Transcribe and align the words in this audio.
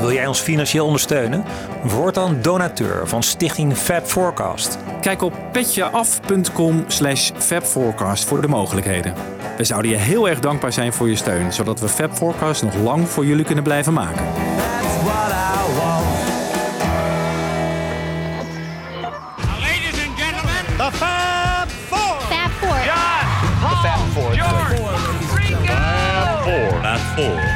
Wil 0.00 0.12
jij 0.12 0.26
ons 0.26 0.40
financieel 0.40 0.86
ondersteunen? 0.86 1.44
Word 1.82 2.14
dan 2.14 2.38
donateur 2.42 3.08
van 3.08 3.22
Stichting 3.22 3.76
Fab 3.76 4.06
Forecast. 4.06 4.78
Kijk 5.00 5.22
op 5.22 5.32
petjeaf.com 5.52 6.84
slash 6.86 7.30
fabforecast 7.36 8.24
voor 8.24 8.40
de 8.40 8.48
mogelijkheden. 8.48 9.14
We 9.56 9.64
zouden 9.64 9.90
je 9.90 9.96
heel 9.96 10.28
erg 10.28 10.40
dankbaar 10.40 10.72
zijn 10.72 10.92
voor 10.92 11.08
je 11.08 11.16
steun, 11.16 11.52
zodat 11.52 11.80
we 11.80 11.88
Fab 11.88 12.12
Forecast 12.12 12.62
nog 12.62 12.74
lang 12.74 13.08
voor 13.08 13.26
jullie 13.26 13.44
kunnen 13.44 13.64
blijven 13.64 13.92
maken. 13.92 14.24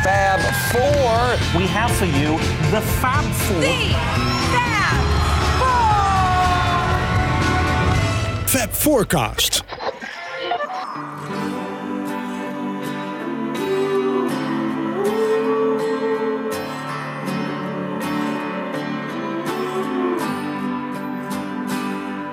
Fab 0.02 0.40
Four. 0.72 1.58
We 1.58 1.66
have 1.68 1.90
for 1.96 2.04
you 2.04 2.36
the 2.70 2.82
Fab 3.00 3.24
Four. 3.24 3.62
Fab 8.46 8.70
Forecast. 8.70 9.62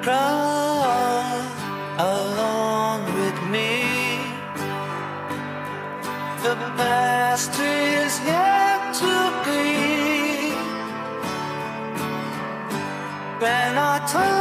Crawl 0.01 0.81
along 1.97 3.05
with 3.19 3.41
me. 3.49 3.69
The 6.43 6.55
past 6.75 7.10
is 7.33 8.19
yet 8.25 8.93
to 8.93 9.13
be. 9.45 10.51
When 13.39 13.77
our 13.77 14.05
time 14.05 14.40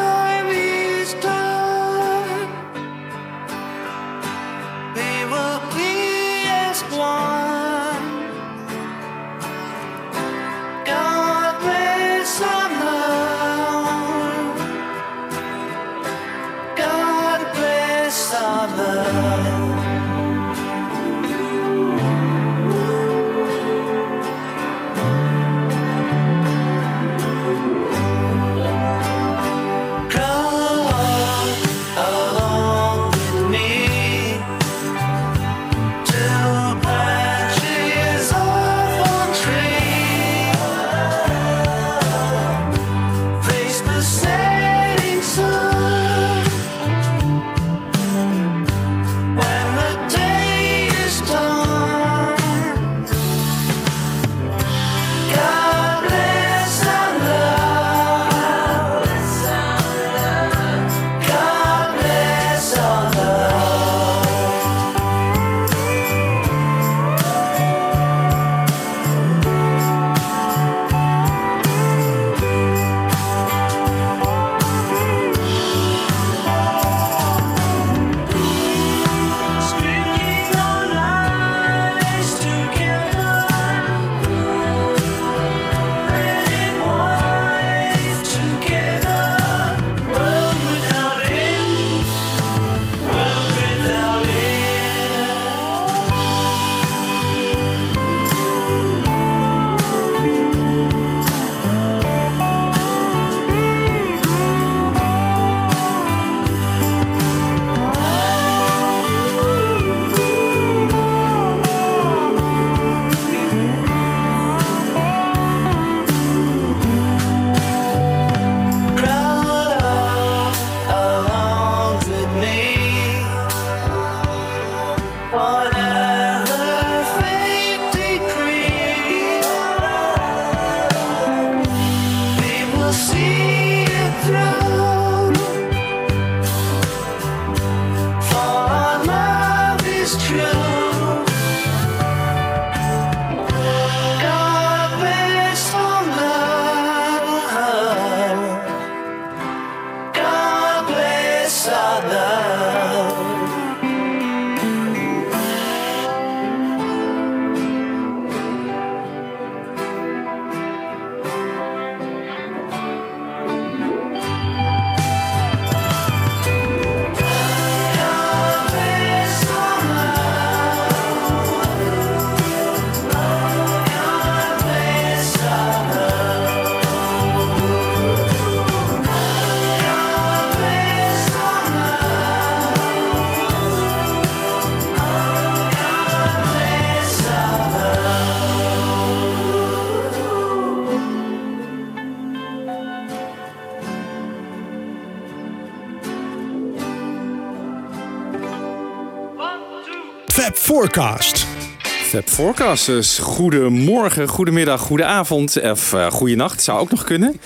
Forecast. 200.81 201.47
Fab 201.82 202.29
Forecast, 202.29 202.87
dus 202.87 203.19
goedemorgen, 203.19 204.29
goedemiddag, 204.29 204.81
goedenavond 204.81 205.61
of 205.62 205.93
uh, 205.93 206.11
goedenacht, 206.11 206.62
zou 206.62 206.79
ook 206.79 206.91
nog 206.91 207.05
kunnen. 207.05 207.41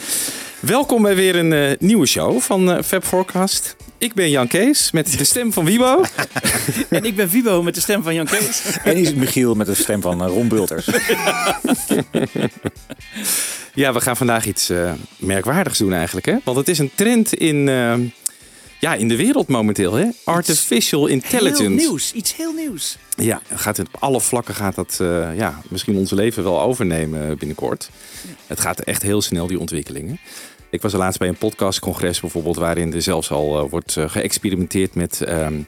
Welkom 0.61 1.03
bij 1.03 1.15
weer 1.15 1.37
een 1.37 1.53
eh, 1.53 1.79
nieuwe 1.79 2.07
show 2.07 2.41
van 2.41 2.73
eh, 2.73 2.83
Fab 2.83 3.05
Forecast. 3.05 3.77
Ik 3.99 4.15
ben 4.15 4.31
Jan 4.31 4.47
Kees 4.47 4.91
met 4.91 5.19
de 5.19 5.25
stem 5.25 5.53
van 5.53 5.65
Wibo. 5.65 6.05
En 6.89 7.05
ik 7.05 7.17
ben 7.17 7.31
Vibo 7.31 7.63
met 7.63 7.75
de 7.75 7.81
stem 7.81 8.03
van 8.03 8.15
Jan 8.15 8.27
Kees. 8.27 8.63
En 8.85 8.97
is 8.97 9.15
Michiel 9.15 9.55
met 9.55 9.67
de 9.67 9.75
stem 9.75 10.01
van 10.01 10.23
eh, 10.23 10.29
Ron 10.29 10.49
Bulters. 10.49 10.89
Ja, 13.75 13.93
we 13.93 14.01
gaan 14.01 14.17
vandaag 14.17 14.47
iets 14.47 14.71
eh, 14.71 14.93
merkwaardigs 15.17 15.79
doen 15.79 15.93
eigenlijk. 15.93 16.27
Hè? 16.27 16.37
Want 16.45 16.57
het 16.57 16.69
is 16.69 16.79
een 16.79 16.91
trend 16.95 17.35
in, 17.35 17.69
eh, 17.69 17.95
Ja, 18.85 18.95
in 18.95 19.09
de 19.09 19.17
wereld 19.17 19.49
momenteel, 19.49 19.93
hè? 19.93 20.07
Artificial 20.25 21.07
intelligence. 21.07 21.63
Heel 21.63 21.71
nieuws, 21.71 22.13
iets 22.13 22.37
heel 22.37 22.53
nieuws. 22.53 22.97
Ja, 23.17 23.43
gaat 23.55 23.77
het, 23.77 23.87
op 23.87 23.97
alle 23.99 24.21
vlakken 24.21 24.55
gaat 24.55 24.75
dat 24.75 24.99
eh, 25.01 25.37
ja, 25.37 25.61
misschien 25.69 25.97
ons 25.97 26.11
leven 26.11 26.43
wel 26.43 26.61
overnemen 26.61 27.39
binnenkort. 27.39 27.91
Het 28.47 28.61
gaat 28.61 28.81
echt 28.81 29.03
heel 29.03 29.23
snel, 29.23 29.47
die 29.47 29.59
ontwikkelingen. 29.59 30.19
Ik 30.71 30.83
was 30.83 30.93
er 30.93 30.99
laatst 30.99 31.19
bij 31.19 31.29
een 31.29 31.37
podcastcongres 31.37 32.21
bijvoorbeeld, 32.21 32.57
waarin 32.57 32.95
er 32.95 33.03
zelfs 33.03 33.31
al 33.31 33.59
eh, 33.59 33.71
wordt 33.71 33.97
eh, 33.97 34.09
geëxperimenteerd 34.09 34.95
met 34.95 35.23
ehm, 35.23 35.61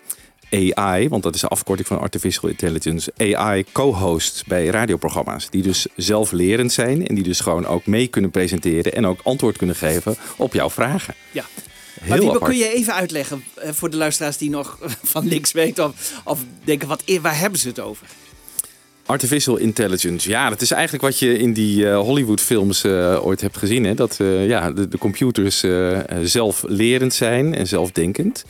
AI, 0.51 1.09
want 1.09 1.23
dat 1.23 1.35
is 1.35 1.41
de 1.41 1.49
afkorting 1.49 1.89
van 1.89 1.99
Artificial 1.99 2.51
Intelligence. 2.51 3.13
AI 3.17 3.65
co-hosts 3.73 4.45
bij 4.45 4.67
radioprogramma's, 4.67 5.51
die 5.51 5.63
dus 5.63 5.87
zelflerend 5.97 6.73
zijn 6.73 7.07
en 7.07 7.15
die 7.15 7.25
dus 7.25 7.41
gewoon 7.41 7.67
ook 7.67 7.87
mee 7.87 8.07
kunnen 8.07 8.31
presenteren 8.31 8.93
en 8.93 9.07
ook 9.07 9.21
antwoord 9.23 9.57
kunnen 9.57 9.77
geven 9.77 10.17
op 10.37 10.53
jouw 10.53 10.71
vragen. 10.71 11.15
Ja. 11.31 11.45
Maar 12.05 12.23
apart. 12.23 12.45
kun 12.45 12.57
je 12.57 12.69
even 12.69 12.95
uitleggen 12.95 13.45
eh, 13.55 13.71
voor 13.73 13.91
de 13.91 13.97
luisteraars 13.97 14.37
die 14.37 14.51
nog 14.51 14.79
van 15.03 15.29
niks 15.29 15.53
weten 15.53 15.85
of, 15.85 16.21
of 16.25 16.41
denken, 16.65 16.89
wat, 16.89 17.03
waar 17.21 17.39
hebben 17.39 17.61
ze 17.61 17.69
het 17.69 17.81
over? 17.81 18.07
Artificial 19.07 19.57
intelligence, 19.57 20.29
ja, 20.29 20.49
dat 20.49 20.61
is 20.61 20.71
eigenlijk 20.71 21.03
wat 21.03 21.19
je 21.19 21.39
in 21.39 21.53
die 21.53 21.89
eh, 21.89 21.99
Hollywood-films 21.99 22.85
eh, 22.85 23.27
ooit 23.27 23.41
hebt 23.41 23.57
gezien. 23.57 23.85
Hè? 23.85 23.95
Dat 23.95 24.17
ja, 24.47 24.71
de, 24.71 24.89
de 24.89 24.99
computers 24.99 25.65
zelflerend 26.23 27.15
zijn 27.15 27.55
en 27.55 27.67
zelfdenkend. 27.67 28.45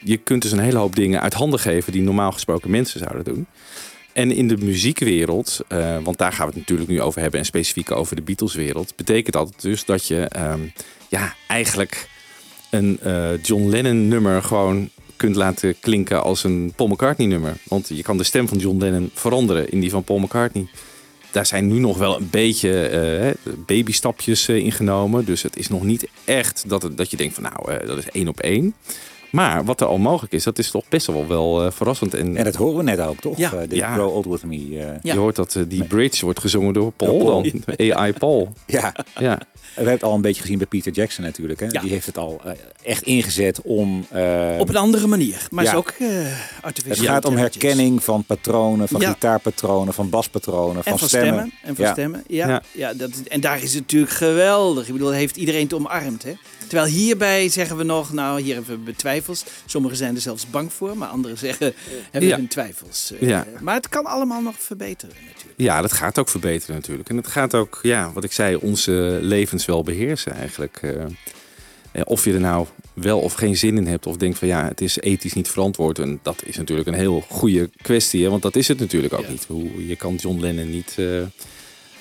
Je 0.00 0.16
kunt 0.16 0.42
dus 0.42 0.52
een 0.52 0.58
hele 0.58 0.78
hoop 0.78 0.96
dingen 0.96 1.20
uit 1.20 1.34
handen 1.34 1.60
geven 1.60 1.92
die 1.92 2.02
normaal 2.02 2.32
gesproken 2.32 2.70
mensen 2.70 3.00
zouden 3.00 3.24
doen. 3.24 3.46
En 4.12 4.30
in 4.30 4.48
de 4.48 4.56
muziekwereld, 4.56 5.60
want 6.02 6.18
daar 6.18 6.32
gaan 6.32 6.46
we 6.46 6.52
het 6.52 6.60
natuurlijk 6.60 6.90
nu 6.90 7.00
over 7.00 7.20
hebben 7.20 7.40
en 7.40 7.46
specifiek 7.46 7.90
over 7.90 8.16
de 8.16 8.22
Beatles-wereld, 8.22 8.96
betekent 8.96 9.34
dat 9.34 9.52
dus 9.60 9.84
dat 9.84 10.06
je 10.06 10.20
ehm, 10.20 10.60
ja, 11.08 11.34
eigenlijk 11.48 12.08
een 12.74 12.98
eh, 13.02 13.42
John 13.42 13.68
Lennon-nummer 13.68 14.42
gewoon 14.42 14.88
kunt 15.16 15.36
laten 15.36 15.74
klinken 15.80 16.22
als 16.22 16.44
een 16.44 16.72
Paul 16.76 16.88
McCartney-nummer. 16.88 17.56
Want 17.64 17.88
je 17.88 18.02
kan 18.02 18.18
de 18.18 18.24
stem 18.24 18.48
van 18.48 18.58
John 18.58 18.78
Lennon 18.78 19.10
veranderen 19.14 19.70
in 19.70 19.80
die 19.80 19.90
van 19.90 20.04
Paul 20.04 20.18
McCartney. 20.18 20.66
Daar 21.30 21.46
zijn 21.46 21.66
nu 21.66 21.78
nog 21.78 21.98
wel 21.98 22.16
een 22.16 22.28
beetje 22.30 22.86
eh, 22.86 23.52
babystapjes 23.66 24.48
eh, 24.48 24.56
in 24.56 24.72
genomen. 24.72 25.24
Dus 25.24 25.42
het 25.42 25.56
is 25.56 25.68
nog 25.68 25.82
niet 25.82 26.08
echt 26.24 26.64
dat, 26.68 26.90
dat 26.94 27.10
je 27.10 27.16
denkt 27.16 27.34
van 27.34 27.42
nou, 27.42 27.86
dat 27.86 27.98
is 27.98 28.10
één 28.10 28.28
op 28.28 28.40
één. 28.40 28.74
Maar 29.34 29.64
wat 29.64 29.80
er 29.80 29.86
al 29.86 29.98
mogelijk 29.98 30.32
is, 30.32 30.44
dat 30.44 30.58
is 30.58 30.70
toch 30.70 30.84
best 30.88 31.06
wel 31.06 31.26
wel 31.26 31.64
eh, 31.64 31.70
verrassend. 31.72 32.14
En 32.14 32.36
En 32.36 32.44
dat 32.44 32.54
horen 32.54 32.76
we 32.76 32.82
net 32.82 33.00
ook, 33.00 33.20
toch? 33.20 33.36
Ja. 33.38 33.52
Eh, 33.52 33.58
dit 33.60 33.72
Ja. 33.78 33.92
Grow 33.94 34.14
Old 34.14 34.26
With 34.26 34.44
Me. 34.44 34.56
eh, 34.56 34.86
Ja. 35.02 35.12
je 35.12 35.18
hoort 35.18 35.36
dat 35.36 35.54
eh, 35.54 35.62
die 35.68 35.84
bridge 35.84 36.24
wordt 36.24 36.40
gezongen 36.40 36.72
door 36.74 36.92
Paul, 36.92 37.18
Door 37.18 37.24
Paul. 37.42 37.42
dan 37.76 37.92
AI 37.96 38.12
Paul. 38.12 38.52
ja. 38.66 38.94
Ja. 39.18 39.38
We 39.38 39.80
hebben 39.80 39.92
het 39.94 40.02
al 40.04 40.14
een 40.14 40.20
beetje 40.20 40.40
gezien 40.42 40.58
bij 40.58 40.66
Peter 40.66 40.92
Jackson 40.92 41.24
natuurlijk. 41.24 41.60
Hè? 41.60 41.66
Ja. 41.70 41.80
Die 41.80 41.90
heeft 41.90 42.06
het 42.06 42.18
al 42.18 42.40
echt 42.82 43.02
ingezet 43.02 43.60
om... 43.62 44.06
eh, 44.10 44.56
Op 44.58 44.68
een 44.68 44.76
andere 44.76 45.06
manier, 45.06 45.46
maar 45.50 45.64
ja. 45.64 45.70
is 45.70 45.76
ook 45.76 45.88
eh 45.98 46.06
het 46.86 46.98
gaat 46.98 47.24
om 47.24 47.36
herkenning 47.36 48.04
van 48.04 48.24
patronen, 48.24 48.88
van 48.88 49.00
Ja. 49.00 49.12
gitaarpatronen, 49.12 49.94
van 49.94 50.08
baspatronen, 50.10 50.82
van, 50.82 50.92
En 50.92 50.98
van 50.98 51.08
stemmen. 51.08 51.28
stemmen. 51.34 51.52
En 51.62 51.74
van 51.76 51.84
Ja. 51.84 51.92
stemmen. 51.92 52.24
Ja, 52.26 52.48
Ja. 52.48 52.62
ja. 52.72 52.92
dat, 52.94 53.10
en 53.28 53.40
daar 53.40 53.62
is 53.62 53.72
het 53.72 53.80
natuurlijk 53.80 54.12
geweldig. 54.12 54.86
Ik 54.86 54.92
bedoel, 54.92 55.10
heeft 55.10 55.36
iedereen 55.36 55.62
het 55.62 55.74
omarmd. 55.74 56.22
Hè? 56.22 56.32
Terwijl 56.68 56.90
hierbij 56.92 57.48
zeggen 57.48 57.76
we 57.76 57.82
nog, 57.84 58.12
nou 58.12 58.40
hier 58.40 58.54
hebben 58.54 58.84
we 58.84 58.96
twijfels. 58.96 59.44
Sommigen 59.66 59.96
zijn 59.96 60.14
er 60.14 60.20
zelfs 60.20 60.50
bang 60.50 60.72
voor, 60.72 60.96
maar 60.96 61.08
anderen 61.08 61.38
zeggen, 61.38 61.74
hebben 62.10 62.30
Ja. 62.30 62.36
hun 62.36 62.48
twijfels. 62.48 63.12
Eh, 63.20 63.28
Ja. 63.28 63.46
Maar 63.60 63.74
het 63.74 63.88
kan 63.88 64.04
allemaal 64.04 64.40
nog 64.42 64.54
verbeteren 64.58 65.14
natuurlijk. 65.26 65.54
Ja, 65.60 65.80
dat 65.80 65.92
gaat 65.92 66.18
ook 66.18 66.28
verbeteren 66.28 66.74
natuurlijk. 66.74 67.08
En 67.08 67.16
het 67.16 67.26
gaat 67.26 67.54
ook, 67.54 67.78
ja, 67.82 68.12
wat 68.12 68.24
ik 68.24 68.32
zei, 68.32 68.56
onze 68.56 69.18
levens 69.22 69.64
wel 69.64 69.82
beheersen 69.82 70.32
eigenlijk. 70.32 70.78
Eh, 70.82 71.02
eh, 71.92 72.02
of 72.04 72.24
je 72.24 72.32
er 72.32 72.40
nou 72.40 72.66
wel 72.92 73.20
of 73.20 73.32
geen 73.32 73.56
zin 73.56 73.76
in 73.76 73.86
hebt 73.86 74.06
of 74.06 74.16
denkt 74.16 74.38
van 74.38 74.48
ja, 74.48 74.68
het 74.68 74.80
is 74.80 74.98
ethisch 75.00 75.32
niet 75.32 75.48
verantwoord. 75.48 75.98
En 75.98 76.18
dat 76.22 76.42
is 76.44 76.56
natuurlijk 76.56 76.88
een 76.88 76.94
heel 76.94 77.24
goede 77.28 77.70
kwestie, 77.82 78.22
hè? 78.24 78.30
want 78.30 78.42
dat 78.42 78.56
is 78.56 78.68
het 78.68 78.78
natuurlijk 78.78 79.12
ook 79.12 79.20
Ja. 79.24 79.30
niet. 79.30 79.44
Hoe, 79.48 79.86
je 79.86 79.96
kan 79.96 80.14
John 80.14 80.40
Lennon 80.40 80.70
niet 80.70 80.96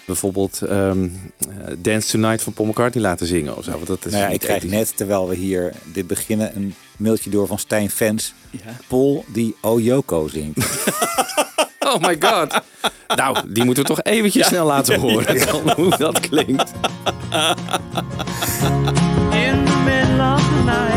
bijvoorbeeld 0.06 0.62
ehm, 0.62 1.04
eh, 1.04 1.48
Dance 1.78 2.12
Tonight 2.12 2.42
van 2.44 2.54
Paul 2.54 2.68
McCartney 2.68 3.04
laten 3.04 3.28
zingen 3.28 3.58
of 3.58 3.64
zo. 3.64 3.72
Want 3.72 3.88
dat 3.88 4.06
is 4.06 4.12
Nou 4.12 4.18
ja, 4.18 4.26
ik 4.26 4.32
niet 4.32 4.42
krijg 4.44 4.64
ethisch. 4.64 4.78
net, 4.78 4.98
terwijl 4.98 5.28
we 5.28 5.36
hier 5.36 5.74
dit 5.94 6.08
beginnen, 6.08 6.56
een 6.56 6.76
mailtje 6.98 7.30
door 7.30 7.48
van 7.48 7.60
Stijn 7.60 7.90
Fans. 7.90 8.34
Ja. 8.50 8.60
Paul 8.88 9.26
die 9.28 9.56
Oyoko 9.62 10.28
zingt. 10.28 10.58
Oh 11.88 12.00
my 12.00 12.16
god. 12.20 12.62
nou, 13.16 13.38
die 13.54 13.64
moeten 13.66 13.84
we 13.84 13.90
toch 13.90 14.04
eventjes 14.04 14.48
snel 14.48 14.66
laten 14.66 15.00
horen 15.00 15.40
dan, 15.46 15.72
hoe 15.76 15.98
dat 15.98 16.20
klinkt. 16.20 16.72
In 19.32 19.66
the 19.66 19.82
middle 19.86 20.34
of 20.34 20.42
the 20.42 20.64
night. 20.66 20.93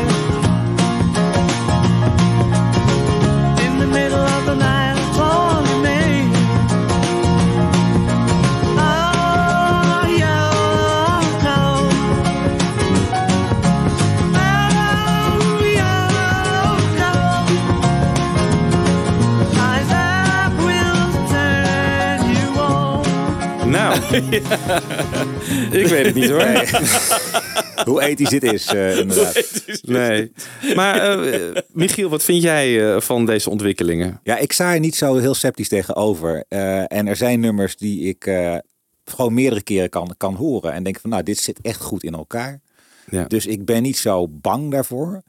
ik 25.81 25.87
weet 25.87 26.07
het 26.07 26.15
niet 26.15 26.31
hoor. 26.31 26.43
Hoe 27.89 28.03
ethisch 28.03 28.29
dit 28.29 28.43
is, 28.43 28.67
eh, 28.67 28.99
inderdaad. 28.99 29.65
Nee. 29.83 30.33
Maar 30.75 31.25
eh, 31.25 31.63
Michiel, 31.73 32.09
wat 32.09 32.23
vind 32.23 32.43
jij 32.43 32.95
eh, 32.95 33.01
van 33.01 33.27
deze 33.27 33.51
ontwikkelingen? 33.51 34.21
Ja, 34.23 34.37
ik 34.37 34.53
sta 34.53 34.75
er 34.75 34.81
niet 34.81 34.97
zo 34.97 35.17
heel 35.17 35.35
sceptisch 35.35 35.69
tegenover. 35.69 36.45
Eh, 36.49 36.93
en 36.93 37.07
er 37.07 37.17
zijn 37.17 37.41
nummers 37.41 37.77
die 37.77 38.01
ik 38.01 38.27
eh, 38.27 38.57
gewoon 39.05 39.35
meerdere 39.35 39.63
keren 39.63 39.89
kan, 39.89 40.15
kan 40.17 40.35
horen. 40.35 40.73
En 40.73 40.83
denk 40.83 41.01
van, 41.01 41.11
nou, 41.11 41.23
dit 41.23 41.39
zit 41.39 41.61
echt 41.61 41.81
goed 41.81 42.03
in 42.03 42.15
elkaar. 42.15 42.61
Ja. 43.11 43.25
Dus 43.25 43.47
ik 43.47 43.65
ben 43.65 43.83
niet 43.83 43.97
zo 43.99 44.29
bang 44.29 44.71
daarvoor. 44.71 45.23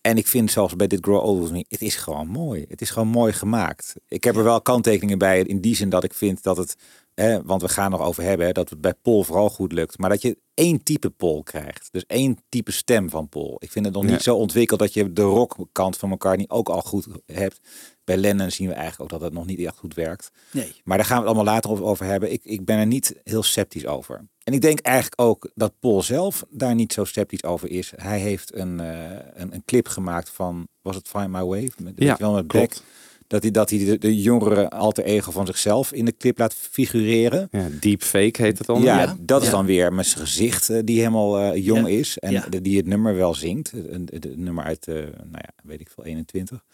En 0.00 0.16
ik 0.16 0.26
vind 0.26 0.50
zelfs 0.50 0.76
bij 0.76 0.86
dit 0.86 0.98
Grow 1.02 1.24
Old 1.24 1.42
With 1.42 1.52
Me, 1.52 1.64
het 1.68 1.82
is 1.82 1.96
gewoon 1.96 2.28
mooi. 2.28 2.64
Het 2.68 2.80
is 2.80 2.90
gewoon 2.90 3.08
mooi 3.08 3.32
gemaakt. 3.32 3.94
Ik 4.08 4.24
heb 4.24 4.36
er 4.36 4.44
wel 4.44 4.60
kanttekeningen 4.60 5.18
bij 5.18 5.40
in 5.40 5.60
die 5.60 5.76
zin 5.76 5.88
dat 5.88 6.04
ik 6.04 6.14
vind 6.14 6.42
dat 6.42 6.56
het, 6.56 6.76
hè, 7.16 7.42
want 7.42 7.62
we 7.62 7.68
gaan 7.68 7.90
nog 7.90 8.00
over 8.00 8.22
hebben, 8.22 8.46
hè, 8.46 8.52
dat 8.52 8.70
het 8.70 8.80
bij 8.80 8.94
Paul 9.02 9.24
vooral 9.24 9.50
goed 9.50 9.72
lukt. 9.72 9.98
Maar 9.98 10.10
dat 10.10 10.22
je 10.22 10.38
één 10.54 10.82
type 10.82 11.10
Paul 11.10 11.42
krijgt. 11.42 11.88
Dus 11.92 12.06
één 12.06 12.38
type 12.48 12.72
stem 12.72 13.10
van 13.10 13.28
Paul. 13.28 13.56
Ik 13.58 13.70
vind 13.70 13.84
het 13.84 13.94
nog 13.94 14.04
Ja. 14.04 14.10
niet 14.10 14.22
zo 14.22 14.36
ontwikkeld 14.36 14.80
dat 14.80 14.92
je 14.94 15.12
de 15.12 15.22
rockkant 15.22 15.96
van 15.96 16.08
McCartney 16.08 16.46
ook 16.48 16.68
al 16.68 16.80
goed 16.82 17.06
hebt. 17.26 17.60
Bij 18.04 18.16
Lennon 18.16 18.50
zien 18.50 18.68
we 18.68 18.74
eigenlijk 18.74 19.02
ook 19.02 19.18
dat 19.20 19.28
het 19.28 19.38
nog 19.38 19.46
niet 19.46 19.58
echt 19.58 19.76
goed 19.78 19.94
werkt. 19.94 20.30
Nee. 20.50 20.80
Maar 20.84 20.96
daar 20.96 21.06
gaan 21.06 21.16
we 21.22 21.26
het 21.28 21.34
allemaal 21.34 21.54
later 21.54 21.84
over- 21.84 22.06
hebben. 22.06 22.32
Ik, 22.32 22.44
ik 22.44 22.64
ben 22.64 22.78
er 22.78 22.86
niet 22.86 23.20
heel 23.24 23.42
sceptisch 23.42 23.86
over. 23.86 24.28
En 24.42 24.52
ik 24.52 24.60
denk 24.60 24.78
eigenlijk 24.80 25.20
ook 25.20 25.50
dat 25.54 25.72
Paul 25.80 26.02
zelf 26.02 26.44
daar 26.50 26.74
niet 26.74 26.92
zo 26.92 27.04
sceptisch 27.04 27.44
over 27.44 27.70
is. 27.70 27.92
Hij 27.96 28.18
heeft 28.18 28.54
een, 28.54 28.80
eh, 28.80 29.10
een, 29.34 29.54
een 29.54 29.64
clip 29.64 29.88
gemaakt 29.88 30.28
van, 30.30 30.68
was 30.82 30.96
het 30.96 31.08
Find 31.08 31.28
My 31.28 31.42
Wave? 31.44 31.70
Met, 31.82 31.92
Ja, 31.96 32.16
wel, 32.18 32.32
met 32.32 32.46
klopt. 32.46 32.82
Dat 33.26 33.42
hij, 33.42 33.50
dat 33.50 33.70
hij 33.70 33.78
de, 33.78 33.98
de 33.98 34.20
jongere 34.20 34.70
alter 34.70 35.04
ego 35.04 35.30
van 35.30 35.46
zichzelf 35.46 35.92
in 35.92 36.04
de 36.04 36.16
clip 36.16 36.38
laat 36.38 36.54
figureren. 36.54 37.48
Ja, 37.50 37.68
deepfake 37.80 38.42
heet 38.42 38.58
het 38.58 38.66
dan. 38.66 38.82
Ja, 38.82 39.00
Ja. 39.02 39.16
dat 39.20 39.40
is 39.40 39.46
Ja. 39.46 39.52
dan 39.52 39.66
weer 39.66 39.92
met 39.92 40.06
zijn 40.06 40.26
gezicht 40.26 40.70
eh, 40.70 40.78
die 40.84 40.98
helemaal 40.98 41.38
eh, 41.38 41.64
jong 41.64 41.88
Ja. 41.88 41.98
is. 41.98 42.18
En 42.18 42.32
Ja. 42.32 42.46
de- 42.48 42.60
die 42.60 42.76
het 42.76 42.86
nummer 42.86 43.14
wel 43.14 43.34
zingt. 43.34 43.72
Het 44.10 44.36
nummer 44.36 44.64
uit, 44.64 44.88
eh, 44.88 44.94
nou 44.94 45.28
ja, 45.30 45.50
weet 45.62 45.80
ik 45.80 45.88
veel, 45.94 46.04
21. 46.04 46.64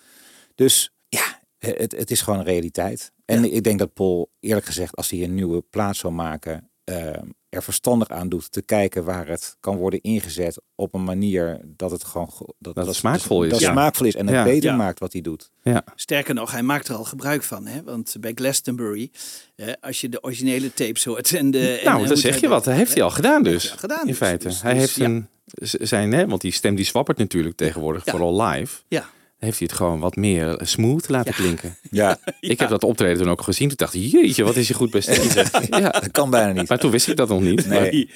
Dus 0.54 0.92
ja, 1.08 1.40
het, 1.58 1.92
het 1.96 2.10
is 2.10 2.20
gewoon 2.22 2.38
een 2.38 2.44
realiteit. 2.44 3.12
En 3.24 3.54
ik 3.54 3.62
denk 3.64 3.78
dat 3.78 3.94
Paul, 3.94 4.30
eerlijk 4.40 4.66
gezegd, 4.66 4.96
als 4.96 5.10
hij 5.10 5.22
een 5.22 5.34
nieuwe 5.34 5.62
plaat 5.70 5.96
zou 5.96 6.12
maken, 6.12 6.70
eh, 6.84 7.06
er 7.48 7.62
verstandig 7.62 8.08
aan 8.08 8.28
doet 8.28 8.52
te 8.52 8.62
kijken 8.62 9.04
waar 9.04 9.26
het 9.28 9.56
kan 9.60 9.76
worden 9.76 10.00
ingezet 10.00 10.60
op 10.74 10.94
een 10.94 11.04
manier 11.04 11.60
dat 11.64 11.90
het 11.90 12.04
gewoon 12.04 12.30
go- 12.30 12.54
dat, 12.58 12.76
het 12.76 12.94
smaakvol 12.94 13.42
is. 13.42 13.50
Dat 13.50 13.58
het 13.58 13.68
Ja. 13.68 13.74
smaakvol 13.74 14.06
is 14.06 14.14
en 14.14 14.26
het 14.26 14.34
Ja. 14.34 14.44
beter 14.44 14.70
Ja. 14.70 14.76
maakt 14.76 14.98
wat 14.98 15.12
hij 15.12 15.22
doet. 15.22 15.50
Ja. 15.62 15.84
Sterker 15.94 16.34
nog, 16.34 16.50
hij 16.52 16.62
maakt 16.62 16.88
er 16.88 16.94
al 16.94 17.04
gebruik 17.04 17.42
van. 17.42 17.66
Hè? 17.66 17.82
Want 17.82 18.14
bij 18.20 18.32
Glastonbury, 18.34 19.10
hè, 19.56 19.80
als 19.80 20.00
je 20.00 20.08
de 20.08 20.22
originele 20.22 20.74
tapes 20.74 21.04
hoort... 21.04 21.34
En 21.34 21.50
de, 21.50 21.80
Nou, 21.84 22.02
eh, 22.02 22.08
dan 22.08 22.16
zeg 22.16 22.34
je 22.34 22.40
dat- 22.40 22.50
wat. 22.50 22.64
Dat 22.64 22.74
heeft 22.74 22.92
hij 22.94 23.02
al 23.02 23.10
gedaan 23.10 23.42
dus. 23.42 23.70
al 23.70 23.76
gedaan 23.78 24.00
in 24.00 24.06
dus. 24.06 24.16
feite. 24.16 24.46
Dus- 24.48 24.62
hij 24.62 24.72
dus, 24.72 24.80
heeft 24.80 24.98
een, 24.98 25.28
zijn, 25.86 26.12
hè, 26.12 26.26
want 26.26 26.40
die 26.40 26.52
stem 26.52 26.74
die 26.74 26.84
zwappert 26.84 27.18
natuurlijk 27.18 27.56
tegenwoordig, 27.56 28.04
Ja. 28.04 28.10
vooral 28.10 28.42
live. 28.42 28.82
Ja, 28.88 29.08
Heeft 29.44 29.58
hij 29.58 29.66
het 29.70 29.76
gewoon 29.76 30.00
wat 30.00 30.16
meer 30.16 30.60
smooth 30.62 31.08
laten 31.08 31.34
klinken. 31.34 31.76
Ja, 31.90 32.18
Ik 32.40 32.58
heb 32.60 32.68
dat 32.68 32.84
optreden 32.84 33.18
toen 33.22 33.30
ook 33.30 33.42
gezien. 33.42 33.68
Toen 33.68 33.76
dacht 33.76 33.94
ik, 33.94 34.02
jeetje, 34.02 34.44
wat 34.44 34.56
is 34.56 34.68
hij 34.68 34.76
goed 34.76 34.90
bij 34.90 35.00
stem. 35.00 35.44
ja. 35.70 35.90
dat 36.00 36.10
kan 36.10 36.30
bijna 36.30 36.52
niet. 36.52 36.68
Maar 36.68 36.78
toen 36.78 36.90
wist 36.90 37.08
ik 37.08 37.16
dat 37.16 37.28
nog 37.28 37.40
niet. 37.40 37.66
Nee. 37.66 37.80
Maar 37.80 37.90
Nee. 37.90 38.08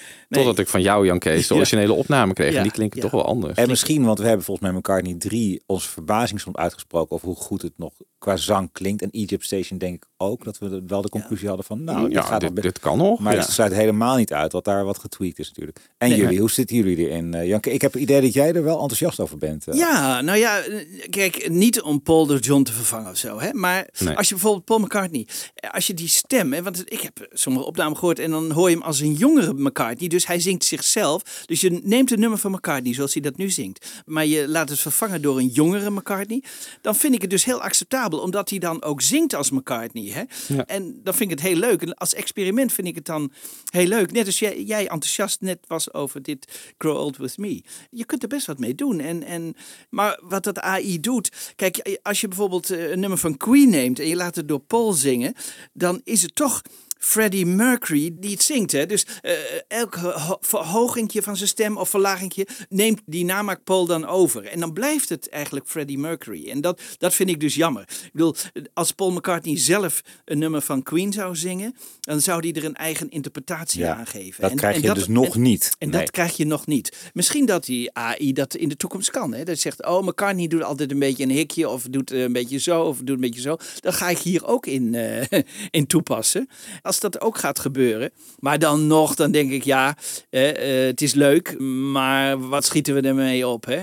Totdat 0.44 0.58
ik 0.58 0.68
van 0.68 0.82
jou, 0.82 1.06
Jan 1.06 1.18
Kees, 1.18 1.46
de 1.46 1.54
originele 1.54 1.92
opname 1.92 2.32
kreeg. 2.32 2.54
En 2.54 2.62
die 2.62 2.72
klinken 2.72 3.00
toch 3.00 3.10
wel 3.10 3.26
anders. 3.26 3.58
En 3.58 3.68
misschien, 3.68 4.04
want 4.04 4.18
we 4.18 4.26
hebben 4.26 4.44
volgens 4.44 4.66
mij 4.66 4.76
elkaar 4.76 5.02
niet 5.02 5.20
drie 5.20 5.62
onze 5.66 5.88
verbazing 5.88 6.40
soms 6.40 6.56
uitgesproken 6.56 7.14
over 7.16 7.26
hoe 7.26 7.36
goed 7.36 7.62
het 7.62 7.72
nog 7.76 7.92
qua 8.26 8.36
zang 8.36 8.72
klinkt. 8.72 9.02
En 9.02 9.10
Egypt 9.10 9.44
Station 9.44 9.78
denk 9.78 9.94
ik 9.94 10.04
ook 10.16 10.44
dat 10.44 10.58
we 10.58 10.82
wel 10.86 11.02
de 11.02 11.08
conclusie 11.08 11.48
hadden 11.48 11.66
van, 11.66 11.84
nou, 11.84 12.02
dit 12.04 12.12
ja, 12.12 12.22
gaat 12.22 12.54
dit, 12.62 12.78
kan 12.78 12.98
nog. 12.98 13.18
Maar 13.20 13.32
ja. 13.34 13.38
het 13.40 13.50
sluit 13.50 13.72
helemaal 13.72 14.16
niet 14.16 14.32
uit 14.32 14.52
wat 14.52 14.64
daar 14.64 14.84
wat 14.84 14.98
getweakt 14.98 15.38
is 15.38 15.48
natuurlijk. 15.48 15.78
En 15.98 16.08
Nee. 16.08 16.18
jullie, 16.18 16.38
hoe 16.38 16.50
zitten 16.50 16.76
jullie 16.76 16.96
erin? 17.08 17.34
Eh, 17.34 17.46
Janke, 17.48 17.72
ik 17.72 17.80
heb 17.82 17.92
het 17.92 18.02
idee 18.02 18.20
dat 18.20 18.32
jij 18.32 18.52
er 18.52 18.64
wel 18.64 18.74
enthousiast 18.80 19.20
over 19.20 19.38
bent. 19.38 19.66
eh. 19.68 19.74
Ja, 19.78 20.20
nou 20.20 20.38
ja, 20.38 20.62
kijk, 21.10 21.48
niet 21.48 21.80
om 21.82 22.02
Paul 22.02 22.26
door 22.26 22.38
John 22.38 22.62
te 22.62 22.72
vervangen 22.72 23.10
of 23.10 23.16
zo. 23.16 23.40
Hè? 23.40 23.52
Maar 23.52 23.88
Nee. 23.98 24.16
als 24.16 24.28
je 24.28 24.34
bijvoorbeeld 24.34 24.64
Paul 24.64 24.78
McCartney, 24.78 25.26
eh, 25.54 25.70
als 25.70 25.86
je 25.86 25.94
die 25.94 26.08
stem, 26.08 26.52
hè, 26.52 26.62
want 26.62 26.92
ik 26.92 27.00
heb 27.00 27.28
sommige 27.32 27.64
opnamen 27.66 27.96
gehoord 27.98 28.18
en 28.18 28.30
dan 28.30 28.50
hoor 28.50 28.68
je 28.70 28.74
hem 28.76 28.84
als 28.84 29.00
een 29.00 29.12
jongere 29.12 29.52
McCartney. 29.54 30.08
Dus 30.08 30.26
hij 30.26 30.40
zingt 30.40 30.64
zichzelf. 30.64 31.22
Dus 31.46 31.60
je 31.60 31.80
neemt 31.82 32.10
een 32.12 32.20
nummer 32.20 32.38
van 32.38 32.50
McCartney 32.50 32.94
zoals 32.94 33.12
hij 33.12 33.22
dat 33.22 33.36
nu 33.36 33.50
zingt. 33.50 33.86
Maar 34.06 34.26
je 34.26 34.48
laat 34.48 34.68
het 34.68 34.78
vervangen 34.80 35.22
door 35.22 35.38
een 35.38 35.48
jongere 35.48 35.90
McCartney. 35.90 36.42
Dan 36.80 36.94
vind 36.94 37.14
ik 37.14 37.20
het 37.20 37.30
dus 37.30 37.44
heel 37.44 37.60
acceptabel, 37.62 38.15
omdat 38.20 38.50
hij 38.50 38.58
dan 38.58 38.82
ook 38.82 39.00
zingt 39.00 39.34
als 39.34 39.50
McCartney. 39.50 40.10
Hè? 40.10 40.22
Ja. 40.54 40.66
En 40.66 41.00
dan 41.02 41.14
vind 41.14 41.30
ik 41.30 41.38
het 41.38 41.46
heel 41.46 41.56
leuk. 41.56 41.82
En 41.82 41.94
als 41.94 42.14
experiment 42.14 42.72
vind 42.72 42.86
ik 42.88 42.94
het 42.94 43.04
dan 43.04 43.32
heel 43.70 43.86
leuk. 43.86 44.12
Net 44.12 44.26
als 44.26 44.38
jij, 44.38 44.62
jij 44.62 44.88
enthousiast 44.88 45.40
net 45.40 45.58
was 45.66 45.92
over 45.92 46.22
dit 46.22 46.72
Grow 46.78 46.96
Old 46.96 47.16
With 47.16 47.38
Me. 47.38 47.62
Je 47.90 48.04
kunt 48.04 48.22
er 48.22 48.28
best 48.28 48.46
wat 48.46 48.58
mee 48.58 48.74
doen. 48.74 49.00
En, 49.00 49.22
en, 49.22 49.54
maar 49.90 50.20
wat 50.22 50.44
dat 50.44 50.58
AI 50.58 51.00
doet... 51.00 51.52
Kijk, 51.56 51.98
als 52.02 52.20
je 52.20 52.28
bijvoorbeeld 52.28 52.70
eh, 52.70 52.90
een 52.90 53.00
nummer 53.00 53.18
van 53.18 53.36
Queen 53.36 53.70
neemt... 53.70 53.98
en 53.98 54.08
je 54.08 54.16
laat 54.16 54.36
het 54.36 54.48
door 54.48 54.60
Paul 54.60 54.92
zingen... 54.92 55.34
dan 55.72 56.00
is 56.04 56.22
het 56.22 56.34
toch... 56.34 56.62
Freddie 56.98 57.46
Mercury 57.46 58.10
die 58.20 58.30
het 58.30 58.42
zingt. 58.42 58.72
Hè? 58.72 58.86
Dus 58.86 59.06
eh 59.22 59.32
elk 59.68 59.94
ho- 59.94 60.36
verhogingje 60.40 61.22
van 61.22 61.36
zijn 61.36 61.48
stem 61.48 61.76
of 61.76 61.88
verlagingje 61.90 62.46
neemt 62.68 63.00
die 63.06 63.24
namaak 63.24 63.64
Paul 63.64 63.86
dan 63.86 64.06
over. 64.06 64.44
En 64.46 64.60
dan 64.60 64.72
blijft 64.72 65.08
het 65.08 65.28
eigenlijk 65.28 65.66
Freddie 65.68 65.98
Mercury. 65.98 66.50
En 66.50 66.60
dat, 66.60 66.80
dat 66.98 67.14
vind 67.14 67.28
ik 67.30 67.40
dus 67.40 67.54
jammer. 67.54 67.82
Ik 67.82 68.10
bedoel, 68.12 68.34
als 68.74 68.92
Paul 68.92 69.10
McCartney 69.12 69.58
zelf 69.58 70.00
een 70.24 70.38
nummer 70.38 70.60
van 70.60 70.82
Queen 70.82 71.12
zou 71.12 71.36
zingen, 71.36 71.76
dan 72.00 72.20
zou 72.20 72.40
hij 72.40 72.52
er 72.60 72.64
een 72.64 72.74
eigen 72.74 73.08
interpretatie 73.08 73.80
Ja, 73.80 73.94
aan 73.96 74.06
geven. 74.06 74.42
dat 74.42 74.54
krijg 74.54 74.80
je 74.82 74.94
dus 74.94 75.08
nog 75.08 75.34
en- 75.34 75.42
niet. 75.42 75.74
En 75.78 75.88
Nee. 75.88 76.00
dat 76.00 76.10
krijg 76.10 76.36
je 76.36 76.46
nog 76.46 76.66
niet. 76.66 76.96
Misschien 77.12 77.46
dat 77.46 77.64
die 77.64 77.92
AI 77.92 78.32
dat 78.32 78.54
in 78.54 78.68
de 78.68 78.76
toekomst 78.76 79.10
kan. 79.10 79.34
Hè? 79.34 79.44
Dat 79.44 79.58
zegt, 79.58 79.86
oh, 79.86 80.02
McCartney 80.06 80.46
doet 80.46 80.62
altijd 80.62 80.90
een 80.90 80.98
beetje 80.98 81.22
een 81.24 81.30
hikje 81.30 81.68
of 81.68 81.82
doet 81.90 82.10
eh, 82.10 82.22
een 82.22 82.32
beetje 82.32 82.58
zo 82.58 82.82
of 82.82 82.98
doet 82.98 83.08
een 83.08 83.20
beetje 83.20 83.40
zo. 83.40 83.56
Dan 83.80 83.92
ga 83.92 84.08
ik 84.08 84.18
hier 84.18 84.46
ook 84.46 84.66
in, 84.66 84.94
eh, 84.94 85.40
in 85.70 85.86
toepassen. 85.86 86.48
Als 86.86 87.00
dat 87.00 87.20
ook 87.20 87.38
gaat 87.38 87.58
gebeuren. 87.58 88.10
Maar 88.38 88.58
dan 88.58 88.86
nog, 88.86 89.14
dan 89.14 89.30
denk 89.30 89.50
ik, 89.50 89.62
ja, 89.64 89.96
eh, 90.30 90.80
eh, 90.80 90.86
het 90.86 91.02
is 91.02 91.14
leuk, 91.14 91.58
maar 91.60 92.48
wat 92.48 92.64
schieten 92.64 92.94
we 92.94 93.00
ermee 93.00 93.46
op? 93.48 93.64
Hè? 93.66 93.76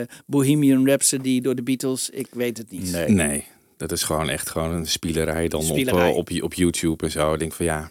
Eh, 0.00 0.06
Bohemian 0.26 0.86
Rhapsody 0.86 1.40
door 1.40 1.54
de 1.54 1.62
Beatles, 1.62 2.10
ik 2.10 2.26
weet 2.32 2.58
het 2.58 2.70
niet. 2.70 2.92
Nee. 2.92 3.08
Nee, 3.08 3.44
dat 3.76 3.92
is 3.92 4.02
gewoon 4.02 4.28
echt 4.28 4.50
gewoon 4.50 4.70
een 4.72 4.86
spielerij 4.86 5.48
dan 5.48 5.62
Spielerij. 5.62 6.10
Op, 6.12 6.28
eh, 6.30 6.36
op, 6.36 6.42
op 6.42 6.54
YouTube 6.54 7.04
en 7.04 7.10
zo. 7.10 7.32
Ik 7.32 7.38
denk 7.38 7.52
van 7.52 7.66
ja. 7.66 7.90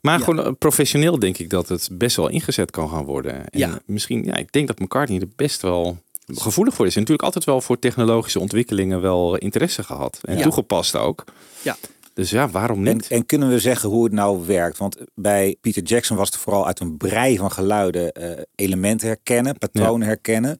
Maar 0.00 0.18
Ja. 0.18 0.24
gewoon 0.24 0.58
professioneel 0.58 1.18
denk 1.18 1.38
ik 1.38 1.50
dat 1.50 1.68
het 1.68 1.88
best 1.92 2.16
wel 2.16 2.28
ingezet 2.28 2.70
kan 2.70 2.88
gaan 2.88 3.04
worden. 3.04 3.34
En 3.50 3.58
Ja. 3.58 3.80
misschien, 3.86 4.24
ja, 4.24 4.36
ik 4.36 4.52
denk 4.52 4.66
dat 4.66 4.78
McCartney 4.78 5.20
er 5.20 5.28
best 5.36 5.62
wel 5.62 5.98
gevoelig 6.26 6.74
voor 6.74 6.86
is. 6.86 6.94
En 6.94 7.00
natuurlijk 7.00 7.26
altijd 7.26 7.44
wel 7.44 7.60
voor 7.60 7.78
technologische 7.78 8.40
ontwikkelingen 8.40 9.00
wel 9.00 9.36
interesse 9.36 9.82
gehad. 9.82 10.18
En 10.22 10.36
Ja. 10.36 10.42
toegepast 10.42 10.96
ook. 10.96 11.24
Ja. 11.62 11.76
Dus 12.14 12.30
ja, 12.30 12.48
waarom 12.48 12.82
niet? 12.82 13.08
en 13.08 13.26
kunnen 13.26 13.48
we 13.48 13.58
zeggen 13.58 13.88
hoe 13.88 14.04
het 14.04 14.12
nou 14.12 14.46
werkt? 14.46 14.78
Want 14.78 14.96
bij 15.14 15.56
Peter 15.60 15.82
Jackson 15.82 16.16
was 16.16 16.28
het 16.28 16.36
vooral 16.36 16.66
uit 16.66 16.80
een 16.80 16.96
brei 16.96 17.36
van 17.36 17.52
geluiden 17.52 18.12
eh, 18.12 18.42
elementen 18.54 19.06
herkennen, 19.08 19.58
patronen 19.58 20.06
herkennen. 20.06 20.58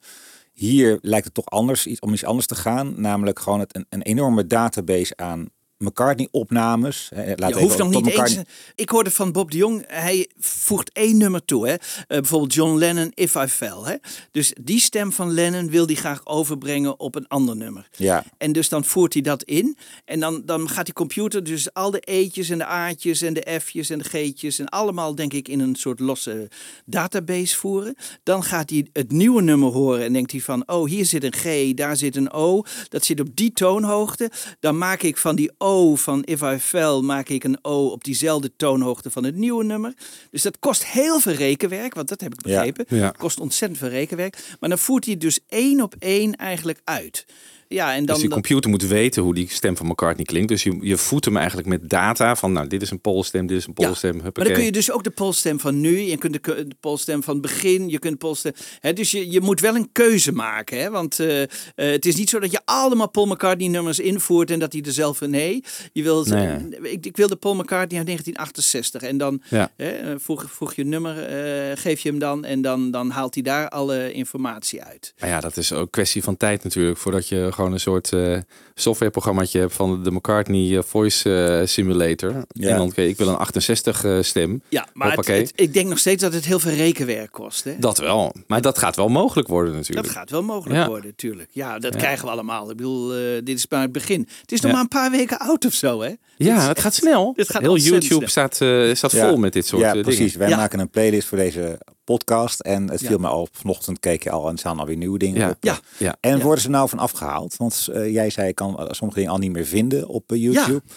Hier 0.53 0.99
lijkt 1.01 1.25
het 1.25 1.35
toch 1.35 1.47
anders, 1.47 1.87
iets, 1.87 2.01
om 2.01 2.13
iets 2.13 2.25
anders 2.25 2.47
te 2.47 2.55
gaan. 2.55 3.01
Namelijk 3.01 3.39
gewoon 3.39 3.61
het, 3.61 3.77
een, 3.77 3.87
een 3.89 4.03
enorme 4.03 4.47
database 4.47 5.17
aan 5.17 5.49
McCartney-opnames. 5.83 7.09
Je 7.15 7.55
hoeft 7.59 7.79
nog 7.79 7.91
niet 7.91 8.05
McCartney- 8.05 8.39
eens. 8.39 8.49
Ik 8.75 8.89
hoorde 8.89 9.11
van 9.11 9.33
Bob 9.33 9.51
de 9.51 9.57
Jong, 9.57 9.85
hij 9.87 10.29
voegt 10.39 10.91
één 10.93 11.17
nummer 11.17 11.45
toe. 11.45 11.67
Hè? 11.67 11.73
Eh, 11.73 11.79
bijvoorbeeld 12.07 12.55
John 12.55 12.79
Lennon, 12.79 13.13
If 13.15 13.35
I 13.35 13.47
Fell. 13.47 13.79
Hè? 13.85 13.95
Dus 14.31 14.53
die 14.61 14.81
stem 14.81 15.13
van 15.13 15.33
Lennon 15.33 15.71
wil 15.71 15.87
hij 15.87 15.95
graag 15.95 16.27
overbrengen 16.27 17.01
op 17.01 17.15
een 17.15 17.29
ander 17.29 17.57
nummer. 17.57 17.89
Ja, 17.97 18.25
En 18.39 18.53
dus 18.53 18.69
dan 18.69 18.85
voert 18.85 19.13
hij 19.13 19.23
dat 19.23 19.43
in. 19.43 19.77
En 20.05 20.21
dan, 20.21 20.43
dan 20.45 20.69
gaat 20.69 20.85
die 20.85 20.95
computer 20.95 21.45
dus 21.45 21.75
al 21.75 21.91
de 21.91 22.01
e'tjes 22.01 22.49
en 22.51 22.59
de 22.59 22.67
a'tjes 22.67 23.23
en 23.23 23.35
de 23.35 23.61
f'jes 23.61 23.91
en 23.91 23.99
de 23.99 24.05
g'tjes 24.05 24.59
en 24.59 24.69
allemaal 24.69 25.15
denk 25.15 25.33
ik 25.33 25.49
in 25.49 25.61
een 25.61 25.75
soort 25.75 26.01
losse 26.01 26.49
database 26.87 27.57
voeren. 27.57 27.95
Dan 28.23 28.43
gaat 28.43 28.71
hij 28.71 28.87
het 28.93 29.11
nieuwe 29.13 29.43
nummer 29.43 29.71
horen 29.73 30.05
en 30.05 30.13
denkt 30.13 30.31
hij 30.31 30.41
van, 30.41 30.69
oh 30.69 30.89
hier 30.89 31.05
zit 31.07 31.25
een 31.25 31.35
G, 31.35 31.75
daar 31.75 31.97
zit 31.97 32.17
een 32.17 32.33
O. 32.33 32.63
Dat 32.89 33.05
zit 33.05 33.21
op 33.21 33.29
die 33.35 33.53
toonhoogte. 33.53 34.31
Dan 34.61 34.79
maak 34.79 35.03
ik 35.03 35.17
van 35.17 35.37
die 35.37 35.51
O 35.59 35.72
van 35.95 36.23
If 36.25 36.41
I 36.43 36.59
Fell, 36.59 37.01
maak 37.01 37.29
ik 37.29 37.45
een 37.45 37.59
O 37.63 37.87
op 37.87 38.05
diezelfde 38.05 38.53
toonhoogte 38.57 39.11
van 39.11 39.25
het 39.25 39.37
nieuwe 39.37 39.65
nummer. 39.65 39.95
Dus 40.31 40.43
dat 40.43 40.59
kost 40.59 40.87
heel 40.87 41.21
veel 41.21 41.33
rekenwerk, 41.33 41.95
want 41.95 42.09
dat 42.09 42.21
heb 42.21 42.33
ik 42.35 42.47
Ja. 42.47 42.55
begrepen. 42.55 42.97
Ja. 42.99 43.11
Kost 43.11 43.41
ontzettend 43.41 43.81
veel 43.81 43.89
rekenwerk. 43.89 44.57
Maar 44.61 44.69
dan 44.69 44.79
voert 44.79 45.05
hij 45.05 45.17
dus 45.17 45.41
één 45.49 45.81
op 45.81 45.95
één 45.99 46.37
eigenlijk 46.37 46.81
uit. 46.85 47.27
Ja, 47.73 47.95
en 47.95 48.05
dan, 48.05 48.15
dus 48.15 48.25
die 48.25 48.33
computer 48.33 48.71
moet 48.71 48.87
weten 48.87 49.23
hoe 49.23 49.35
die 49.35 49.49
stem 49.51 49.77
van 49.77 49.87
McCartney 49.87 50.25
klinkt. 50.25 50.49
Dus 50.49 50.63
je, 50.63 50.79
je 50.81 50.97
voedt 50.97 51.25
hem 51.25 51.37
eigenlijk 51.37 51.69
met 51.69 51.89
data 51.91 52.37
van, 52.37 52.53
nou, 52.53 52.67
dit 52.67 52.83
is 52.83 52.91
een 52.91 53.01
polstem, 53.01 53.47
dit 53.47 53.57
is 53.59 53.67
een 53.67 53.73
polstem. 53.73 54.17
Maar 54.17 54.33
dan 54.33 54.53
kun 54.53 54.65
je 54.65 54.73
dus 54.73 54.91
ook 54.91 55.05
de 55.05 55.11
polstem 55.11 55.61
van 55.61 55.81
nu, 55.81 55.99
je 56.01 56.17
kunt 56.17 56.33
de, 56.33 56.41
de 56.69 56.77
polstem 56.81 57.23
van 57.23 57.33
het 57.33 57.43
begin, 57.43 57.89
je 57.89 57.99
kunt 57.99 58.19
polstem. 58.19 58.53
Hè, 58.81 58.93
dus 58.93 59.11
je, 59.11 59.31
je 59.31 59.41
moet 59.41 59.61
wel 59.61 59.75
een 59.77 59.89
keuze 59.93 60.33
maken. 60.33 60.81
Hè, 60.81 60.91
want 60.91 61.21
eh, 61.21 61.43
eh, 61.43 61.49
het 61.75 62.07
is 62.07 62.17
niet 62.17 62.31
zo 62.31 62.39
dat 62.39 62.51
je 62.51 62.61
allemaal 62.65 63.09
Paul 63.11 63.27
McCartney 63.27 63.69
nummers 63.69 63.99
invoert 63.99 64.51
en 64.51 64.59
dat 64.59 64.73
hij 64.73 64.83
er 64.83 64.93
zelf. 64.93 65.21
Nee, 65.21 65.65
je 65.93 66.03
wil, 66.03 66.25
Nee. 66.25 66.69
ik, 66.83 67.07
ik 67.07 67.17
wil 67.17 67.29
de 67.29 67.37
Paul 67.37 67.55
McCartney 67.55 67.99
uit 67.99 68.07
1968. 68.07 69.03
En 69.03 69.19
dan 69.19 69.43
Ja. 69.49 69.71
hè, 69.77 69.89
eh, 69.91 70.15
voeg, 70.19 70.45
voeg 70.51 70.75
je 70.75 70.85
nummer, 70.85 71.19
eh, 71.23 71.77
geef 71.77 72.01
je 72.01 72.09
hem 72.09 72.19
dan 72.19 72.45
en 72.45 72.63
dan, 72.63 72.91
dan 72.91 73.11
haalt 73.11 73.35
hij 73.35 73.43
daar 73.43 73.69
alle 73.69 74.13
informatie 74.13 74.83
uit. 74.83 75.15
Maar 75.19 75.29
ja, 75.29 75.41
dat 75.41 75.57
is 75.57 75.73
ook 75.73 75.91
kwestie 75.91 76.23
van 76.23 76.37
tijd 76.37 76.65
natuurlijk. 76.65 76.99
Voordat 76.99 77.29
je 77.29 77.49
gewoon 77.63 77.73
een 77.73 77.81
soort 77.81 78.13
eh 78.13 78.39
softwareprogrammaatje 78.75 79.59
hebt 79.59 79.73
van 79.75 80.03
de 80.03 80.11
McCartney 80.11 80.77
eh, 80.77 80.83
Voice 80.83 81.35
eh, 81.61 81.67
Simulator. 81.67 82.45
Ja. 82.49 82.69
En 82.69 82.77
dan, 82.77 82.87
oké, 82.89 83.03
ik 83.03 83.17
wil 83.17 83.29
een 83.29 83.37
68 83.37 84.05
eh, 84.05 84.19
stem. 84.21 84.63
Ja, 84.69 84.87
maar 84.93 85.13
het, 85.17 85.27
het- 85.27 85.53
ik 85.55 85.73
denk 85.73 85.89
nog 85.89 85.99
steeds 85.99 86.23
dat 86.23 86.33
het 86.33 86.45
heel 86.45 86.59
veel 86.59 86.73
rekenwerk 86.73 87.31
kost. 87.31 87.65
Hè? 87.65 87.75
Dat 87.79 87.99
wel. 87.99 88.35
Maar 88.47 88.61
dat 88.61 88.79
gaat 88.79 88.97
wel 88.97 89.09
mogelijk 89.09 89.49
worden 89.49 89.75
natuurlijk. 89.75 90.07
Dat 90.07 90.17
gaat 90.17 90.31
wel 90.31 90.43
mogelijk 90.43 90.81
Ja. 90.81 90.87
worden, 90.89 91.07
natuurlijk. 91.07 91.49
Ja, 91.53 91.79
dat 91.79 91.93
Ja. 91.93 91.99
krijgen 91.99 92.25
we 92.25 92.31
allemaal. 92.31 92.71
Ik 92.71 92.77
bedoel, 92.77 93.13
eh, 93.15 93.19
dit 93.45 93.59
is 93.59 93.67
maar 93.69 93.83
het 93.83 93.93
begin. 93.93 94.29
Het 94.41 94.53
is 94.53 94.61
nog 94.61 94.67
Ja. 94.71 94.73
maar 94.73 94.83
een 94.83 94.89
paar 94.89 95.11
weken 95.11 95.39
oud 95.39 95.65
of 95.67 95.73
zo, 95.73 96.01
hè? 96.03 96.11
Ja, 96.37 96.69
het 96.69 96.81
gaat 96.81 96.95
snel. 96.95 97.33
dit 97.37 97.51
gaat 97.51 97.63
Heel 97.63 97.77
YouTube 97.77 98.29
staat, 98.29 98.61
eh, 98.61 98.95
staat 98.95 99.13
Ja. 99.13 99.29
vol 99.29 99.37
met 99.37 99.53
dit 99.53 99.67
soort 99.67 99.83
ja 99.83 99.89
dingen. 99.89 100.05
precies. 100.07 100.35
Wij 100.35 100.49
Ja. 100.49 100.57
maken 100.57 100.79
een 100.81 100.91
playlist 100.91 101.29
voor 101.29 101.39
deze 101.39 101.79
podcast. 102.05 102.61
En 102.61 102.91
het 102.91 103.01
viel 103.01 103.19
me 103.19 103.27
al, 103.29 103.49
vanochtend 103.53 103.99
keek 104.01 104.23
je 104.23 104.31
al 104.31 104.49
en 104.49 104.59
staan 104.59 104.79
alweer 104.79 104.97
nieuwe 104.97 105.19
dingen 105.19 105.41
Ja. 105.41 105.51
op. 105.51 105.57
Ja. 105.61 105.79
Ja. 105.99 106.17
En 106.21 106.41
worden 106.41 106.63
ze 106.63 106.71
nou 106.71 106.89
van 106.89 106.99
afgehaald? 106.99 107.57
Want 107.57 107.89
eh, 107.93 108.13
jij 108.13 108.31
zei, 108.31 108.47
je 108.47 108.53
kan 108.55 108.89
sommige 108.91 109.19
dingen 109.19 109.35
al 109.35 109.39
niet 109.41 109.53
meer 109.53 109.67
vinden 109.67 110.09
op 110.09 110.33
eh, 110.33 110.43
YouTube. 110.43 110.83
Ja. 110.87 110.95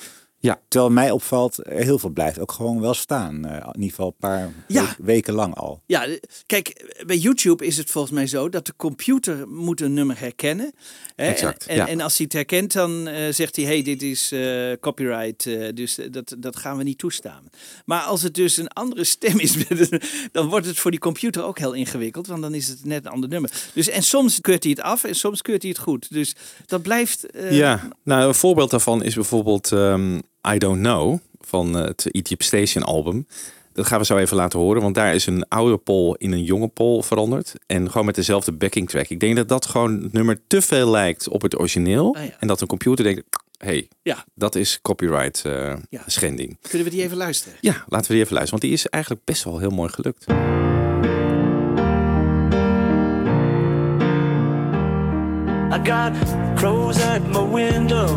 Terwijl 0.67 0.91
mij 0.91 1.11
opvalt, 1.11 1.57
heel 1.61 1.99
veel 1.99 2.09
blijft 2.09 2.39
ook 2.39 2.51
gewoon 2.51 2.81
wel 2.81 2.93
staan. 2.93 3.45
Eh, 3.45 3.55
in 3.55 3.73
ieder 3.81 3.89
geval 3.89 4.05
een 4.07 4.15
paar 4.29 4.51
Ja. 4.67 4.83
we- 4.97 5.03
weken 5.03 5.33
lang 5.33 5.55
al. 5.55 5.81
Ja, 5.85 6.05
de- 6.05 6.21
kijk, 6.45 6.93
bij 7.05 7.17
YouTube 7.17 7.65
is 7.65 7.77
het 7.77 7.89
volgens 7.91 8.13
mij 8.13 8.27
zo 8.27 8.49
dat 8.49 8.65
de 8.65 8.73
computer 8.75 9.47
moet 9.47 9.81
een 9.81 9.93
nummer 9.93 10.19
herkennen. 10.19 10.73
Hè? 11.15 11.25
Exact, 11.27 11.65
En, 11.65 11.75
ja. 11.75 11.87
en 11.87 12.01
als 12.01 12.15
hij 12.17 12.25
het 12.25 12.33
herkent, 12.33 12.73
dan 12.73 13.07
eh, 13.07 13.33
zegt 13.33 13.55
hij, 13.55 13.65
hey, 13.65 13.81
dit 13.81 14.01
is 14.01 14.31
eh, 14.31 14.71
copyright, 14.79 15.45
eh, 15.45 15.67
dus 15.73 15.97
eh, 15.97 16.07
dat, 16.11 16.35
dat 16.39 16.55
gaan 16.55 16.77
we 16.77 16.83
niet 16.83 16.97
toestaan. 16.97 17.43
Maar 17.85 18.01
als 18.01 18.21
het 18.21 18.33
dus 18.33 18.57
een 18.57 18.67
andere 18.67 19.03
stem 19.15 19.39
is, 19.39 19.55
dan 20.31 20.47
wordt 20.47 20.65
het 20.65 20.77
voor 20.79 20.91
die 20.91 20.99
computer 20.99 21.43
ook 21.43 21.59
heel 21.59 21.73
ingewikkeld, 21.73 22.27
want 22.27 22.41
dan 22.41 22.53
is 22.53 22.67
het 22.67 22.85
net 22.85 23.05
een 23.05 23.11
ander 23.11 23.29
nummer. 23.29 23.51
Dus, 23.73 23.87
en 23.89 24.03
soms 24.03 24.41
keurt 24.41 24.63
hij 24.63 24.71
het 24.71 24.81
af 24.81 25.03
en 25.03 25.15
soms 25.15 25.41
keurt 25.41 25.61
hij 25.61 25.71
het 25.71 25.79
goed. 25.79 26.11
Dus 26.11 26.35
dat 26.65 26.81
blijft... 26.81 27.25
eh, 27.25 27.51
Ja, 27.57 27.87
nou 28.03 28.27
een 28.27 28.33
voorbeeld 28.35 28.71
daarvan 28.71 29.03
is 29.03 29.15
bijvoorbeeld 29.15 29.71
ehm, 29.71 30.19
I 30.53 30.57
Don't 30.57 30.79
Know 30.79 31.17
van 31.41 31.73
het 31.73 32.07
Egypt 32.11 32.43
Station 32.43 32.83
album. 32.83 33.27
Dat 33.73 33.87
gaan 33.87 33.99
we 33.99 34.05
zo 34.05 34.17
even 34.17 34.37
laten 34.37 34.59
horen, 34.59 34.81
want 34.81 34.95
daar 34.95 35.15
is 35.15 35.25
een 35.25 35.47
oude 35.47 35.77
Pol 35.77 36.15
in 36.15 36.31
een 36.31 36.43
jonge 36.43 36.67
Pol 36.67 37.01
veranderd. 37.01 37.53
En 37.67 37.91
gewoon 37.91 38.05
met 38.05 38.15
dezelfde 38.15 38.51
backing 38.51 38.89
track. 38.89 39.07
Ik 39.07 39.19
denk 39.19 39.35
dat 39.35 39.47
dat 39.49 39.65
gewoon 39.65 40.01
het 40.03 40.13
nummer 40.13 40.39
te 40.47 40.61
veel 40.61 40.89
lijkt 40.89 41.27
op 41.29 41.41
het 41.41 41.59
origineel. 41.59 42.15
Ah, 42.15 42.25
ja. 42.25 42.35
En 42.39 42.47
dat 42.47 42.61
een 42.61 42.67
computer 42.67 43.03
denkt, 43.05 43.23
hey, 43.57 43.87
Ja. 44.01 44.25
dat 44.35 44.55
is 44.55 44.79
copyright 44.81 45.41
eh, 45.45 45.73
Ja. 45.89 46.01
schending. 46.05 46.57
Kunnen 46.69 46.87
we 46.87 46.93
die 46.93 47.03
even 47.03 47.17
luisteren? 47.17 47.57
Ja, 47.61 47.83
laten 47.87 48.07
we 48.07 48.13
die 48.13 48.21
even 48.23 48.33
luisteren, 48.35 48.49
want 48.49 48.61
die 48.61 48.71
is 48.71 48.87
eigenlijk 48.87 49.23
best 49.25 49.43
wel 49.43 49.59
heel 49.59 49.69
mooi 49.69 49.89
gelukt. 49.89 50.25
I 55.71 55.79
got 55.83 56.13
crows 56.55 57.01
at 57.01 57.21
my 57.27 57.43
window, 57.53 58.07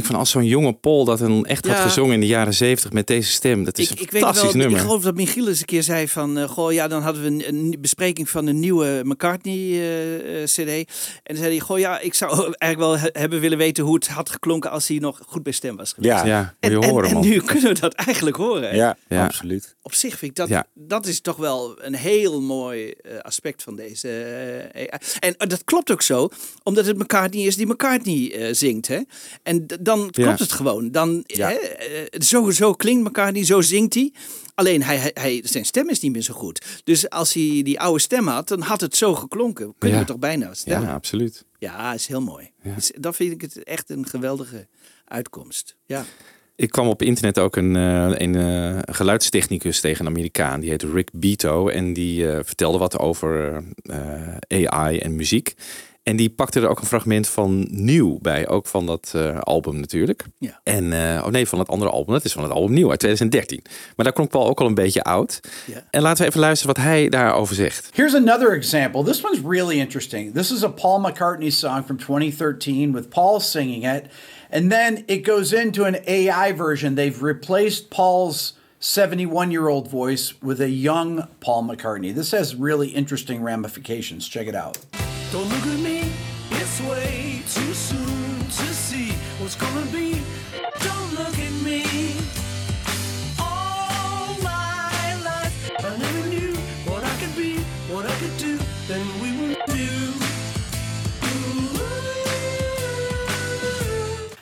denk 0.00 0.12
van 0.12 0.20
als 0.20 0.30
zo'n 0.30 0.44
jonge 0.46 0.72
Paul 0.72 1.04
dat 1.04 1.18
dan 1.18 1.46
echt 1.46 1.66
had 1.66 1.76
Ja. 1.76 1.82
gezongen 1.82 2.14
in 2.14 2.20
de 2.20 2.26
jaren 2.26 2.54
zeventig 2.54 2.92
met 2.92 3.06
deze 3.06 3.30
stem. 3.30 3.64
Dat 3.64 3.78
is 3.78 3.90
Ik, 3.90 3.96
een 3.98 4.04
ik 4.04 4.10
weet 4.10 4.22
wel, 4.22 4.52
nummer. 4.54 4.70
ik 4.78 4.84
geloof 4.84 5.02
dat 5.02 5.14
Michiel 5.14 5.48
eens 5.48 5.60
een 5.60 5.64
keer 5.66 5.82
zei 5.82 6.08
van, 6.08 6.38
eh, 6.38 6.48
goh, 6.48 6.72
ja, 6.72 6.88
dan 6.88 7.02
hadden 7.02 7.22
we 7.22 7.28
een, 7.28 7.48
een 7.48 7.76
bespreking 7.80 8.28
van 8.28 8.46
een 8.46 8.60
nieuwe 8.60 9.00
McCartney-cd. 9.04 10.58
en 10.58 10.84
dan 11.22 11.36
zei 11.36 11.48
hij, 11.50 11.60
goh, 11.60 11.78
ja, 11.78 11.98
ik 12.00 12.14
zou 12.14 12.30
eigenlijk 12.58 12.78
wel 12.78 12.98
he- 12.98 13.20
hebben 13.20 13.40
willen 13.40 13.58
weten 13.58 13.84
hoe 13.84 13.94
het 13.94 14.08
had 14.08 14.30
geklonken 14.30 14.70
als 14.70 14.88
hij 14.88 14.98
nog 14.98 15.20
goed 15.26 15.42
bij 15.42 15.52
stem 15.52 15.76
was 15.76 15.92
geweest. 15.92 16.14
Ja, 16.14 16.24
ja, 16.26 16.28
ja, 16.30 16.54
En, 16.60 16.70
je 16.70 16.78
en, 16.78 16.88
horen 16.88 17.08
en 17.08 17.14
man. 17.14 17.22
nu 17.24 17.40
kunnen 17.52 17.74
we 17.74 17.80
dat 17.80 17.92
eigenlijk 17.94 18.36
horen. 18.36 18.76
Ja. 18.76 18.96
absoluut. 19.08 19.76
Op 19.82 19.94
zich 19.94 20.18
vind 20.18 20.30
ik 20.30 20.36
dat, 20.36 20.48
Ja. 20.48 20.66
dat 20.74 21.06
is 21.06 21.20
toch 21.20 21.36
wel 21.36 21.76
een 21.84 21.94
heel 21.94 22.40
mooi 22.40 22.90
eh, 22.90 23.18
aspect 23.18 23.62
van 23.62 23.76
deze. 23.76 24.08
eh, 24.72 24.82
en 25.18 25.36
eh, 25.36 25.48
dat 25.48 25.64
klopt 25.64 25.90
ook 25.90 26.02
zo, 26.02 26.28
omdat 26.62 26.86
het 26.86 26.98
McCartney 26.98 27.42
is 27.44 27.56
die 27.56 27.66
McCartney 27.66 28.32
eh, 28.32 28.54
zingt. 28.54 28.88
Hè? 28.88 28.98
En 29.42 29.66
d- 29.66 29.76
dan 29.96 30.10
klopt 30.10 30.38
Ja. 30.38 30.44
het 30.44 30.52
gewoon. 30.52 30.90
Dan, 30.90 31.24
Ja. 31.26 31.48
hè, 31.48 31.54
eh, 31.54 32.20
zo, 32.20 32.50
zo 32.50 32.72
klinkt 32.72 33.08
McCartney, 33.08 33.44
zo 33.44 33.60
zingt 33.60 33.94
hij. 33.94 34.12
Alleen 34.54 34.82
hij, 34.82 35.10
hij, 35.14 35.40
zijn 35.44 35.64
stem 35.64 35.88
is 35.88 36.00
niet 36.00 36.12
meer 36.12 36.22
zo 36.22 36.34
goed. 36.34 36.80
Dus 36.84 37.10
als 37.10 37.32
hij 37.34 37.60
die 37.64 37.80
oude 37.80 38.00
stem 38.00 38.26
had, 38.26 38.48
dan 38.48 38.60
had 38.60 38.80
het 38.80 38.96
zo 38.96 39.14
geklonken. 39.14 39.74
Kunnen 39.78 39.98
Ja. 39.98 40.04
we 40.04 40.10
toch 40.10 40.18
bijna 40.20 40.54
stellen? 40.54 40.80
Ja, 40.80 40.86
Ja, 40.88 40.94
absoluut. 40.94 41.44
is 41.94 42.06
heel 42.06 42.20
mooi. 42.20 42.50
Dus 42.76 42.92
dat 42.98 43.16
vind 43.16 43.32
ik 43.32 43.40
het 43.40 43.62
echt 43.64 43.90
een 43.90 44.06
geweldige 44.06 44.66
uitkomst. 45.04 45.76
Ja. 45.86 46.04
Ik 46.56 46.70
kwam 46.70 46.88
op 46.88 47.02
internet 47.02 47.38
ook 47.38 47.56
een, 47.56 47.76
eh, 47.76 48.10
een 48.14 48.34
eh, 48.34 48.94
geluidstechnicus 48.94 49.80
tegen, 49.80 50.06
een 50.06 50.12
Amerikaan. 50.12 50.60
Die 50.60 50.70
heet 50.70 50.82
Rick 50.82 51.08
Beato. 51.12 51.68
En 51.68 51.92
die 51.92 52.24
vertelde 52.26 52.78
wat 52.78 52.98
over 52.98 53.62
AI 54.48 54.98
en 54.98 55.14
muziek. 55.16 55.54
En 56.02 56.16
die 56.16 56.30
pakte 56.30 56.60
er 56.60 56.68
ook 56.68 56.80
een 56.80 56.86
fragment 56.86 57.28
van 57.28 57.66
Nieuw 57.70 58.18
bij. 58.22 58.48
Ook 58.48 58.66
van 58.66 58.86
dat 58.86 59.12
eh, 59.14 59.38
album 59.38 59.80
natuurlijk. 59.80 60.24
Ja. 60.38 60.60
En, 60.64 60.92
eh, 60.92 61.22
oh 61.24 61.30
nee, 61.30 61.48
van 61.48 61.58
het 61.58 61.68
andere 61.68 61.90
album. 61.90 62.14
Dat 62.14 62.24
is 62.24 62.32
van 62.32 62.42
het 62.42 62.52
album 62.52 62.74
Nieuw 62.74 62.90
uit 62.90 62.98
2013. 62.98 63.60
Maar 63.96 64.04
daar 64.04 64.14
klonk 64.14 64.30
Paul 64.30 64.48
ook 64.48 64.60
al 64.60 64.66
een 64.66 64.74
beetje 64.74 65.02
oud. 65.02 65.40
Ja. 65.66 65.84
En 65.90 66.02
laten 66.02 66.22
we 66.22 66.28
even 66.28 66.40
luisteren 66.40 66.74
wat 66.74 66.84
hij 66.84 67.08
daarover 67.08 67.54
zegt. 67.54 67.90
Here's 67.94 68.14
another 68.14 68.52
example. 68.52 69.04
This 69.04 69.24
one's 69.24 69.40
really 69.44 69.78
interesting. 69.78 70.34
This 70.34 70.52
is 70.52 70.64
a 70.64 70.68
Paul 70.68 71.00
McCartney 71.00 71.50
song 71.50 71.84
from 71.84 71.96
2013 71.96 72.92
with 72.92 73.08
Paul 73.08 73.40
singing 73.40 73.84
it. 73.94 74.04
And 74.50 74.70
then 74.70 75.02
it 75.06 75.26
goes 75.26 75.52
into 75.52 75.84
an 75.84 75.96
AI 76.06 76.56
version. 76.56 76.94
They've 76.94 77.22
replaced 77.22 77.90
Paul's 77.90 78.52
71 78.78 79.50
year 79.50 79.68
old 79.68 79.88
voice 79.90 80.34
with 80.42 80.60
a 80.60 80.68
young 80.68 81.28
Paul 81.40 81.62
McCartney. 81.62 82.14
This 82.14 82.32
has 82.32 82.54
really 82.54 82.88
interesting 82.88 83.44
ramifications. 83.44 84.28
Check 84.28 84.46
it 84.46 84.54
out. 84.54 84.78
Don't 85.32 85.48
look 85.48 85.64
at 85.64 85.78
me, 85.78 86.10
it's 86.50 86.80
way 86.80 87.40
too 87.48 87.72
soon 87.72 88.38
to 88.40 88.74
see 88.74 89.12
what's 89.38 89.54
gonna 89.54 89.86
be. 89.92 90.20
Don't 90.80 91.14
look 91.14 91.38
at 91.38 91.52
me. 91.62 92.16
All 93.38 94.34
my 94.42 95.14
life, 95.22 95.70
I 95.78 95.96
never 95.96 96.26
knew 96.26 96.52
what 96.84 97.04
I 97.04 97.16
could 97.20 97.36
be, 97.36 97.58
what 97.94 98.06
I 98.06 98.14
could 98.16 98.36
do, 98.38 98.58
then 98.88 99.06
we 99.22 99.30
would 99.40 99.66
do. 99.66 100.12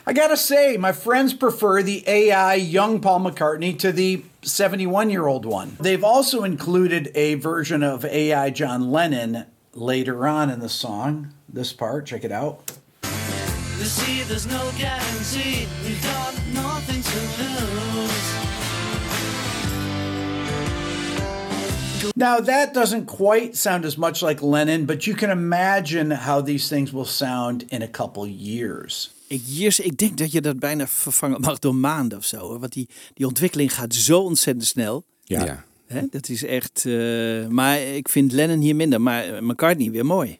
I 0.07 0.13
gotta 0.13 0.37
say, 0.37 0.75
my 0.77 0.91
friends 0.91 1.35
prefer 1.35 1.83
the 1.83 2.03
AI 2.07 2.55
young 2.55 2.99
Paul 2.99 3.19
McCartney 3.19 3.77
to 3.77 3.91
the 3.91 4.23
71 4.41 5.11
year 5.11 5.27
old 5.27 5.45
one. 5.45 5.77
They've 5.79 6.03
also 6.03 6.43
included 6.43 7.11
a 7.13 7.35
version 7.35 7.83
of 7.83 8.05
AI 8.05 8.49
John 8.49 8.89
Lennon 8.89 9.45
later 9.73 10.27
on 10.27 10.49
in 10.49 10.59
the 10.59 10.69
song. 10.69 11.33
This 11.53 11.73
part, 11.73 12.05
check 12.05 12.23
it 12.23 12.31
out. 12.31 12.71
You 13.79 13.85
see, 13.85 14.23
there's 14.23 14.45
no 14.45 14.71
guarantee, 14.77 15.67
we've 15.85 16.03
got 16.03 16.33
nothing 16.53 17.01
to 17.01 17.19
lose. 17.39 18.49
Now, 22.15 22.41
that 22.41 22.73
doesn't 22.73 23.05
quite 23.05 23.55
sound 23.55 23.85
as 23.85 23.95
much 23.95 24.21
like 24.21 24.41
Lennon, 24.41 24.85
but 24.85 25.05
you 25.05 25.15
can 25.15 25.29
imagine 25.29 26.11
how 26.11 26.41
these 26.41 26.67
things 26.67 26.91
will 26.91 27.05
sound 27.05 27.63
in 27.69 27.81
a 27.81 27.87
couple 27.87 28.27
years. 28.27 29.09
Ik, 29.27 29.41
Jirs, 29.45 29.79
ik 29.79 29.97
denk 29.97 30.17
dat 30.17 30.31
je 30.31 30.41
dat 30.41 30.59
bijna 30.59 30.87
vervangen 30.87 31.41
mag 31.41 31.59
door 31.59 31.75
maanden 31.75 32.17
of 32.17 32.25
zo. 32.25 32.37
hoor. 32.37 32.59
Want 32.59 32.73
die, 32.73 32.89
die 33.13 33.27
ontwikkeling 33.27 33.73
gaat 33.73 33.93
zo 33.93 34.19
ontzettend 34.21 34.65
snel. 34.65 35.03
Ja. 35.23 35.45
Ja. 35.45 35.63
Hè? 35.93 36.01
Dat 36.09 36.29
is 36.29 36.45
echt. 36.45 36.85
eh, 36.85 37.47
maar 37.47 37.81
ik 37.81 38.09
vind 38.09 38.31
Lennon 38.31 38.59
hier 38.59 38.75
minder. 38.75 39.01
Maar 39.01 39.23
eh, 39.23 39.41
McCartney 39.41 39.91
weer 39.91 40.05
mooi. 40.05 40.39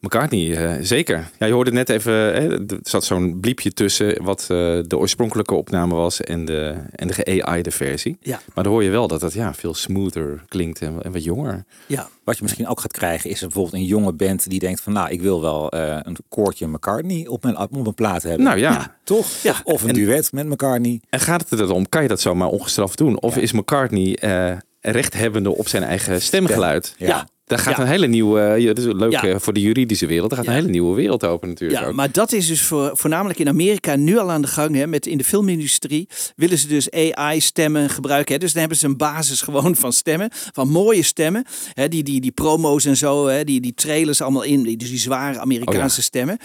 McCartney, 0.00 0.56
eh, 0.56 0.76
zeker. 0.80 1.30
Ja, 1.38 1.46
je 1.46 1.52
hoorde 1.52 1.72
net 1.72 1.88
even, 1.88 2.12
hè, 2.12 2.66
er 2.66 2.78
zat 2.82 3.04
zo'n 3.04 3.40
bliepje 3.40 3.72
tussen 3.72 4.22
wat 4.22 4.40
eh, 4.40 4.46
de 4.86 4.98
oorspronkelijke 4.98 5.54
opname 5.54 5.94
was 5.94 6.20
en 6.20 6.44
de, 6.44 6.74
en 6.94 7.06
de 7.06 7.12
ge-AI'de 7.12 7.70
versie. 7.70 8.16
Ja. 8.20 8.40
Maar 8.54 8.64
dan 8.64 8.72
hoor 8.72 8.82
je 8.82 8.90
wel 8.90 9.08
dat 9.08 9.20
het 9.20 9.32
ja, 9.32 9.54
veel 9.54 9.74
smoother 9.74 10.44
klinkt 10.48 10.80
en, 10.80 11.02
en 11.02 11.12
wat 11.12 11.24
jonger. 11.24 11.64
Ja. 11.86 12.08
Wat 12.24 12.36
je 12.36 12.42
misschien 12.42 12.68
ook 12.68 12.80
gaat 12.80 12.92
krijgen 12.92 13.30
is 13.30 13.40
bijvoorbeeld 13.40 13.74
een 13.74 13.84
jonge 13.84 14.12
band 14.12 14.50
die 14.50 14.58
denkt 14.58 14.80
van 14.80 14.92
nou 14.92 15.10
ik 15.10 15.20
wil 15.20 15.40
wel 15.40 15.70
eh, 15.70 15.98
een 16.02 16.16
koortje 16.28 16.66
McCartney 16.68 17.26
op 17.26 17.42
mijn, 17.42 17.58
op 17.58 17.70
mijn 17.70 17.94
plaat 17.94 18.22
hebben. 18.22 18.44
Nou 18.44 18.58
ja. 18.58 18.96
Toch? 19.04 19.42
Ja. 19.42 19.54
Of, 19.64 19.82
een 19.82 19.92
duet 19.92 20.32
met 20.32 20.46
McCartney. 20.46 21.00
En 21.10 21.20
gaat 21.20 21.50
het 21.50 21.60
erom, 21.60 21.88
kan 21.88 22.02
je 22.02 22.08
dat 22.08 22.20
zomaar 22.20 22.48
ongestraft 22.48 22.98
doen? 22.98 23.20
Of 23.20 23.36
is 23.36 23.52
McCartney 23.52 24.16
eh 24.16 24.56
rechthebbende 24.80 25.56
op 25.56 25.68
zijn 25.68 25.82
eigen 25.82 26.22
stemgeluid? 26.22 26.94
Ja. 26.98 27.28
Daar 27.44 27.58
gaat 27.58 27.76
Ja. 27.76 27.82
een 27.82 27.88
hele 27.88 28.06
nieuwe, 28.06 28.40
eh, 28.40 28.58
ja, 28.58 28.66
dat 28.72 28.78
is 28.78 28.92
leuk 28.92 29.12
Ja. 29.12 29.22
eh, 29.24 29.36
voor 29.38 29.52
de 29.52 29.60
juridische 29.60 30.06
wereld, 30.06 30.28
daar 30.30 30.38
gaat 30.38 30.46
een 30.48 30.52
hele 30.54 30.68
nieuwe 30.68 30.94
wereld 30.96 31.24
open 31.24 31.48
natuurlijk 31.48 31.80
Ja, 31.80 31.86
ook. 31.86 31.94
maar 31.94 32.12
dat 32.12 32.32
is 32.32 32.46
dus 32.46 32.62
voor, 32.62 32.90
voornamelijk 32.94 33.38
in 33.38 33.48
Amerika 33.48 33.96
nu 33.96 34.18
al 34.18 34.30
aan 34.30 34.42
de 34.42 34.48
gang. 34.48 34.74
Hè, 34.74 34.86
met 34.86 35.06
in 35.06 35.18
de 35.18 35.24
filmindustrie 35.24 36.08
willen 36.36 36.58
ze 36.58 36.66
dus 36.66 36.90
AI-stemmen 36.90 37.90
gebruiken. 37.90 38.34
Hè. 38.34 38.40
Dus 38.40 38.50
dan 38.52 38.60
hebben 38.60 38.78
ze 38.78 38.86
een 38.86 38.96
basis 38.96 39.40
gewoon 39.42 39.76
van 39.76 39.92
stemmen, 39.92 40.28
van 40.52 40.68
mooie 40.68 41.02
stemmen. 41.02 41.44
Hè, 41.72 41.88
die, 41.88 42.02
die, 42.02 42.20
die 42.20 42.32
promo's 42.32 42.84
en 42.84 42.96
zo, 42.96 43.26
hè, 43.26 43.44
die, 43.44 43.60
die 43.60 43.74
trailers 43.74 44.20
allemaal 44.22 44.42
in. 44.44 44.62
Dus 44.78 44.88
die 44.88 44.98
zware 44.98 45.38
Amerikaanse 45.38 45.98
Oh 45.98 46.04
stemmen. 46.04 46.38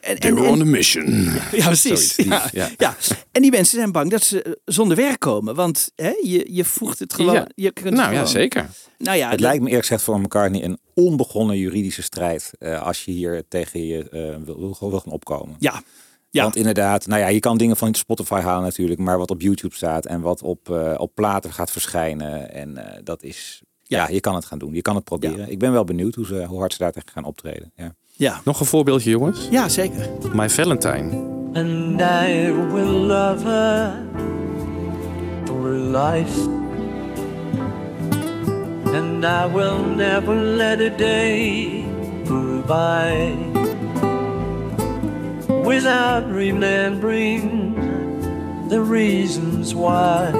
En, 0.00 0.18
They 0.18 0.34
were 0.34 0.48
on 0.48 0.60
a 0.60 0.64
mission. 0.64 1.32
Ja, 1.52 1.66
precies. 1.66 2.16
Ja, 2.16 2.48
ja. 2.52 2.68
ja. 2.76 2.96
En 3.32 3.42
die 3.42 3.50
mensen 3.50 3.78
zijn 3.78 3.92
bang 3.92 4.10
dat 4.10 4.22
ze 4.22 4.42
eh, 4.42 4.52
zonder 4.64 4.96
werk 4.96 5.20
komen. 5.20 5.54
Want 5.54 5.90
hè, 5.94 6.12
je, 6.22 6.46
je 6.48 6.64
voegt 6.64 6.98
het 6.98 7.14
gewoon. 7.14 7.34
Ja. 7.34 7.48
Je 7.54 7.70
kunt 7.70 7.94
Nou 7.94 8.14
ja, 8.14 8.24
zeker. 8.24 8.70
Nou 8.98 9.16
ja, 9.16 9.30
Het 9.30 9.40
lijkt 9.40 9.60
me 9.62 9.66
eerlijk 9.66 9.86
gezegd 9.86 10.02
voor 10.02 10.20
McCartney 10.20 10.64
een 10.64 10.78
onbegonnen 10.94 11.58
juridische 11.58 12.02
strijd 12.02 12.50
eh, 12.58 12.82
als 12.82 13.04
je 13.04 13.10
hier 13.10 13.42
tegen 13.48 13.86
je 13.86 14.08
eh, 14.08 14.44
wil, 14.44 14.58
wil, 14.58 14.90
wil 14.90 15.00
gaan 15.00 15.12
opkomen. 15.12 15.56
Ja. 15.58 15.82
Ja. 16.30 16.42
Want 16.42 16.56
inderdaad, 16.56 17.06
nou 17.06 17.20
ja, 17.20 17.28
je 17.28 17.40
kan 17.40 17.58
dingen 17.58 17.76
van 17.76 17.94
Spotify 17.94 18.40
halen 18.40 18.62
natuurlijk, 18.62 19.00
maar 19.00 19.18
wat 19.18 19.30
op 19.30 19.40
YouTube 19.40 19.74
staat 19.74 20.06
en 20.06 20.20
wat 20.20 20.42
op, 20.42 20.70
eh, 20.70 20.94
op 20.96 21.14
platen 21.14 21.52
gaat 21.52 21.70
verschijnen. 21.70 22.52
En 22.52 22.76
eh, 22.76 23.00
dat 23.04 23.22
is, 23.22 23.62
ja. 23.82 24.08
je 24.08 24.20
kan 24.20 24.34
het 24.34 24.44
gaan 24.44 24.58
doen. 24.58 24.74
Je 24.74 24.82
kan 24.82 24.94
het 24.94 25.04
proberen. 25.04 25.50
Ik 25.50 25.58
ben 25.58 25.72
wel 25.72 25.84
benieuwd 25.84 26.14
hoe, 26.14 26.26
ze, 26.26 26.44
hoe 26.44 26.58
hard 26.58 26.72
ze 26.72 26.78
daar 26.78 26.92
tegen 26.92 27.08
gaan 27.12 27.24
optreden. 27.24 27.72
Ja. 27.74 27.94
Ja. 28.20 28.40
Nog 28.44 28.60
een 28.60 28.66
voorbeeldje 28.66 29.10
jongens. 29.10 29.48
ja, 29.50 29.68
zeker. 29.68 30.08
My 30.32 30.48
Valentine. 30.50 31.28
And 31.54 32.00
I 32.00 32.52
will 32.72 33.06
love 33.06 33.44
her 33.44 33.92
through 35.44 35.96
life. 35.96 36.48
And 38.94 39.24
I 39.24 39.46
will 39.54 39.94
never 39.96 40.34
let 40.34 40.80
a 40.80 40.96
day 40.96 41.84
go 42.26 42.62
by 42.66 43.34
without 45.64 46.24
remembering 46.32 47.74
the 48.68 48.80
reasons 48.80 49.74
why. 49.74 50.30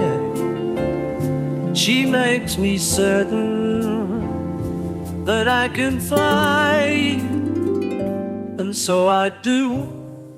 She 1.72 2.06
makes 2.06 2.56
me 2.56 2.78
certain 2.78 4.20
that 5.24 5.48
I 5.48 5.68
can 5.68 6.00
fly. 6.00 7.39
And 8.60 8.76
so 8.76 9.24
I 9.24 9.30
do 9.42 9.88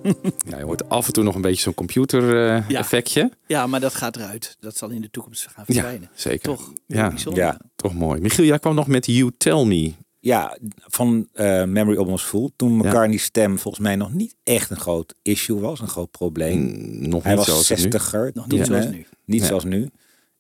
Ja, 0.50 0.58
je 0.58 0.64
hoort 0.64 0.88
af 0.88 1.06
en 1.06 1.12
toe 1.12 1.24
nog 1.24 1.34
een 1.34 1.40
beetje 1.40 1.62
zo'n 1.62 1.74
computer 1.74 2.46
eh, 2.54 2.68
Ja. 2.68 2.78
effectje. 2.78 3.30
Ja, 3.46 3.66
maar 3.66 3.80
dat 3.80 3.94
gaat 3.94 4.16
eruit. 4.16 4.56
Dat 4.60 4.76
zal 4.76 4.88
in 4.88 5.00
de 5.00 5.10
toekomst 5.10 5.42
gaan 5.50 5.64
Ja, 5.66 5.72
verdwijnen. 5.74 6.10
zeker. 6.14 6.42
Toch? 6.42 6.72
Ja. 6.86 7.08
bijzonder. 7.08 7.42
Ja. 7.42 7.60
Toch 7.76 7.94
mooi. 7.94 8.20
Michiel, 8.20 8.44
jij 8.44 8.58
kwam 8.58 8.74
nog 8.74 8.86
met 8.86 9.06
You 9.06 9.30
Tell 9.36 9.64
Me. 9.64 9.92
Ja, 10.18 10.58
van 10.76 11.28
eh, 11.32 11.64
Memory 11.64 11.96
Almost 11.98 12.24
Full. 12.24 12.50
Toen 12.56 12.76
McCartney's 12.76 13.22
stem 13.22 13.58
volgens 13.58 13.82
mij 13.82 13.96
nog 13.96 14.12
niet 14.12 14.34
echt 14.42 14.70
een 14.70 14.76
groot 14.80 15.14
issue 15.22 15.60
was, 15.60 15.80
een 15.80 15.88
groot 15.88 16.10
probleem. 16.10 16.58
Mm, 16.60 17.08
Nog 17.08 17.22
Hij 17.22 17.34
niet 17.34 17.46
was 17.46 17.66
zoals 17.66 17.68
het 17.68 17.78
nu. 17.78 17.84
60er. 17.84 18.32
Nog 18.34 18.46
niet 18.46 18.66
zoals 18.66 18.86
nu. 18.86 19.06
Niet 19.24 19.42
zoals 19.44 19.64
nu. 19.64 19.88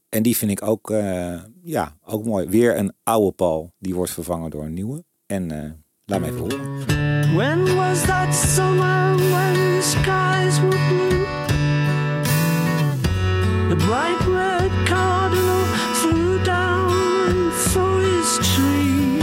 En 0.08 0.22
die 0.22 0.36
vind 0.36 0.50
ik 0.50 0.62
ook, 0.62 0.90
eh, 0.90 1.34
ja, 1.62 1.96
ook 2.04 2.24
mooi. 2.24 2.48
Weer 2.48 2.78
een 2.78 2.92
oude 3.02 3.32
Paul. 3.32 3.72
Die 3.78 3.94
wordt 3.94 4.10
vervangen 4.12 4.50
door 4.50 4.64
een 4.64 4.74
nieuwe. 4.74 5.04
En 5.26 5.50
eh, 5.64 5.70
laat 6.12 6.28
even 6.28 6.40
horen. 6.40 7.34
When 7.34 7.74
was 7.74 8.02
that 8.02 8.34
summer 8.34 9.16
when 9.16 9.54
the 9.54 9.80
skies 9.82 10.60
were 10.60 10.78
blue? 10.88 11.26
The 13.68 13.76
bright 13.76 14.20
red 14.26 14.70
cardinal 14.84 15.64
flew 15.92 16.42
down 16.42 17.52
for 17.52 18.00
his 18.00 18.54
tree. 18.54 19.20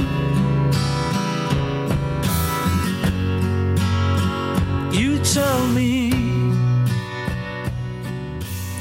You 4.91 5.19
tell 5.19 5.67
me. 5.73 6.08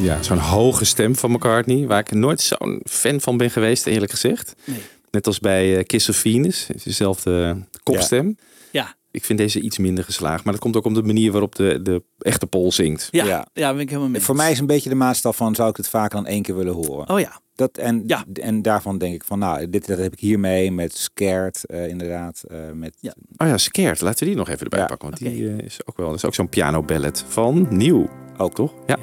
Ja, 0.01 0.23
zo'n 0.23 0.39
hoge 0.39 0.85
stem 0.85 1.17
van 1.17 1.31
McCartney, 1.31 1.87
waar 1.87 2.01
ik 2.01 2.11
nooit 2.11 2.41
zo'n 2.41 2.81
fan 2.85 3.21
van 3.21 3.37
ben 3.37 3.51
geweest, 3.51 3.87
eerlijk 3.87 4.11
gezegd. 4.11 4.55
Nee. 4.65 4.81
Net 5.11 5.27
als 5.27 5.39
bij 5.39 5.77
eh, 5.77 5.85
Kiss 5.85 6.09
of 6.09 6.17
Venus, 6.17 6.67
dezelfde 6.85 7.57
kopstem. 7.93 8.37
Ja. 8.71 8.97
Ik 9.11 9.25
vind 9.25 9.39
deze 9.39 9.61
iets 9.61 9.79
minder 9.79 10.05
geslaagd, 10.05 10.45
maar 10.45 10.53
dat 10.53 10.63
komt 10.63 10.77
ook 10.77 10.85
om 10.85 10.95
de 10.95 11.03
manier 11.03 11.33
waarop 11.33 11.55
de, 11.55 11.83
de 11.83 12.03
echte 12.19 12.47
Paul 12.47 12.73
zingt. 12.73 13.09
Ja, 13.11 13.25
Ja. 13.25 13.47
ja. 13.53 13.73
ben 13.73 13.81
ik 13.81 13.89
helemaal 13.89 14.09
mee. 14.11 14.21
Voor 14.21 14.37
mij 14.37 14.51
is 14.51 14.59
een 14.59 14.67
beetje 14.67 14.89
de 14.89 14.95
maatstaf 14.95 15.37
van, 15.37 15.55
zou 15.55 15.71
ik 15.71 15.77
het 15.77 15.89
vaker 15.89 16.17
dan 16.17 16.27
één 16.27 16.43
keer 16.43 16.57
willen 16.57 16.75
horen? 16.75 17.09
Oh 17.11 17.21
ja. 17.21 17.41
Dat, 17.55 17.79
en, 17.79 18.03
Ja. 18.07 18.25
en 18.33 18.63
daarvan 18.63 18.99
denk 18.99 19.15
ik 19.15 19.25
van, 19.25 19.39
nou, 19.39 19.71
dit 19.71 19.87
dat 19.87 19.99
heb 19.99 20.13
ik 20.13 20.21
hiermee 20.21 20.73
met 20.73 20.97
Scared, 20.97 21.65
eh, 21.67 21.89
inderdaad. 21.89 22.43
eh, 22.49 22.59
met, 22.75 22.97
Ja. 23.01 23.15
Oh 23.37 23.47
ja, 23.49 23.57
Scared, 23.59 24.01
laten 24.01 24.19
we 24.19 24.25
die 24.27 24.37
nog 24.37 24.49
even 24.49 24.63
erbij 24.63 24.79
Ja. 24.81 24.87
pakken, 24.87 25.09
want 25.09 25.21
die 25.21 25.49
eh, 25.49 25.59
is 25.59 25.79
ook 25.85 25.97
wel, 25.97 26.07
dat 26.09 26.17
is 26.17 26.25
ook 26.25 26.35
zo'n 26.35 26.49
piano 26.49 26.83
ballet 26.83 27.25
van 27.29 27.67
Nieuw. 27.71 28.09
Ook 28.37 28.55
toch? 28.55 28.75
Ja. 28.87 28.97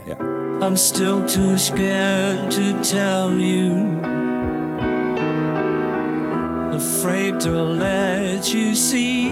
I'm 0.68 0.76
still 0.76 1.24
too 1.24 1.58
scared 1.58 2.52
to 2.52 2.80
tell 2.80 3.36
you. 3.38 4.24
Afraid 6.76 7.40
to 7.40 7.52
let 7.52 8.54
you 8.54 8.76
see 8.76 9.30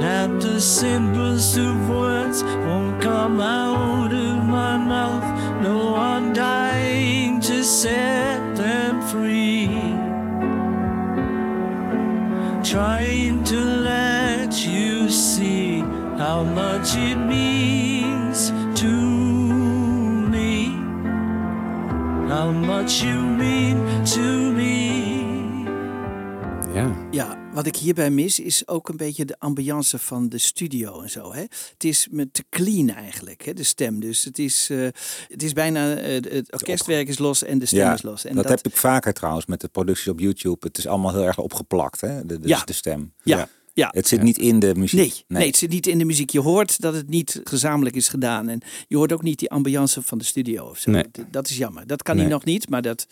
that 0.00 0.28
the 0.40 0.60
simplest 0.60 1.56
of 1.58 1.88
words 1.88 2.42
won't 2.42 3.00
come 3.00 3.40
out 3.40 4.12
of 4.12 4.44
my 4.44 4.76
mouth. 4.76 5.22
No, 5.62 5.94
I'm 5.94 6.32
dying 6.32 7.40
to 7.40 7.62
set 7.62 8.56
them 8.56 9.00
free. 9.02 9.68
Trying 12.64 13.44
to 13.44 13.60
let 13.60 14.66
you 14.66 15.08
see 15.08 15.82
how 16.18 16.42
much 16.42 16.96
it 16.96 17.14
means 17.16 18.50
to 18.80 18.92
me. 20.34 20.66
How 22.28 22.50
much 22.50 23.04
you 23.04 23.22
mean 23.22 24.04
to 24.06 24.20
me. 24.20 24.41
Ja. 26.74 27.08
Ja, 27.10 27.38
wat 27.52 27.66
ik 27.66 27.76
hierbij 27.76 28.10
mis 28.10 28.40
is 28.40 28.68
ook 28.68 28.88
een 28.88 28.96
beetje 28.96 29.24
de 29.24 29.36
ambiance 29.38 29.98
van 29.98 30.28
de 30.28 30.38
studio 30.38 31.00
en 31.02 31.10
zo. 31.10 31.32
Hè? 31.32 31.40
Het 31.40 31.84
is 31.84 32.08
me 32.10 32.30
te 32.30 32.44
clean 32.50 32.88
eigenlijk, 32.90 33.44
hè, 33.44 33.52
de 33.54 33.62
stem. 33.62 34.00
Dus 34.00 34.24
het 34.24 34.38
is, 34.38 34.68
eh, 34.70 34.78
het 35.28 35.42
is 35.42 35.52
bijna, 35.52 35.94
eh, 35.96 36.12
het 36.14 36.52
orkestwerk 36.52 37.08
is 37.08 37.18
los 37.18 37.44
en 37.44 37.58
de 37.58 37.66
stem 37.66 37.78
Ja, 37.78 37.92
is 37.94 38.02
los. 38.02 38.24
En 38.24 38.34
dat, 38.34 38.48
heb 38.48 38.66
ik 38.66 38.76
vaker 38.76 39.12
trouwens 39.12 39.46
met 39.46 39.60
de 39.60 39.68
producties 39.68 40.08
op 40.08 40.20
YouTube. 40.20 40.66
Het 40.66 40.78
is 40.78 40.86
allemaal 40.86 41.12
heel 41.12 41.24
erg 41.24 41.38
opgeplakt, 41.38 42.00
hè? 42.00 42.26
De, 42.26 42.38
de, 42.40 42.48
Ja. 42.48 42.62
de 42.64 42.72
stem. 42.72 43.12
Ja, 43.22 43.48
ja. 43.74 43.88
Het 43.92 44.08
zit 44.08 44.22
niet 44.22 44.38
in 44.38 44.58
de 44.58 44.74
muziek. 44.74 44.98
Nee, 44.98 45.24
nee. 45.28 45.46
het 45.46 45.56
zit 45.56 45.70
niet 45.70 45.86
in 45.86 45.98
de 45.98 46.04
muziek. 46.04 46.30
Je 46.30 46.40
hoort 46.40 46.80
dat 46.80 46.94
het 46.94 47.08
niet 47.08 47.40
gezamenlijk 47.44 47.96
is 47.96 48.08
gedaan. 48.08 48.48
En 48.48 48.60
je 48.88 48.96
hoort 48.96 49.12
ook 49.12 49.22
niet 49.22 49.38
die 49.38 49.50
ambiance 49.50 50.02
van 50.02 50.18
de 50.18 50.24
studio 50.24 50.64
of 50.64 50.78
zo. 50.78 50.90
Nee. 50.90 51.04
Dat 51.30 51.48
is 51.48 51.56
jammer. 51.56 51.86
Dat 51.86 52.02
kan 52.02 52.14
Nee. 52.16 52.24
hij 52.24 52.32
nog 52.34 52.44
niet, 52.44 52.68
maar 52.68 52.82
dat, 52.82 53.06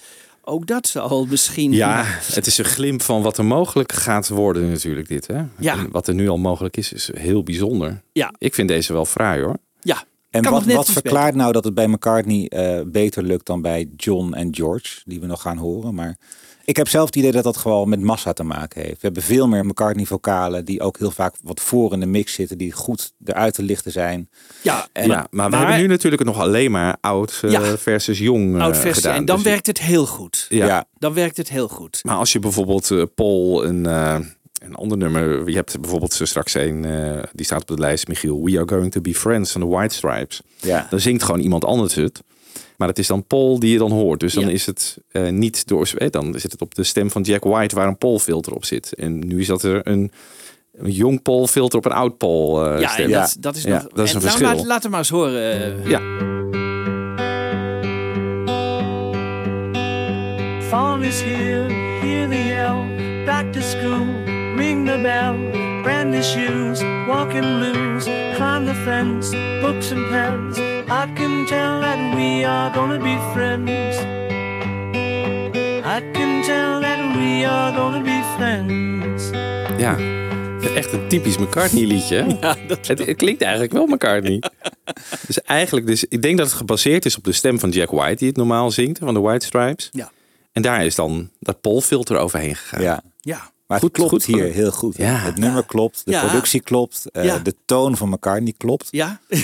ook 0.50 0.66
dat 0.66 0.86
zal 0.86 1.26
misschien... 1.26 1.72
Ja, 1.72 2.04
het 2.06 2.46
is 2.46 2.58
een 2.58 2.64
glimp 2.64 3.02
van 3.02 3.22
wat 3.22 3.38
er 3.38 3.44
mogelijk 3.44 3.92
gaat 3.92 4.28
worden 4.28 4.70
natuurlijk 4.70 5.08
dit. 5.08 5.26
Hè? 5.26 5.42
Ja. 5.58 5.78
En 5.78 5.90
wat 5.90 6.08
er 6.08 6.14
nu 6.14 6.28
al 6.28 6.38
mogelijk 6.38 6.76
is, 6.76 6.92
is 6.92 7.10
heel 7.14 7.42
bijzonder. 7.42 8.02
Ja. 8.12 8.32
Ik 8.38 8.54
vind 8.54 8.68
deze 8.68 8.92
wel 8.92 9.04
fraai 9.04 9.42
hoor. 9.42 9.56
Ja, 9.80 10.04
En 10.30 10.42
kan 10.42 10.52
wat, 10.52 10.64
wat 10.64 10.90
verklaart 10.90 11.34
nou 11.34 11.52
dat 11.52 11.64
het 11.64 11.74
bij 11.74 11.88
McCartney 11.88 12.48
eh, 12.48 12.80
beter 12.86 13.22
lukt 13.22 13.46
dan 13.46 13.62
bij 13.62 13.88
John 13.96 14.32
en 14.32 14.54
George, 14.54 15.00
die 15.04 15.20
we 15.20 15.26
nog 15.26 15.42
gaan 15.42 15.56
horen. 15.56 15.94
Maar 15.94 16.16
ik 16.64 16.76
heb 16.76 16.88
zelf 16.88 17.06
het 17.06 17.16
idee 17.16 17.32
dat 17.32 17.44
dat 17.44 17.56
gewoon 17.56 17.88
met 17.88 18.00
massa 18.00 18.32
te 18.32 18.42
maken 18.42 18.80
heeft. 18.82 18.92
We 18.94 18.98
hebben 19.00 19.22
veel 19.22 19.48
meer 19.48 19.66
McCartney-vocalen 19.66 20.64
die 20.64 20.80
ook 20.80 20.98
heel 20.98 21.10
vaak 21.10 21.34
wat 21.42 21.60
voor 21.60 21.92
in 21.92 22.00
de 22.00 22.06
mix 22.06 22.32
zitten, 22.32 22.58
die 22.58 22.72
goed 22.72 23.12
eruit 23.24 23.54
te 23.54 23.62
lichten 23.62 23.92
zijn. 23.92 24.28
ja, 24.62 24.88
En- 24.92 25.06
ja, 25.08 25.26
maar 25.30 25.50
we 25.50 25.56
hebben 25.56 25.78
nu 25.78 25.86
natuurlijk 25.86 26.24
nog 26.24 26.38
alleen 26.38 26.70
maar 26.70 26.96
oud 27.00 27.40
eh, 27.42 27.50
Ja. 27.50 27.76
versus 27.78 28.18
jong 28.18 28.56
eh, 28.56 28.62
oud 28.62 28.76
versie. 28.76 28.94
gedaan. 29.02 29.16
En 29.16 29.24
dan 29.24 29.36
Dus- 29.36 29.44
werkt 29.44 29.66
het 29.66 29.80
heel 29.80 30.06
goed. 30.06 30.46
Ja. 30.48 30.66
Ja. 30.66 30.84
Dan 30.98 31.14
werkt 31.14 31.36
het 31.36 31.48
heel 31.48 31.68
goed. 31.68 32.00
Maar 32.02 32.16
als 32.16 32.32
je 32.32 32.38
bijvoorbeeld 32.38 32.90
eh, 32.90 33.02
Paul 33.14 33.64
een, 33.64 33.86
eh, 33.86 34.18
een 34.62 34.74
ander 34.74 34.98
nummer... 34.98 35.48
Je 35.48 35.56
hebt 35.56 35.80
bijvoorbeeld 35.80 36.20
straks 36.22 36.54
een, 36.54 36.84
eh, 36.84 37.22
die 37.32 37.44
staat 37.46 37.60
op 37.60 37.66
de 37.66 37.78
lijst, 37.82 38.08
Michiel. 38.08 38.44
We 38.44 38.56
are 38.58 38.68
going 38.68 38.92
to 38.92 39.00
be 39.00 39.14
friends 39.14 39.52
van 39.52 39.60
de 39.60 39.66
White 39.66 39.94
Stripes. 39.94 40.40
Ja. 40.60 40.86
Dan 40.90 41.00
zingt 41.00 41.22
gewoon 41.22 41.40
iemand 41.40 41.64
anders 41.64 41.94
het. 41.94 42.20
Maar 42.80 42.88
het 42.88 42.98
is 42.98 43.06
dan 43.06 43.24
Paul 43.26 43.58
die 43.58 43.72
je 43.72 43.78
dan 43.78 43.90
hoort. 43.92 44.20
Dus 44.20 44.34
dan 44.34 44.44
Ja. 44.46 44.50
is 44.50 44.66
het 44.66 44.98
eh, 45.10 45.28
niet 45.28 45.66
door... 45.66 45.90
eh, 45.96 46.10
dan 46.10 46.34
zit 46.38 46.52
het 46.52 46.60
op 46.60 46.74
de 46.74 46.82
stem 46.84 47.10
van 47.10 47.22
Jack 47.22 47.44
White 47.44 47.74
waar 47.74 47.86
een 47.88 47.98
Paul 47.98 48.18
filter 48.18 48.52
op 48.54 48.64
zit. 48.64 48.94
En 48.94 49.26
nu 49.26 49.40
is 49.40 49.46
dat 49.46 49.62
er 49.62 49.80
een, 49.88 50.10
een 50.78 50.90
jong 50.90 51.22
Paul 51.22 51.46
filter 51.46 51.78
op 51.78 51.84
een 51.84 51.92
oud 51.92 52.18
Paul 52.18 52.64
eh, 52.66 52.80
ja, 52.80 52.88
stem. 52.88 53.04
en 53.04 53.10
Ja. 53.10 53.20
dat, 53.20 53.36
dat 53.40 53.56
is 53.56 53.62
Ja, 53.62 53.70
nog... 53.82 53.82
dat 53.92 54.04
is 54.04 54.10
en 54.10 54.16
een 54.16 54.22
nou, 54.22 54.36
verschil. 54.36 54.56
Laat, 54.56 54.66
laat 54.66 54.82
hem 54.82 54.90
maar 54.90 55.00
eens 55.00 55.08
horen. 55.08 55.52
eh. 55.84 55.90
Ja. 55.90 56.00
Fall 60.68 61.02
is 61.02 61.20
here, 61.22 61.68
hear 62.00 62.28
the 62.28 62.44
yell. 62.44 63.24
Back 63.26 63.52
to 63.52 63.60
school, 63.60 64.06
ring 64.56 64.86
the 64.86 64.98
bell. 65.02 65.34
Brand 65.82 66.10
new 66.10 66.22
shoes, 66.22 66.82
walking 67.08 67.42
blues. 67.58 68.04
Climb 68.36 68.64
the 68.66 68.74
fence, 68.74 69.30
books 69.60 69.92
and 69.92 70.08
pens. 70.10 70.69
I 70.90 71.06
can 71.14 71.46
tell 71.46 71.80
that 71.80 72.14
we 72.14 72.44
are 72.46 72.74
gonna 72.74 72.98
be 72.98 73.16
friends. 73.32 73.96
I 75.86 76.10
can 76.12 76.42
tell 76.42 76.80
that 76.80 77.14
we 77.16 77.46
are 77.46 77.76
gonna 77.76 78.00
be 78.00 78.22
friends. 78.36 79.30
Ja, 79.78 79.96
echt 80.74 80.92
een 80.92 81.08
typisch 81.08 81.38
McCartney 81.38 81.84
liedje. 81.84 82.16
hè? 82.16 82.26
Ja, 82.40 82.56
dat 82.66 82.86
Het, 82.86 83.06
het 83.06 83.16
klinkt 83.16 83.42
eigenlijk 83.42 83.72
wel 83.72 83.86
McCartney. 83.86 84.42
dus 85.26 85.42
eigenlijk, 85.42 85.86
dus, 85.86 86.04
ik 86.04 86.22
denk 86.22 86.38
dat 86.38 86.46
het 86.46 86.56
gebaseerd 86.56 87.04
is 87.04 87.16
op 87.16 87.24
de 87.24 87.32
stem 87.32 87.58
van 87.58 87.70
Jack 87.70 87.90
White, 87.90 88.16
die 88.16 88.28
het 88.28 88.36
normaal 88.36 88.70
zingt, 88.70 88.98
van 88.98 89.14
de 89.14 89.20
White 89.20 89.46
Stripes. 89.46 89.88
Ja. 89.92 90.10
En 90.52 90.62
daar 90.62 90.84
is 90.84 90.94
dan 90.94 91.30
dat 91.38 91.60
Paul 91.60 91.80
filter 91.80 92.16
overheen 92.16 92.56
gegaan. 92.56 92.82
Ja. 92.82 93.02
Ja. 93.20 93.50
Maar 93.70 93.78
Goed- 93.80 93.88
het 93.96 94.06
klopt 94.08 94.24
goed 94.24 94.34
hier 94.36 94.52
heel 94.52 94.70
goed. 94.72 94.96
Ja. 94.96 95.14
Het 95.16 95.36
nummer 95.38 95.64
klopt, 95.66 96.02
de 96.04 96.10
Ja. 96.10 96.20
productie 96.26 96.60
klopt, 96.60 97.04
eh, 97.12 97.24
Ja. 97.24 97.38
de 97.38 97.54
toon 97.64 97.96
van 97.96 98.08
McCartney 98.08 98.54
klopt. 98.56 98.88
Ja? 98.90 99.20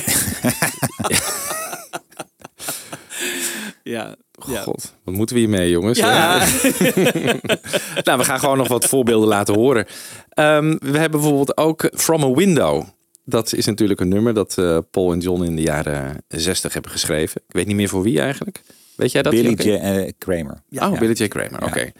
ja. 3.82 4.14
Ja. 4.46 4.62
God, 4.62 4.94
wat 5.04 5.14
moeten 5.14 5.34
we 5.34 5.40
hiermee, 5.40 5.70
jongens? 5.70 5.98
Ja. 5.98 6.38
nou, 8.04 8.18
we 8.18 8.24
gaan 8.24 8.38
gewoon 8.38 8.56
nog 8.56 8.68
wat 8.68 8.84
voorbeelden 8.84 9.28
laten 9.28 9.54
horen. 9.54 9.86
Ehm, 10.28 10.76
we 10.78 10.98
hebben 10.98 11.20
bijvoorbeeld 11.20 11.56
ook 11.56 11.90
From 11.94 12.22
a 12.22 12.30
Window. 12.34 12.84
Dat 13.24 13.52
is 13.52 13.66
natuurlijk 13.66 14.00
een 14.00 14.08
nummer 14.08 14.34
dat 14.34 14.58
eh, 14.58 14.78
Paul 14.90 15.12
en 15.12 15.18
John 15.20 15.42
in 15.44 15.56
de 15.56 15.62
jaren 15.62 16.22
60 16.28 16.72
hebben 16.72 16.90
geschreven. 16.90 17.40
Ik 17.46 17.52
weet 17.54 17.66
niet 17.66 17.76
meer 17.76 17.88
voor 17.88 18.02
wie 18.02 18.20
eigenlijk. 18.20 18.62
Weet 18.96 19.12
jij 19.12 19.22
dat? 19.22 19.32
Billy 19.32 19.48
Joke? 19.48 19.62
J. 19.70 19.74
eh, 19.74 20.12
Kramer. 20.18 20.62
Ja. 20.68 20.90
oh, 20.90 20.98
Billy 20.98 21.12
J. 21.12 21.28
Kramer, 21.28 21.64
oké. 21.64 21.92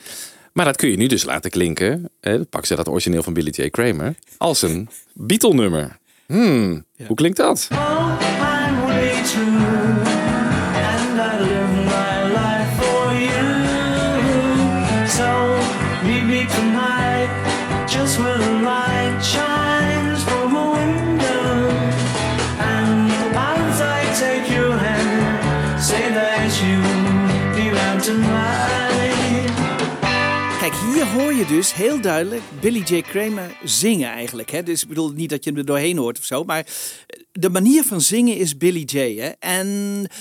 Maar 0.57 0.65
dat 0.65 0.77
kun 0.77 0.91
je 0.91 0.97
nu 0.97 1.07
dus 1.07 1.25
laten 1.25 1.51
klinken. 1.51 2.11
Pakken 2.21 2.67
ze 2.67 2.75
dat 2.75 2.89
origineel 2.89 3.23
van 3.23 3.33
Billy 3.33 3.53
J. 3.57 3.69
Kramer. 3.71 4.15
Als 4.37 4.63
een 4.63 4.89
Beatle-nummer. 5.15 5.99
Hmm, 6.27 6.85
Hoe 7.07 7.17
klinkt 7.17 7.37
dat? 7.37 7.69
Oh, 7.73 8.19
je 31.37 31.47
dus 31.47 31.75
heel 31.75 32.01
duidelijk 32.01 32.43
Billy 32.61 32.83
J. 32.87 33.01
Kramer 33.01 33.57
zingen 33.65 34.09
eigenlijk. 34.11 34.51
Hè? 34.51 34.63
Dus 34.63 34.83
ik 34.83 34.89
bedoel 34.89 35.11
niet 35.13 35.31
dat 35.31 35.45
je 35.45 35.51
hem 35.51 35.59
er 35.59 35.65
doorheen 35.65 35.97
hoort 35.97 36.19
of 36.19 36.25
zo. 36.25 36.45
Maar 36.45 36.67
de 37.33 37.51
manier 37.51 37.85
van 37.85 38.01
zingen 38.01 38.37
is 38.37 38.57
Billy 38.57 38.83
J. 38.87 39.17
Hè? 39.21 39.29
En 39.39 39.67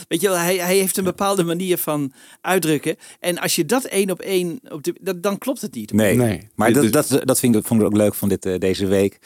weet 0.08 0.21
je 0.21 0.28
wel, 0.28 0.38
hij, 0.38 0.56
hij 0.58 0.78
heeft 0.78 0.97
een 0.97 1.04
bepaalde 1.04 1.43
manier 1.43 1.78
van 1.78 2.12
uitdrukken. 2.41 2.95
En 3.19 3.38
als 3.39 3.56
je 3.56 3.65
dat 3.65 3.84
één 3.84 4.12
op 4.12 4.19
één, 4.19 4.60
op 4.69 4.84
de, 4.84 4.95
dat, 5.01 5.23
dan 5.23 5.38
klopt 5.38 5.62
het 5.62 5.73
niet. 5.75 5.93
Nee, 5.93 6.15
Nee. 6.15 6.47
maar 6.56 6.73
Dit 6.73 6.93
dat, 6.93 7.08
dat, 7.08 7.28
dat 7.28 7.39
vind 7.39 7.56
ik, 7.56 7.65
vond 7.65 7.82
ik 7.82 7.86
ook 7.86 7.95
leuk 7.97 8.13
van 8.13 8.30
dit, 8.30 8.45
eh, 8.45 8.60
deze 8.60 8.86
week. 8.86 9.19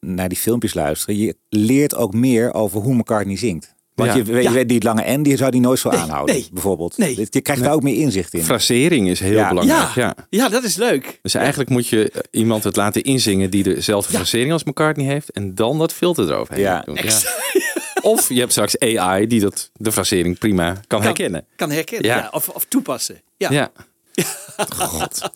Naar 0.00 0.28
die 0.28 0.38
filmpjes 0.38 0.74
luisteren. 0.74 1.16
Je 1.16 1.36
leert 1.48 1.94
ook 1.94 2.14
meer 2.14 2.54
over 2.54 2.80
hoe 2.80 2.94
McCartney 2.94 3.36
zingt. 3.36 3.73
Want 3.94 4.10
Ja. 4.10 4.16
je, 4.16 4.22
weet- 4.22 4.42
je 4.44 4.50
weet 4.50 4.68
die 4.68 4.82
lange 4.82 5.16
N, 5.16 5.22
die 5.22 5.36
zou 5.36 5.50
die 5.50 5.60
nooit 5.60 5.78
zo 5.78 5.90
Nee, 5.90 5.98
aanhouden, 5.98 6.34
nee. 6.34 6.48
bijvoorbeeld. 6.52 6.96
Nee. 6.98 7.26
Je 7.30 7.40
krijgt 7.40 7.62
daar 7.62 7.72
ook 7.72 7.82
meer 7.82 7.96
inzicht 8.00 8.34
in. 8.34 8.44
Frasering 8.44 9.08
is 9.08 9.20
heel 9.20 9.32
Ja. 9.32 9.48
belangrijk. 9.48 9.94
Ja, 9.94 10.14
Ja. 10.30 10.48
dat 10.48 10.64
is 10.64 10.76
leuk. 10.76 11.18
Dus 11.22 11.34
eigenlijk 11.34 11.70
moet 11.70 11.86
je 11.88 12.10
eh, 12.10 12.20
iemand 12.30 12.64
het 12.64 12.76
laten 12.76 13.02
inzingen 13.02 13.50
die 13.50 13.62
dezelfde 13.62 14.12
Ja. 14.12 14.18
frasering 14.18 14.52
als 14.52 14.64
McCartney 14.64 15.06
heeft. 15.06 15.30
En 15.30 15.54
dan 15.54 15.78
dat 15.78 15.92
filter 15.92 16.30
eroverheen 16.30 16.64
Ja. 16.64 16.80
doen. 16.80 16.98
Of 18.02 18.28
je 18.28 18.38
hebt 18.40 18.50
straks 18.52 18.78
AI 18.78 19.26
die 19.26 19.40
dat, 19.40 19.70
de 19.74 19.92
frasering 19.92 20.38
prima 20.38 20.80
kan, 20.86 21.02
herkennen. 21.02 21.46
Kan 21.56 21.70
herkennen, 21.70 22.06
Ja. 22.10 22.16
ja. 22.16 22.28
Of, 22.32 22.48
of 22.48 22.64
toepassen. 22.64 23.20
Ja. 23.36 23.50
Ja. 23.52 23.70
God. 24.76 25.30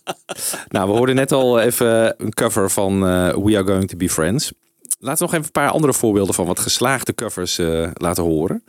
Nou, 0.69 0.91
we 0.91 0.97
hoorden 0.97 1.15
net 1.15 1.33
al 1.33 1.61
even 1.61 2.15
een 2.19 2.33
cover 2.35 2.71
van 2.71 2.93
eh, 3.07 3.35
We 3.37 3.57
Are 3.57 3.65
Going 3.67 3.89
to 3.89 3.97
Be 3.97 4.09
Friends. 4.09 4.53
Laten 4.99 5.19
we 5.19 5.25
nog 5.25 5.33
even 5.33 5.45
een 5.45 5.63
paar 5.63 5.71
andere 5.71 5.93
voorbeelden 5.93 6.35
van 6.35 6.47
wat 6.47 6.59
geslaagde 6.59 7.15
covers 7.15 7.59
eh, 7.59 7.91
laten 7.95 8.23
horen. 8.23 8.63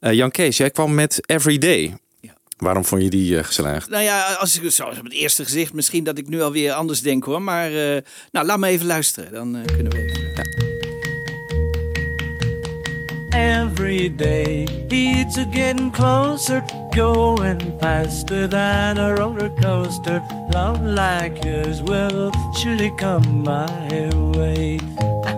Eh, 0.00 0.12
Jan 0.12 0.30
Kees, 0.30 0.56
jij 0.56 0.70
kwam 0.70 0.94
met 0.94 1.20
Everyday. 1.26 1.96
Ja. 2.20 2.34
Waarom 2.56 2.84
vond 2.84 3.02
je 3.02 3.10
die 3.10 3.38
eh, 3.38 3.44
geslaagd? 3.44 3.88
Nou 3.88 4.02
ja, 4.02 4.34
als 4.34 4.60
ik 4.60 4.70
zo 4.70 4.84
op 4.84 5.04
het 5.04 5.12
eerste 5.12 5.44
gezicht, 5.44 5.72
misschien 5.72 6.04
dat 6.04 6.18
ik 6.18 6.28
nu 6.28 6.42
alweer 6.42 6.72
anders 6.72 7.00
denk 7.00 7.24
hoor. 7.24 7.42
Maar 7.42 7.66
eh, 7.66 8.02
nou, 8.32 8.46
laat 8.46 8.58
me 8.58 8.66
even 8.66 8.86
luisteren. 8.86 9.32
Dan 9.32 9.62
kunnen 9.66 9.92
we 9.92 9.98
even. 9.98 10.44
Every 13.30 14.14
day 14.16 14.66
it's 14.88 15.36
a 15.36 15.46
getting 15.50 15.92
closer, 15.92 16.64
going 16.96 17.78
faster 17.78 18.46
than 18.46 18.96
a 18.96 19.14
roller 19.16 19.50
coaster. 19.50 20.22
Love 20.54 20.82
like 20.82 21.44
yours 21.44 21.82
will 21.82 22.32
surely 22.58 22.90
come 22.96 23.42
my 23.42 24.10
way. 24.34 24.78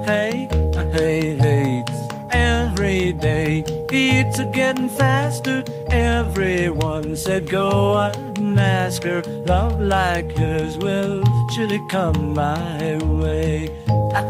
Hey, 0.07 0.49
hey, 0.92 1.37
hey. 1.37 1.85
Every 2.31 3.12
day 3.12 3.64
it's 3.90 4.38
getting 4.55 4.88
faster. 4.88 5.64
Everyone 5.90 7.16
said 7.16 7.51
go 7.51 7.97
out 7.97 8.16
and 8.38 8.59
ask 8.61 9.03
her. 9.03 9.23
Love 9.47 9.81
like 9.81 10.38
yours 10.38 10.79
will 10.79 11.25
surely 11.57 11.81
come 11.90 12.35
my 12.35 12.99
way. 13.03 13.68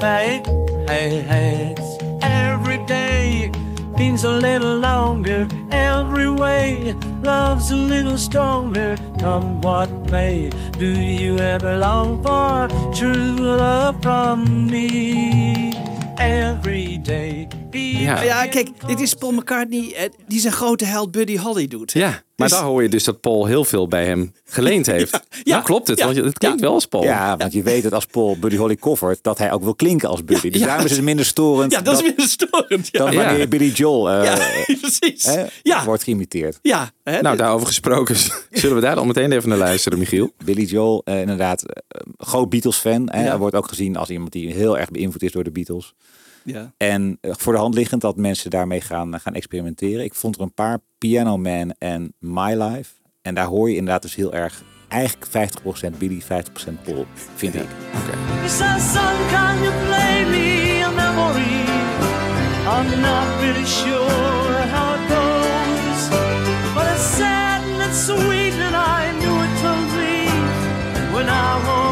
Hey, 0.00 0.42
hey, 0.88 1.20
hey. 1.20 1.74
Every 2.22 2.78
day 2.86 3.52
means 3.98 4.22
a 4.24 4.30
little 4.30 4.76
longer. 4.78 5.48
Every 5.72 6.30
way 6.30 6.94
love's 7.22 7.70
a 7.72 7.76
little 7.76 8.16
stronger. 8.16 8.96
Come 9.18 9.60
what 9.60 9.90
may, 10.10 10.50
do 10.78 10.86
you 10.86 11.38
ever 11.38 11.76
long 11.78 12.22
for 12.22 12.68
true 12.94 13.36
love 13.36 14.00
from 14.00 14.66
me? 14.66 15.72
Every 16.16 16.98
day. 16.98 17.48
Ja. 17.70 18.22
Ja, 18.22 18.46
kijk, 18.46 18.68
dit 18.86 19.00
is 19.00 19.14
Paul 19.14 19.32
McCartney 19.32 19.92
eh, 19.96 20.08
die 20.26 20.40
zijn 20.40 20.52
grote 20.52 20.84
held 20.84 21.10
Buddy 21.10 21.36
Holly 21.38 21.66
doet. 21.68 21.92
Ja, 21.92 22.08
maar 22.08 22.48
Dus- 22.48 22.50
daar 22.50 22.66
hoor 22.66 22.82
je 22.82 22.88
dus 22.88 23.04
dat 23.04 23.20
Paul 23.20 23.46
heel 23.46 23.64
veel 23.64 23.88
bij 23.88 24.04
hem 24.06 24.32
geleend 24.44 24.86
heeft. 24.96 25.12
ja, 25.12 25.20
nou 25.44 25.62
klopt 25.64 25.88
het, 25.88 25.98
ja, 25.98 26.04
want 26.04 26.16
het 26.16 26.38
klinkt 26.38 26.58
ja. 26.60 26.64
wel 26.64 26.74
als 26.74 26.86
Paul. 26.86 27.02
Ja, 27.02 27.36
want 27.36 27.52
je 27.52 27.62
weet 27.62 27.82
dat 27.82 27.92
als 27.92 28.06
Paul 28.06 28.36
Buddy 28.38 28.56
Holly 28.56 28.76
covert, 28.76 29.18
dat 29.22 29.38
hij 29.38 29.52
ook 29.52 29.62
wil 29.62 29.74
klinken 29.74 30.08
als 30.08 30.24
Buddy. 30.24 30.50
dus 30.50 30.60
ja. 30.60 30.66
daarom 30.66 30.84
is 30.84 30.90
het 30.90 31.02
minder 31.02 31.24
storend 31.24 31.72
Ja, 31.72 31.80
dat 31.80 31.94
is 31.94 32.02
weer 32.02 32.26
storend. 32.28 32.88
Ja, 32.92 32.98
dan 33.04 33.12
Ja. 33.12 33.24
wanneer 33.24 33.48
Billy 33.48 33.70
Joel 33.70 34.10
eh, 34.10 34.24
ja 34.24 34.36
precies. 34.80 35.24
hè, 35.24 35.44
Ja, 35.62 35.84
wordt 35.84 36.02
geïmiteerd. 36.02 36.58
ja. 36.62 36.90
Hè, 37.04 37.12
Nou, 37.20 37.28
dit- 37.36 37.38
daarover 37.38 37.66
gesproken, 37.66 38.16
zullen 38.50 38.76
we 38.76 38.82
daar 38.82 38.94
dan 38.94 39.06
meteen 39.06 39.32
even 39.32 39.48
naar 39.48 39.58
luisteren, 39.58 39.98
Michiel? 39.98 40.32
Billy 40.44 40.64
Joel, 40.64 41.02
eh, 41.04 41.20
inderdaad, 41.20 41.62
groot 42.18 42.48
Beatles-fan. 42.48 43.08
Hij 43.10 43.36
wordt 43.38 43.56
ook 43.56 43.68
gezien 43.68 43.96
als 43.96 44.10
iemand 44.10 44.32
die 44.32 44.52
heel 44.52 44.78
erg 44.78 44.90
beïnvloed 44.90 45.22
is 45.22 45.32
door 45.32 45.44
de 45.44 45.50
Beatles. 45.50 45.94
Ja. 46.48 46.72
En 46.76 47.18
eh, 47.20 47.32
voor 47.36 47.52
de 47.52 47.58
hand 47.58 47.74
liggend 47.74 48.00
dat 48.00 48.16
mensen 48.16 48.50
daarmee 48.50 48.80
gaan, 48.80 49.20
gaan 49.20 49.34
experimenteren. 49.34 50.04
Ik 50.04 50.14
vond 50.14 50.36
er 50.36 50.42
een 50.42 50.54
paar 50.54 50.78
Piano 50.98 51.36
Man 51.36 51.74
en 51.78 52.14
My 52.18 52.62
Life. 52.62 52.90
En 53.22 53.34
daar 53.34 53.46
hoor 53.46 53.70
je 53.70 53.76
inderdaad 53.76 54.02
dus 54.02 54.14
heel 54.14 54.34
erg, 54.34 54.62
eigenlijk 54.88 55.26
50% 55.94 55.98
Billy, 55.98 56.22
50% 56.22 56.24
Paul, 56.82 57.06
vind 57.34 57.54
ik. 57.54 57.68
He 58.40 58.48
says, 58.48 58.92
son, 58.92 59.16
can 59.30 59.62
you 59.62 59.72
play 59.86 60.24
me 60.24 60.82
a 60.84 60.90
memory? 60.90 61.58
I'm 62.74 63.00
not 63.00 63.40
really 63.40 63.66
sure 63.66 64.66
how 64.74 64.94
it 64.94 65.04
goes, 65.08 66.08
but 66.74 66.86
it's 66.94 67.16
sad 67.16 67.62
and 67.62 67.82
it's 67.88 68.06
sweet, 68.06 68.54
and 68.66 68.76
I 68.76 69.12
knew 69.18 69.36
it 69.44 69.54
to 69.62 69.72
me 69.96 70.28
when 71.12 71.28
I 71.28 71.87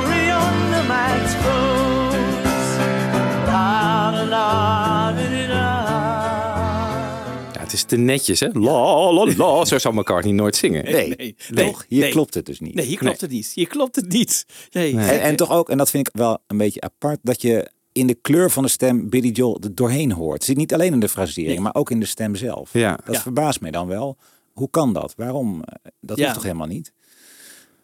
te 7.86 7.96
netjes, 7.96 8.40
hè? 8.40 8.48
La, 8.52 9.12
la, 9.12 9.34
la. 9.36 9.64
Zo 9.64 9.78
zou 9.78 9.94
McCartney 9.94 10.32
nooit 10.32 10.56
zingen. 10.56 10.84
Nee, 10.84 11.14
nee, 11.16 11.36
toch? 11.66 11.84
Hier 11.88 12.00
nee. 12.00 12.10
klopt 12.10 12.34
het 12.34 12.46
dus 12.46 12.60
niet. 12.60 12.74
Nee, 12.74 12.86
hier 12.86 12.98
klopt 12.98 13.20
het 13.20 13.30
niet. 13.30 13.52
Hier 13.54 13.66
klopt 13.66 13.96
het 13.96 14.08
niet. 14.08 14.46
Nee. 14.70 14.96
En, 14.98 15.20
en 15.20 15.36
toch 15.36 15.50
ook, 15.50 15.68
en 15.70 15.78
dat 15.78 15.90
vind 15.90 16.08
ik 16.08 16.14
wel 16.16 16.38
een 16.46 16.56
beetje 16.56 16.80
apart, 16.80 17.18
dat 17.22 17.42
je 17.42 17.70
in 17.92 18.06
de 18.06 18.14
kleur 18.14 18.50
van 18.50 18.62
de 18.62 18.68
stem 18.68 19.08
Billy 19.08 19.28
Joel 19.30 19.58
er 19.62 19.74
doorheen 19.74 20.12
hoort. 20.12 20.34
Het 20.34 20.44
zit 20.44 20.56
niet 20.56 20.74
alleen 20.74 20.92
in 20.92 21.00
de 21.00 21.08
frasering, 21.08 21.60
maar 21.60 21.74
ook 21.74 21.90
in 21.90 22.00
de 22.00 22.06
stem 22.06 22.34
zelf. 22.34 22.72
Ja. 22.72 22.98
Dat 23.04 23.14
Ja. 23.14 23.20
verbaast 23.20 23.60
mij 23.60 23.70
dan 23.70 23.86
wel. 23.86 24.16
Hoe 24.52 24.70
kan 24.70 24.92
dat? 24.92 25.14
Waarom? 25.16 25.62
Eh, 25.62 25.90
Dat 26.00 26.16
Ja. 26.16 26.22
hoeft 26.22 26.34
toch 26.34 26.44
helemaal 26.44 26.66
niet? 26.66 26.92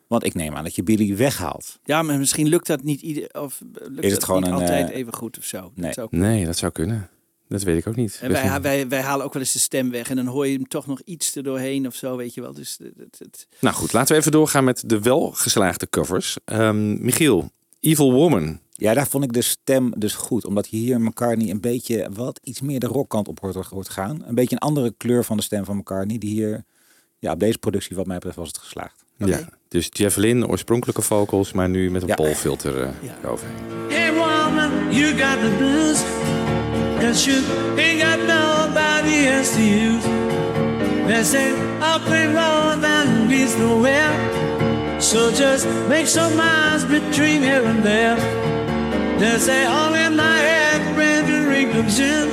Want 0.09 0.25
ik 0.25 0.35
neem 0.35 0.55
aan 0.55 0.65
dat 0.65 0.75
je 0.75 0.83
Billy 0.83 1.17
weghaalt. 1.17 1.79
Ja, 1.85 2.03
maar 2.03 2.19
misschien 2.19 2.49
lukt 2.49 2.67
dat 2.67 2.83
niet 2.83 3.01
ieder, 3.01 3.29
of 3.43 3.61
lukt 3.73 3.99
Is 4.05 4.11
het 4.11 4.15
dat 4.15 4.25
gewoon 4.25 4.41
niet 4.43 4.51
een, 4.51 4.57
altijd 4.59 4.91
eh, 4.91 4.97
even 4.97 5.15
goed 5.15 5.39
of 5.39 5.45
zo. 5.45 5.61
nee. 5.75 5.85
Dat 5.85 5.95
zou- 5.95 6.07
Nee, 6.11 6.45
dat 6.45 6.57
zou 6.57 6.73
kunnen. 6.73 7.11
Dat 7.53 7.63
weet 7.63 7.79
ik 7.79 7.87
ook 7.87 7.97
niet. 7.97 8.19
En 8.21 8.29
Weet 8.33 8.43
wij, 8.43 8.61
wij, 8.61 8.89
wij 8.89 9.01
halen 9.01 9.25
ook 9.27 9.33
wel 9.33 9.43
eens 9.43 9.53
de 9.53 9.59
stem 9.59 9.91
weg 9.91 10.11
en 10.11 10.17
dan 10.17 10.27
hoor 10.27 10.47
je 10.47 10.53
hem 10.55 10.69
toch 10.69 10.87
nog 10.87 11.01
iets 11.05 11.37
er 11.37 11.43
doorheen 11.43 11.87
of 11.87 11.95
zo, 11.95 12.17
weet 12.17 12.35
je 12.35 12.41
wel. 12.41 12.53
Dus 12.53 12.77
het, 12.79 12.93
het, 12.99 13.17
het- 13.19 13.47
Nou 13.61 13.75
goed, 13.75 13.93
laten 13.93 14.15
we 14.15 14.21
even 14.21 14.33
doorgaan 14.33 14.65
met 14.65 14.83
de 14.87 15.01
wel 15.01 15.31
geslaagde 15.31 15.89
covers. 15.91 16.37
Ehm, 16.45 17.05
Michiel, 17.05 17.51
Evil 17.81 18.13
Woman. 18.13 18.61
Ja, 18.71 18.95
daar 18.95 19.09
vond 19.09 19.25
ik 19.25 19.33
de 19.33 19.43
stem 19.43 19.93
dus 19.97 20.15
goed. 20.15 20.45
Omdat 20.45 20.69
je 20.69 20.77
hier 20.77 21.01
McCartney 21.01 21.51
een 21.51 21.61
beetje 21.61 22.09
wat 22.13 22.41
iets 22.43 22.61
meer 22.61 22.81
de 22.81 22.87
rockkant 22.87 23.29
op 23.29 23.41
hoort, 23.41 23.67
hoort 23.67 23.89
gaan. 23.89 24.23
Een 24.27 24.35
beetje 24.35 24.55
een 24.55 24.61
andere 24.63 24.95
kleur 24.97 25.25
van 25.25 25.37
de 25.37 25.43
stem 25.43 25.65
van 25.65 25.77
McCartney. 25.77 26.19
Die 26.19 26.31
hier, 26.31 26.65
ja, 27.19 27.33
op 27.33 27.41
deze 27.41 27.59
productie 27.59 27.97
wat 27.97 28.07
mij 28.07 28.17
betreft 28.17 28.37
was 28.37 28.49
het 28.49 28.59
geslaagd. 28.59 29.01
Ja, 29.17 29.49
dus 29.69 29.89
Jeff 29.91 30.17
Lynne, 30.17 30.47
oorspronkelijke 30.49 31.03
vocals, 31.03 31.53
maar 31.53 31.69
nu 31.69 31.91
met 31.91 32.03
een 32.03 32.09
Ja. 32.09 32.15
Paul-filter 32.15 32.83
eh, 32.83 32.89
Ja. 33.03 33.17
eroverheen. 33.23 33.57
Hey 33.89 34.13
woman, 34.15 34.95
you 34.95 35.07
got 35.19 35.41
the 35.41 35.55
blues. 35.59 36.03
You 37.13 37.45
ain't 37.77 38.01
got 38.01 38.19
nobody 38.21 39.27
else 39.27 39.55
to 39.55 39.63
use. 39.63 40.03
They 41.07 41.23
say 41.23 41.53
up 41.79 42.01
and 42.09 42.35
road 42.35 42.83
and 42.83 43.29
leads 43.29 43.55
nowhere. 43.59 44.11
So 44.99 45.31
just 45.31 45.67
make 45.91 46.07
some 46.07 46.35
miles 46.39 46.87
between 46.87 47.43
here 47.43 47.65
and 47.67 47.83
there. 47.83 48.17
They 49.21 49.39
say 49.39 49.67
all 49.67 49.93
in 49.93 50.17
my 50.17 50.39
head 50.39 50.97
when 50.97 51.27
the 51.31 51.47
ring 51.51 51.71
comes 51.71 52.01
in. 52.01 52.31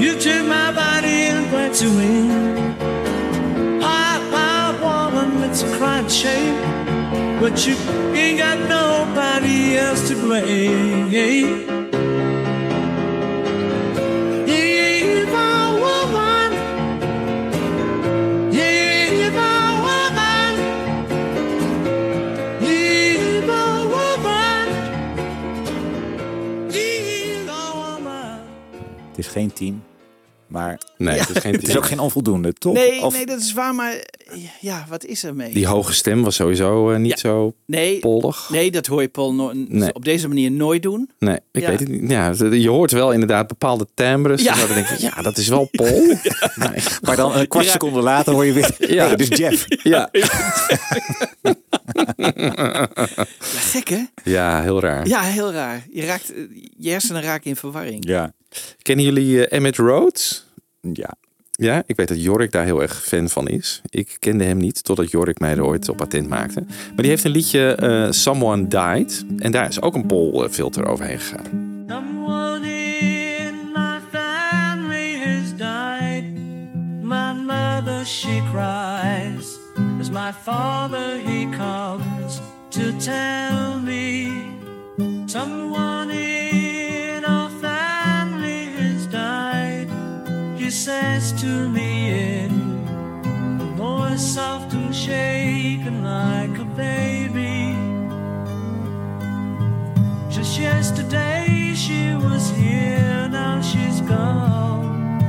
You 0.00 0.18
turn 0.18 0.48
my 0.48 0.72
body 0.72 1.28
and 1.28 1.50
back 1.52 1.74
to 1.74 1.88
win. 1.94 2.30
I, 3.82 4.20
I 4.32 5.12
woman, 5.12 5.50
it's 5.50 5.62
a 5.62 5.76
crying 5.76 6.08
shame. 6.08 6.56
But 7.38 7.66
you 7.66 7.76
ain't 8.16 8.38
got 8.38 8.58
nobody 8.70 9.76
else 9.76 10.08
to 10.08 10.14
blame. 10.14 11.12
Tien, 29.62 29.82
maar 30.46 30.78
Nee, 30.98 31.18
het 31.18 31.28
is 31.28 31.38
geen 31.42 31.52
het 31.60 31.68
is 31.68 31.76
ook 31.76 31.86
geen 31.86 31.98
onvoldoende, 31.98 32.52
toch? 32.52 32.74
Nee, 32.74 33.00
Of- 33.02 33.14
nee, 33.14 33.26
dat 33.26 33.40
is 33.40 33.52
waar, 33.52 33.74
maar 33.74 34.04
ja, 34.60 34.86
wat 34.88 35.04
is 35.04 35.22
er 35.24 35.34
mee? 35.34 35.52
Die 35.54 35.66
hoge 35.66 35.92
stem 35.92 36.22
was 36.22 36.34
sowieso 36.36 36.90
eh, 36.90 36.98
niet 36.98 37.10
Ja. 37.10 37.16
zo 37.16 37.54
nee, 37.66 37.98
pollig. 37.98 38.48
nee, 38.50 38.70
dat 38.70 38.86
hoor 38.86 39.00
je 39.02 39.08
Paul 39.08 39.34
no- 39.34 39.52
Nee. 39.54 39.94
op 39.94 40.04
deze 40.04 40.28
manier 40.28 40.50
nooit 40.50 40.82
doen. 40.82 41.10
Nee, 41.18 41.38
ik 41.52 41.62
Ja. 41.62 41.68
weet 41.68 41.80
het 41.80 41.88
niet. 41.88 42.10
Ja, 42.10 42.32
je 42.50 42.68
hoort 42.68 42.90
wel 42.90 43.12
inderdaad 43.12 43.46
bepaalde 43.46 43.86
timbres. 43.94 44.42
Ja. 44.42 44.54
Ja. 44.56 44.66
Dan 44.66 44.74
denk 44.74 44.88
ik, 44.88 44.98
ja, 44.98 45.22
dat 45.22 45.36
is 45.36 45.48
wel 45.48 45.68
Paul. 45.80 46.16
Nee. 46.54 46.82
Maar 47.02 47.16
dan 47.16 47.36
een 47.36 47.48
kwart 47.48 47.64
Ja. 47.66 47.70
seconde 47.72 48.00
later 48.00 48.32
hoor 48.32 48.44
je 48.44 48.52
weer, 48.52 48.74
Ja. 48.78 48.86
ja. 49.10 49.16
dus 49.16 49.28
Jeff. 49.28 49.66
Ja. 49.82 50.10
Ja, 52.22 52.88
gek 53.72 53.88
hè? 53.88 54.04
Ja, 54.24 54.62
heel 54.62 54.80
raar. 54.80 55.06
Ja, 55.06 55.20
heel 55.20 55.52
raar. 55.52 55.86
Je, 55.92 56.04
raakt, 56.04 56.34
eh, 56.34 56.42
je 56.76 56.90
hersenen 56.90 57.22
raken 57.22 57.50
in 57.50 57.56
verwarring. 57.56 58.08
Ja. 58.08 58.32
Kennen 58.82 59.04
jullie 59.04 59.46
eh, 59.46 59.56
Emmett 59.56 59.76
Rhodes? 59.76 60.46
Ja. 60.80 61.14
Ja, 61.50 61.82
ik 61.86 61.96
weet 61.96 62.08
dat 62.08 62.22
Jorik 62.22 62.52
daar 62.52 62.64
heel 62.64 62.82
erg 62.82 63.02
fan 63.04 63.28
van 63.28 63.48
is. 63.48 63.80
Ik 63.88 64.16
kende 64.18 64.44
hem 64.44 64.56
niet, 64.56 64.84
totdat 64.84 65.10
Jorik 65.10 65.38
mij 65.38 65.52
er 65.52 65.64
ooit 65.64 65.88
op 65.88 65.96
patent 65.96 66.28
maakte. 66.28 66.64
Maar 66.66 66.96
die 66.96 67.08
heeft 67.08 67.24
een 67.24 67.30
liedje, 67.30 67.74
eh, 67.74 68.10
Someone 68.10 68.66
Died. 68.68 69.24
En 69.38 69.52
daar 69.52 69.68
is 69.68 69.80
ook 69.80 69.94
een 69.94 70.06
Pol-filter 70.06 70.86
overheen 70.86 71.18
gegaan. 71.18 71.84
Someone 71.88 72.66
in 73.00 73.54
my 73.74 73.98
family 74.12 75.18
has 75.24 75.56
died. 75.56 76.24
My 77.02 77.32
mother, 77.46 78.06
she 78.06 78.42
cries. 78.52 79.60
As 80.00 80.10
my 80.10 80.32
father, 80.42 81.20
he 81.24 81.48
comes 81.56 82.11
to 82.72 82.90
tell 82.98 83.78
me. 83.80 84.56
Someone 85.26 86.10
in 86.10 87.22
our 87.22 87.50
family 87.60 88.64
has 88.76 89.06
died. 89.06 89.88
He 90.56 90.70
says 90.70 91.32
to 91.42 91.68
me 91.68 92.44
in 92.44 92.50
a 93.60 93.64
voice 93.76 94.22
soft 94.22 94.72
and 94.72 94.94
shaken 94.94 96.02
like 96.02 96.58
a 96.58 96.64
baby. 96.64 97.76
Just 100.30 100.58
yesterday 100.58 101.74
she 101.74 102.14
was 102.14 102.50
here, 102.52 103.28
now 103.30 103.60
she's 103.60 104.00
gone. 104.00 105.20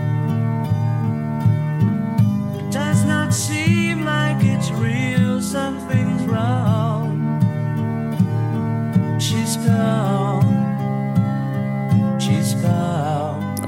It 2.58 2.71
does 2.71 3.03
not 3.03 3.34
seem 3.34 4.06
like 4.06 4.38
it's 4.41 4.71
real, 4.71 5.41
something's 5.41 5.82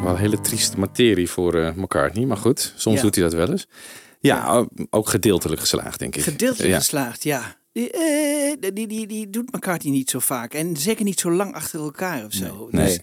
Wel 0.06 0.14
een 0.14 0.20
hele 0.20 0.42
trieste 0.42 0.80
materie 0.80 1.30
voor 1.30 1.56
eh, 1.56 1.74
McCartney, 1.76 2.26
maar 2.26 2.38
goed, 2.38 2.74
soms 2.76 2.96
Ja. 2.96 3.02
doet 3.02 3.16
hij 3.16 3.24
dat 3.24 3.34
wel 3.34 3.50
eens. 3.52 3.68
Ja, 4.20 4.66
ook- 4.90 5.10
gedeeltelijk 5.10 5.62
geslaagd, 5.62 6.00
denk 6.00 6.16
ik. 6.16 6.24
Gedeeltelijk 6.24 6.70
ja. 6.72 6.78
geslaagd, 6.78 7.24
ja. 7.24 7.56
Die, 7.72 7.92
eh, 7.92 8.72
die, 8.74 8.88
die, 8.88 9.08
die 9.08 9.30
doet 9.30 9.52
McCartney 9.56 9.94
niet 9.94 10.10
zo 10.10 10.20
vaak. 10.20 10.54
En 10.54 10.78
zeker 10.78 11.06
niet 11.06 11.20
zo 11.20 11.32
lang 11.32 11.54
achter 11.54 11.80
elkaar 11.80 12.26
of 12.26 12.34
zo. 12.34 12.68
Nee. 12.72 12.86
Dus 12.88 13.00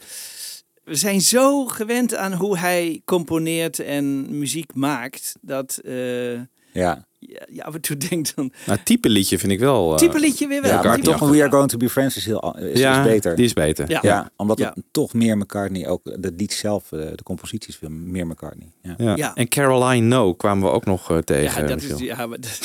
we 0.85 0.95
zijn 0.95 1.21
zo 1.21 1.67
gewend 1.67 2.15
aan 2.15 2.33
hoe 2.33 2.59
hij 2.59 3.01
componeert 3.05 3.79
en 3.79 4.39
muziek 4.39 4.75
maakt. 4.75 5.35
Dat 5.41 5.77
eh, 5.85 6.35
Ja. 6.73 7.07
Ja, 7.49 7.65
af 7.65 7.75
en 7.75 7.81
toe 7.81 7.97
denkt 7.97 8.33
dan... 8.37 8.53
Nou, 8.67 8.79
type 8.85 9.09
liedje 9.09 9.39
vind 9.39 9.53
ik 9.53 9.59
wel. 9.59 9.93
eh, 9.93 9.99
Type 9.99 10.19
liedje 10.19 10.47
weer 10.47 10.63
wel. 10.63 10.71
Ja, 10.83 10.97
toch, 10.97 11.19
We 11.31 11.43
Are 11.43 11.51
Going 11.51 11.69
to 11.71 11.77
Be 11.77 11.89
Friends 11.89 12.17
is, 12.17 12.25
heel, 12.25 12.57
is, 12.59 12.79
ja, 12.79 13.01
is 13.05 13.07
beter. 13.07 13.37
die 13.37 13.45
is 13.45 13.53
beter. 13.53 13.91
Ja. 13.91 13.99
ja, 14.03 14.31
omdat 14.37 14.59
Ja. 14.59 14.73
het 14.75 14.85
toch 14.91 15.15
meer 15.15 15.37
McCartney, 15.39 15.87
ook 15.89 16.01
de 16.21 16.33
lied 16.37 16.53
zelf, 16.53 16.93
eh, 16.93 16.99
de 16.99 17.23
composities 17.23 17.77
veel 17.77 17.89
meer 17.91 18.27
McCartney. 18.27 18.73
Ja. 18.83 18.95
Ja. 18.99 19.17
Ja. 19.17 19.35
En 19.35 19.49
Caroline 19.49 20.07
No 20.07 20.35
kwamen 20.35 20.65
we 20.65 20.71
ook 20.75 20.85
nog 20.85 21.11
eh, 21.11 21.19
tegen. 21.19 21.63
Ja, 21.63 21.69
dat 21.69 21.83
is, 21.83 21.99
ja, 22.01 22.27
maar 22.27 22.39
dat, 22.41 22.61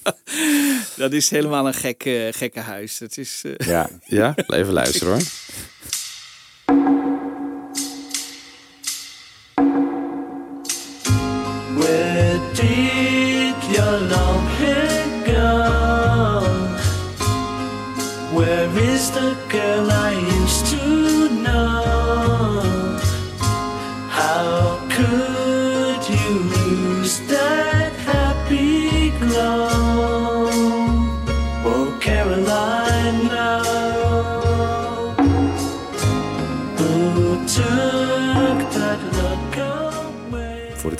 dat 0.96 1.12
is 1.12 1.30
helemaal 1.30 1.66
een 1.66 1.74
gek, 1.74 2.02
gekke 2.30 2.60
huis. 2.60 2.98
Dat 2.98 3.16
is, 3.16 3.42
eh, 3.56 3.66
Ja. 3.66 3.88
Ja, 4.06 4.34
even 4.46 4.72
luisteren 4.72 5.12
hoor. 5.12 5.22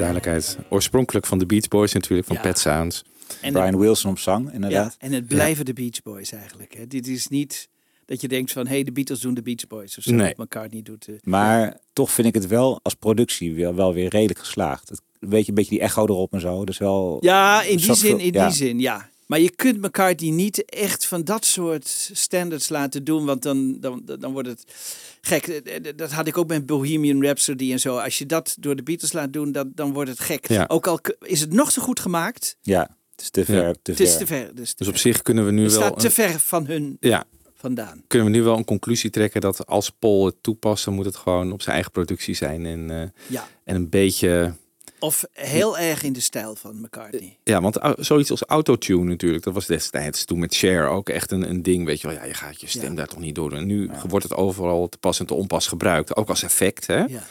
duidelijkheid, 0.02 0.58
oorspronkelijk 0.68 1.26
van 1.26 1.38
de 1.38 1.46
Beach 1.46 1.68
Boys 1.68 1.92
natuurlijk, 1.92 2.26
van 2.26 2.36
Ja. 2.36 2.42
Pet 2.42 2.58
Sounds. 2.58 3.04
en, 3.40 3.52
Brian 3.52 3.78
Wilson 3.78 4.10
op 4.10 4.18
zang, 4.18 4.52
inderdaad. 4.52 4.96
ja, 4.98 5.06
en 5.06 5.12
het 5.12 5.26
blijven 5.26 5.64
de 5.64 5.72
Beach 5.72 6.02
Boys 6.02 6.32
eigenlijk. 6.32 6.74
Hè. 6.74 6.86
Dit 6.86 7.06
is 7.06 7.28
niet 7.28 7.68
dat 8.04 8.20
je 8.20 8.28
denkt 8.28 8.52
van... 8.52 8.66
hé, 8.66 8.72
hey, 8.74 8.82
de 8.82 8.92
Beatles 8.92 9.20
doen 9.20 9.34
de 9.34 9.42
Beach 9.42 9.66
Boys 9.66 9.98
of 9.98 10.04
zo. 10.04 10.12
Nee. 10.12 10.34
McCartney 10.36 10.82
doet... 10.82 11.08
Maar 11.22 11.78
toch 11.92 12.10
vind 12.10 12.26
ik 12.26 12.34
het 12.34 12.46
wel 12.46 12.80
als 12.82 12.94
productie 12.94 13.54
wel, 13.54 13.74
wel 13.74 13.94
weer 13.94 14.08
redelijk 14.08 14.38
geslaagd. 14.38 14.88
Het, 14.88 15.00
weet 15.18 15.42
je, 15.42 15.48
een 15.48 15.54
beetje 15.54 15.70
die 15.70 15.80
echo 15.80 16.02
erop 16.04 16.32
en 16.32 16.40
zo. 16.40 16.64
Dus 16.64 16.78
wel. 16.78 17.16
Ja, 17.20 17.62
in 17.62 17.76
die 17.76 17.94
zin, 17.94 17.96
veel- 17.96 18.18
in 18.18 18.32
ja. 18.32 18.46
die 18.46 18.56
zin, 18.56 18.78
ja. 18.80 19.10
Maar 19.32 19.40
je 19.40 19.50
kunt 19.50 19.80
McCartney 19.80 20.30
niet 20.30 20.64
echt 20.64 21.06
van 21.06 21.24
dat 21.24 21.44
soort 21.44 22.10
standards 22.12 22.68
laten 22.68 23.04
doen, 23.04 23.24
want 23.24 23.42
dan, 23.42 23.80
dan, 23.80 24.02
dan 24.18 24.32
wordt 24.32 24.48
het 24.48 24.64
gek. 25.20 25.46
Eh, 25.46 25.76
eh, 25.76 25.96
Dat 25.96 26.10
had 26.12 26.26
ik 26.26 26.36
ook 26.38 26.48
met 26.48 26.66
Bohemian 26.66 27.22
Rhapsody 27.22 27.72
en 27.72 27.80
zo. 27.80 27.96
Als 27.98 28.18
je 28.18 28.26
dat 28.26 28.56
door 28.58 28.76
de 28.76 28.82
Beatles 28.82 29.12
laat 29.12 29.32
doen, 29.32 29.52
dan, 29.52 29.72
dan 29.74 29.92
wordt 29.92 30.10
het 30.10 30.20
gek. 30.20 30.48
Ja. 30.48 30.64
Ook 30.68 30.86
al 30.86 31.00
is 31.20 31.40
het 31.40 31.52
nog 31.52 31.70
zo 31.70 31.82
goed 31.82 32.00
gemaakt, 32.00 32.56
Ja, 32.62 32.80
het 33.10 33.20
is 33.20 33.30
te 33.30 33.44
ver. 33.44 33.66
Ja. 33.66 33.72
Te 33.82 33.90
het 33.90 34.00
is 34.00 34.10
ver. 34.10 34.18
te 34.18 34.26
ver. 34.26 34.54
Dus, 34.54 34.68
te 34.70 34.74
Dus 34.76 34.86
op 34.86 34.92
ver. 34.92 35.02
zich 35.02 35.22
kunnen 35.22 35.44
we 35.46 35.50
nu 35.52 35.62
het 35.62 35.72
wel. 35.72 35.80
staat 35.80 35.98
te 36.00 36.06
een- 36.06 36.12
ver 36.12 36.40
van 36.40 36.66
hun 36.66 36.96
ja, 37.00 37.24
vandaan. 37.54 38.02
kunnen 38.06 38.30
we 38.30 38.36
nu 38.36 38.42
wel 38.42 38.56
een 38.56 38.64
conclusie 38.64 39.10
trekken 39.10 39.40
dat 39.40 39.66
als 39.66 39.90
Paul 39.90 40.26
het 40.26 40.36
toepast, 40.40 40.84
dan 40.84 40.94
moet 40.94 41.04
het 41.04 41.16
gewoon 41.16 41.52
op 41.52 41.60
zijn 41.62 41.74
eigen 41.74 41.92
productie 41.92 42.34
zijn. 42.34 42.66
En, 42.66 42.90
eh, 43.00 43.08
Ja. 43.26 43.48
en 43.64 43.74
een 43.76 43.88
beetje. 43.88 44.54
Of 45.02 45.24
heel 45.32 45.78
erg 45.78 46.02
in 46.02 46.12
de 46.12 46.20
stijl 46.20 46.54
van 46.54 46.80
McCartney. 46.80 47.36
Ja, 47.44 47.60
want 47.60 47.78
zoiets 47.98 48.30
als 48.30 48.42
autotune 48.42 49.04
natuurlijk, 49.04 49.44
dat 49.44 49.54
was 49.54 49.66
destijds 49.66 50.24
toen 50.24 50.38
met 50.38 50.54
Cher 50.54 50.88
ook 50.88 51.08
echt 51.08 51.30
een, 51.30 51.50
een 51.50 51.62
ding. 51.62 51.86
Weet 51.86 52.00
je 52.00 52.06
wel, 52.06 52.16
ja, 52.16 52.24
je 52.24 52.34
gaat 52.34 52.60
je 52.60 52.66
stem 52.66 52.90
Ja. 52.90 52.96
daar 52.96 53.06
toch 53.06 53.18
niet 53.18 53.34
door 53.34 53.50
doen. 53.50 53.58
En 53.58 53.66
nu 53.66 53.90
wordt 54.08 54.28
het 54.28 54.34
overal 54.34 54.88
te 54.88 54.98
pas 54.98 55.20
en 55.20 55.26
te 55.26 55.34
onpas 55.34 55.66
gebruikt. 55.66 56.16
Ook 56.16 56.28
als 56.28 56.42
effect, 56.42 56.86
hè? 56.86 56.98
Ja. 57.04 57.22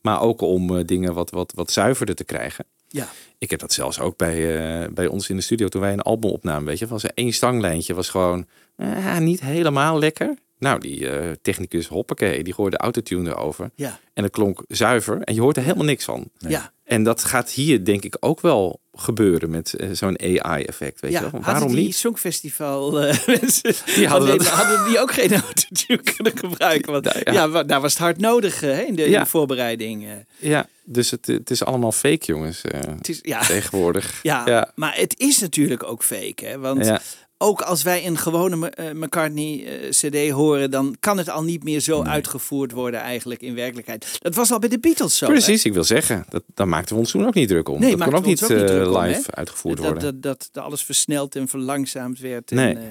Maar 0.00 0.20
ook 0.20 0.40
om 0.40 0.76
eh, 0.76 0.84
dingen 0.84 1.14
wat, 1.14 1.30
wat, 1.30 1.52
wat 1.54 1.70
zuiverder 1.70 2.14
te 2.14 2.24
krijgen. 2.24 2.64
Ja. 2.88 3.08
Ik 3.38 3.50
heb 3.50 3.60
dat 3.60 3.72
zelfs 3.72 4.00
ook 4.00 4.16
bij, 4.16 4.58
eh, 4.82 4.88
bij 4.92 5.06
ons 5.06 5.28
in 5.28 5.36
de 5.36 5.42
studio 5.42 5.68
toen 5.68 5.80
wij 5.80 5.92
een 5.92 6.00
album 6.02 6.30
opnamen. 6.30 6.64
Weet 6.64 6.78
je, 6.78 6.86
was 6.86 7.02
er 7.04 7.10
één 7.14 7.32
stanglijntje 7.32 7.94
was 7.94 8.08
gewoon 8.08 8.46
eh, 8.76 9.18
niet 9.18 9.40
helemaal 9.40 9.98
lekker. 9.98 10.34
Nou, 10.64 10.80
die 10.80 11.08
eh, 11.10 11.30
technicus 11.42 11.86
hoppakee, 11.86 12.42
die 12.44 12.54
gooide 12.54 12.76
autotune 12.76 13.30
erover. 13.30 13.70
Ja. 13.74 13.98
En 14.14 14.22
het 14.22 14.32
klonk 14.32 14.62
zuiver 14.68 15.20
en 15.20 15.34
je 15.34 15.40
hoort 15.40 15.56
er 15.56 15.62
helemaal 15.62 15.84
niks 15.84 16.04
van. 16.04 16.28
Ja. 16.38 16.72
En 16.84 17.02
dat 17.02 17.24
gaat 17.24 17.50
hier 17.50 17.84
denk 17.84 18.04
ik 18.04 18.16
ook 18.20 18.40
wel 18.40 18.80
gebeuren 18.92 19.50
met 19.50 19.74
eh, 19.74 19.88
zo'n 19.92 20.18
AI-effect. 20.20 21.00
Weet 21.00 21.12
Ja, 21.12 21.20
je 21.20 21.30
wel? 21.30 21.40
Waarom 21.40 21.74
die 21.74 21.84
niet? 21.84 21.94
Songfestival 21.96 23.00
eh, 23.00 23.26
mensen 23.40 23.74
Die 23.94 24.06
hadden 24.08 24.38
dat- 24.38 24.46
hadden 24.46 24.84
die 24.88 24.98
ook 25.00 25.12
geen 25.12 25.32
autotune 25.42 26.02
kunnen 26.14 26.38
gebruiken? 26.38 26.92
Want 26.92 27.04
Nou, 27.24 27.52
ja, 27.52 27.62
daar 27.62 27.80
was 27.80 27.92
het 27.92 28.02
hard 28.02 28.18
nodig 28.20 28.60
hè, 28.60 28.80
in, 28.80 28.94
de, 28.94 29.04
in 29.04 29.10
Ja. 29.10 29.20
de 29.22 29.26
voorbereiding. 29.28 30.04
eh. 30.06 30.12
Ja, 30.50 30.66
dus 30.84 31.10
het, 31.10 31.26
het 31.26 31.50
is 31.50 31.64
allemaal 31.64 31.92
fake, 31.92 32.24
jongens. 32.26 32.62
eh, 32.62 32.80
Het 32.96 33.08
is, 33.08 33.18
ja, 33.22 33.40
tegenwoordig. 33.40 34.18
ja, 34.22 34.42
ja. 34.46 34.72
maar 34.74 34.96
het 34.96 35.14
is 35.18 35.38
natuurlijk 35.38 35.82
ook 35.82 36.02
fake. 36.04 36.44
Hè? 36.46 36.58
Want 36.58 36.84
Ja. 36.84 37.00
Ook 37.44 37.60
als 37.62 37.82
wij 37.82 38.06
een 38.06 38.18
gewone 38.18 38.70
eh, 38.70 38.90
McCartney-CD 38.92 40.30
horen, 40.30 40.70
dan 40.70 40.96
kan 41.00 41.18
het 41.18 41.30
al 41.30 41.42
niet 41.42 41.64
meer 41.64 41.80
zo 41.80 42.02
uitgevoerd 42.02 42.72
worden 42.72 43.00
eigenlijk 43.00 43.40
in 43.42 43.54
werkelijkheid. 43.54 44.18
Dat 44.20 44.34
was 44.34 44.50
al 44.52 44.58
bij 44.58 44.68
de 44.68 44.78
Beatles 44.78 45.16
zo. 45.16 45.26
hè? 45.26 45.32
Precies, 45.32 45.64
ik 45.64 45.72
wil 45.72 45.84
zeggen, 45.84 46.24
dat, 46.28 46.42
daar 46.54 46.68
maakten 46.68 46.94
we 46.94 47.00
ons 47.00 47.10
toen 47.10 47.26
ook 47.26 47.34
niet 47.34 47.48
druk 47.48 47.68
om. 47.68 47.80
Nee, 47.80 47.96
dat 47.96 48.06
kon 48.08 48.16
ook 48.16 48.24
niet, 48.24 48.42
ons 48.42 48.50
ook 48.52 48.58
niet 48.58 48.70
eh, 48.70 48.92
om, 48.92 48.98
live 49.02 49.30
uitgevoerd 49.30 49.76
dat, 49.76 49.84
worden. 49.86 50.02
dat, 50.02 50.22
dat, 50.22 50.48
dat 50.52 50.64
alles 50.64 50.84
versneld 50.84 51.36
en 51.36 51.48
verlangzaamd 51.48 52.18
werd. 52.18 52.50
En, 52.50 52.56
Nee. 52.56 52.74
eh, 52.74 52.82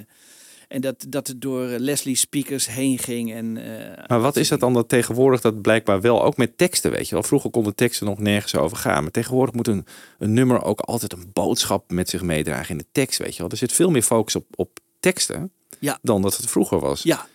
en 0.73 0.81
dat, 0.81 1.05
dat 1.07 1.27
het 1.27 1.41
door 1.41 1.67
eh, 1.69 1.79
Leslie 1.79 2.15
speakers 2.15 2.67
heen 2.67 2.99
ging. 2.99 3.33
En, 3.33 3.57
eh, 3.57 4.03
maar 4.07 4.19
wat 4.21 4.35
is 4.35 4.47
dat 4.47 4.59
dan 4.59 4.73
dat 4.73 4.89
tegenwoordig 4.89 5.41
dat 5.41 5.61
blijkbaar 5.61 6.01
wel 6.01 6.23
ook 6.23 6.37
met 6.37 6.57
teksten, 6.57 6.91
weet 6.91 7.07
je 7.09 7.13
wel? 7.15 7.23
Vroeger 7.23 7.49
konden 7.49 7.75
teksten 7.75 8.05
nog 8.05 8.19
nergens 8.19 8.55
over 8.55 8.77
gaan. 8.77 9.01
Maar 9.03 9.11
tegenwoordig 9.11 9.55
moet 9.55 9.67
een, 9.67 9.85
een 10.19 10.33
nummer 10.33 10.63
ook 10.63 10.79
altijd 10.79 11.13
een 11.13 11.29
boodschap 11.33 11.91
met 11.91 12.09
zich 12.09 12.21
meedragen 12.21 12.69
in 12.69 12.77
de 12.77 12.85
tekst, 12.91 13.19
weet 13.19 13.35
je 13.35 13.41
wel? 13.41 13.51
Er 13.51 13.57
zit 13.57 13.71
veel 13.71 13.91
meer 13.91 14.01
focus 14.01 14.35
op, 14.35 14.45
op 14.55 14.79
teksten 14.99 15.51
Ja. 15.79 15.99
dan 16.01 16.21
dat 16.21 16.37
het 16.37 16.49
vroeger 16.49 16.79
was. 16.79 17.03
Ja, 17.03 17.27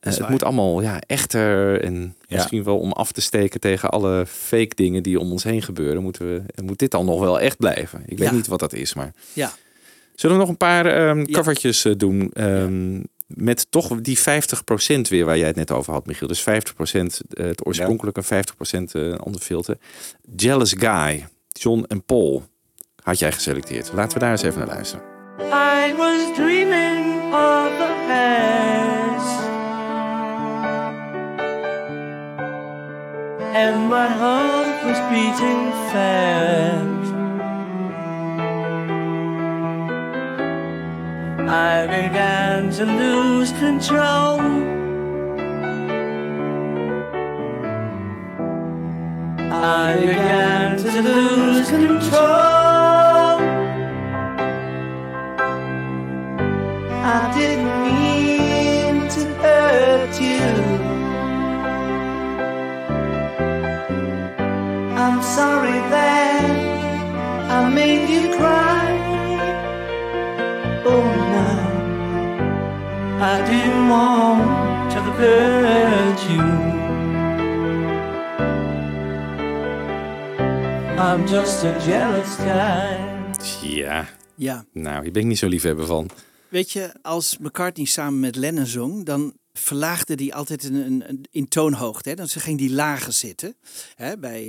Eh, 0.00 0.12
het 0.16 0.28
moet 0.28 0.42
allemaal 0.42 0.80
ja, 0.82 1.00
echter 1.06 1.80
en 1.84 1.94
Ja. 2.26 2.36
misschien 2.36 2.64
wel 2.64 2.78
om 2.78 2.92
af 2.92 3.12
te 3.12 3.20
steken 3.20 3.60
tegen 3.60 3.90
alle 3.90 4.24
fake 4.26 4.74
dingen 4.74 5.02
die 5.02 5.20
om 5.20 5.30
ons 5.30 5.42
heen 5.44 5.62
gebeuren, 5.62 6.02
moeten 6.02 6.26
we, 6.34 6.62
moet 6.62 6.78
dit 6.78 6.90
dan 6.90 7.04
nog 7.04 7.20
wel 7.20 7.40
echt 7.40 7.56
blijven. 7.58 8.02
Ik 8.06 8.18
weet 8.18 8.28
Ja. 8.28 8.34
niet 8.34 8.46
wat 8.46 8.58
dat 8.60 8.72
is, 8.72 8.94
maar... 8.94 9.14
ja. 9.32 9.52
Zullen 10.14 10.36
we 10.36 10.42
nog 10.42 10.50
een 10.50 10.56
paar 10.56 10.86
ehm 10.86 11.18
Ja. 11.18 11.24
covertjes 11.24 11.84
eh, 11.84 11.92
doen? 11.96 12.30
ehm, 12.32 13.00
Met 13.26 13.66
toch 13.70 14.00
die 14.00 14.18
50% 14.18 15.08
weer 15.08 15.24
waar 15.24 15.38
jij 15.38 15.46
het 15.46 15.56
net 15.56 15.70
over 15.70 15.92
had, 15.92 16.06
Michiel. 16.06 16.28
Dus 16.28 16.40
50% 16.42 17.20
eh, 17.30 17.46
het 17.46 17.66
oorspronkelijke, 17.66 18.22
50% 18.22 18.94
eh, 18.94 19.02
een 19.02 19.18
ander 19.18 19.40
filter. 19.40 19.76
Jealous 20.36 20.74
Guy, 20.78 21.26
John 21.48 21.84
en 21.88 22.02
Paul 22.04 22.42
had 23.02 23.18
jij 23.18 23.32
geselecteerd. 23.32 23.90
Laten 23.94 24.12
we 24.12 24.18
daar 24.18 24.30
eens 24.30 24.42
even 24.42 24.58
naar 24.58 24.68
luisteren. 24.68 25.04
I 25.40 25.94
was 25.96 26.34
dreaming 26.36 27.22
of 27.32 27.68
the 27.78 27.92
past. 28.08 29.42
And 33.54 33.88
my 33.88 34.06
heart 34.06 34.84
was 34.84 34.98
beating 35.10 35.72
fast. 35.90 37.03
I 41.48 41.86
began 41.86 42.70
to 42.70 42.86
lose 42.86 43.52
control. 43.52 44.40
I 49.52 49.96
began 50.00 50.78
to 50.78 51.02
lose 51.02 51.68
control. 51.68 53.40
I 57.06 57.32
didn't 57.36 57.83
To 73.64 73.70
you. 76.32 76.42
I'm 80.98 81.26
just 81.26 81.64
a 81.64 81.78
jealous 81.86 82.36
guy. 82.36 82.98
Ja, 83.62 84.08
Ja, 84.36 84.64
nou, 84.72 85.02
hier 85.02 85.12
ben 85.12 85.22
ik 85.22 85.28
niet 85.28 85.38
zo 85.38 85.46
liefhebber 85.48 85.86
van. 85.86 86.10
weet 86.48 86.70
je, 86.72 86.92
als 87.02 87.38
McCartney 87.38 87.86
samen 87.86 88.20
met 88.20 88.36
Lennon 88.36 88.66
zong, 88.66 89.04
dan 89.04 89.32
verlaagde 89.52 90.14
die 90.14 90.34
altijd 90.34 90.64
een, 90.64 90.74
een, 90.74 91.04
een- 91.08 91.24
in 91.30 91.48
toonhoogte. 91.48 92.08
Hè? 92.08 92.14
Dan 92.14 92.28
ze 92.28 92.40
ging 92.40 92.58
die 92.58 92.70
lager 92.72 93.12
zitten, 93.12 93.54
hè? 93.94 94.18
bij 94.18 94.42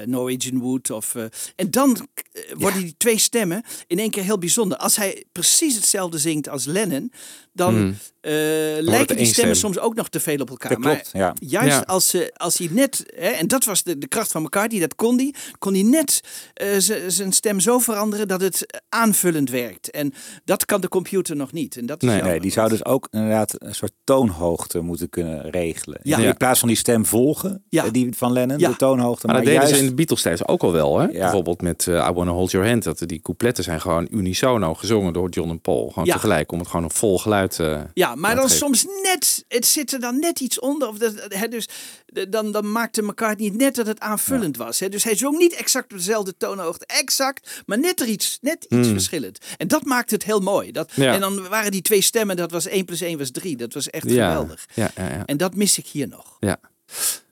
eh, 0.00 0.06
Norwegian 0.06 0.58
Wood. 0.60 0.90
Of, 0.90 1.14
eh, 1.14 1.24
en 1.56 1.70
dan 1.70 2.08
eh, 2.32 2.42
worden 2.58 2.80
die 2.80 2.94
twee 2.96 3.18
stemmen 3.18 3.62
in 3.86 3.98
één 3.98 4.10
keer 4.10 4.22
heel 4.22 4.38
bijzonder. 4.38 4.78
Als 4.78 4.96
hij 4.96 5.24
precies 5.32 5.74
hetzelfde 5.74 6.18
zingt 6.18 6.48
als 6.48 6.64
Lennon, 6.64 7.12
dan 7.52 7.74
Hmm. 7.74 7.96
eh, 8.20 8.32
lijken 8.80 9.16
die 9.16 9.26
stemmen 9.26 9.56
stem. 9.56 9.72
soms 9.72 9.78
ook 9.78 9.94
nog 9.94 10.08
te 10.08 10.20
veel 10.20 10.38
op 10.38 10.50
elkaar. 10.50 10.70
Dat 10.70 10.80
klopt, 10.80 11.12
maar 11.12 11.22
ja. 11.22 11.34
juist 11.40 11.68
Ja. 11.76 11.80
als, 11.86 12.08
ze, 12.08 12.30
als 12.36 12.58
hij 12.58 12.68
net, 12.70 13.04
hè, 13.16 13.26
en 13.28 13.48
dat 13.48 13.64
was 13.64 13.82
de, 13.82 13.98
de 13.98 14.06
kracht 14.08 14.32
van 14.32 14.42
McCartney, 14.42 14.80
dat 14.80 14.94
kon 14.94 15.16
hij, 15.16 15.34
kon 15.58 15.72
hij 15.72 15.82
net 15.82 16.20
eh, 16.54 16.68
zijn 17.08 17.32
stem 17.32 17.60
zo 17.60 17.78
veranderen 17.78 18.28
dat 18.28 18.40
het 18.40 18.82
aanvullend 18.88 19.50
werkt. 19.50 19.90
En 19.90 20.12
dat 20.44 20.64
kan 20.64 20.80
de 20.80 20.88
computer 20.88 21.36
nog 21.36 21.52
niet. 21.52 21.76
En 21.76 21.86
dat 21.86 22.02
is 22.02 22.08
Nee. 22.08 22.22
Nee, 22.22 22.40
die 22.40 22.50
zou 22.50 22.68
dus 22.68 22.84
ook 22.84 23.08
inderdaad 23.10 23.54
een 23.58 23.74
soort 23.74 23.92
toonhoogte 24.04 24.80
moeten 24.80 25.08
kunnen 25.10 25.50
regelen. 25.50 26.00
Ja. 26.02 26.18
In 26.18 26.36
plaats 26.36 26.58
van 26.58 26.68
die 26.68 26.76
stem 26.76 27.06
volgen, 27.06 27.64
Ja. 27.68 27.84
eh, 27.84 27.90
die 27.90 28.08
van 28.16 28.32
Lennon, 28.32 28.58
Ja. 28.58 28.68
de 28.68 28.76
toonhoogte. 28.76 29.26
Maar 29.26 29.34
Maar, 29.36 29.44
dat 29.44 29.52
deden 29.52 29.60
juist, 29.68 29.74
ze 29.74 29.80
in 29.84 29.88
de 29.90 29.94
Beatles 29.96 30.22
tijd 30.22 30.48
ook 30.48 30.62
al 30.62 30.72
wel. 30.72 30.98
Hè? 30.98 31.04
Ja. 31.06 31.10
Bijvoorbeeld 31.18 31.62
met 31.62 31.86
I 31.86 31.92
Wanna 32.12 32.32
Hold 32.32 32.50
Your 32.50 32.68
Hand. 32.68 32.82
Dat 32.82 32.98
die 33.06 33.20
coupletten 33.22 33.64
zijn 33.64 33.80
gewoon 33.80 34.08
unisono 34.10 34.74
gezongen 34.74 35.12
door 35.12 35.28
John 35.28 35.50
en 35.50 35.60
Paul. 35.60 35.88
Gewoon 35.88 36.04
Ja. 36.04 36.12
tegelijk 36.14 36.52
om 36.52 36.58
het 36.58 36.68
gewoon 36.68 36.84
een 36.84 36.90
vol 36.90 37.18
geluid 37.18 37.40
eh 37.58 37.80
Ja, 37.94 38.14
maar 38.14 38.34
dan 38.34 38.44
geven. 38.44 38.56
soms 38.58 38.86
net, 39.02 39.44
het 39.48 39.66
zit 39.66 39.92
er 39.92 40.00
dan 40.00 40.18
net 40.18 40.40
iets 40.40 40.60
onder. 40.60 40.88
Of 40.88 40.98
dat, 40.98 41.14
hè, 41.28 41.48
dus 41.48 41.68
de- 42.06 42.28
dan, 42.28 42.52
dan 42.52 42.72
maakte 42.72 43.02
McCartney 43.02 43.48
het 43.48 43.56
net 43.56 43.74
dat 43.74 43.86
het 43.86 44.00
aanvullend 44.00 44.56
was. 44.56 44.80
Hè. 44.80 44.88
Dus 44.88 45.04
hij 45.04 45.16
zong 45.16 45.38
niet 45.38 45.52
exact 45.54 45.92
op 45.92 45.98
dezelfde 45.98 46.36
toonhoogte, 46.36 46.86
exact, 46.86 47.62
maar 47.66 47.78
net 47.78 48.00
er 48.00 48.06
iets, 48.06 48.38
net 48.40 48.64
iets 48.68 48.88
verschillend. 48.88 49.38
En 49.56 49.68
dat 49.68 49.84
maakte 49.84 50.14
het 50.14 50.24
heel 50.24 50.40
mooi. 50.40 50.72
Dat, 50.72 50.90
Hmm. 50.92 51.04
Ja. 51.04 51.12
En 51.14 51.20
dan 51.20 51.48
waren 51.48 51.70
die 51.70 51.82
twee 51.82 52.00
stemmen, 52.00 52.36
dat 52.36 52.50
was 52.50 52.66
1 52.66 52.84
plus 52.84 53.00
1 53.00 53.18
was 53.18 53.30
3. 53.30 53.56
Dat 53.56 53.74
was 53.74 53.90
echt 53.90 54.10
ja. 54.10 54.28
geweldig. 54.28 54.66
Ja, 54.74 54.90
ja, 54.96 55.04
ja. 55.08 55.22
En 55.26 55.36
dat 55.36 55.54
mis 55.54 55.78
ik 55.78 55.86
hier 55.86 56.08
nog. 56.08 56.36
ja. 56.40 56.56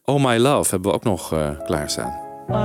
Oh 0.05 0.25
My 0.25 0.37
Love 0.37 0.71
hebben 0.71 0.91
we 0.91 0.97
ook 0.97 1.05
nog 1.05 1.33
eh, 1.33 1.61
klaarstaan. 1.65 2.19
My 2.49 2.57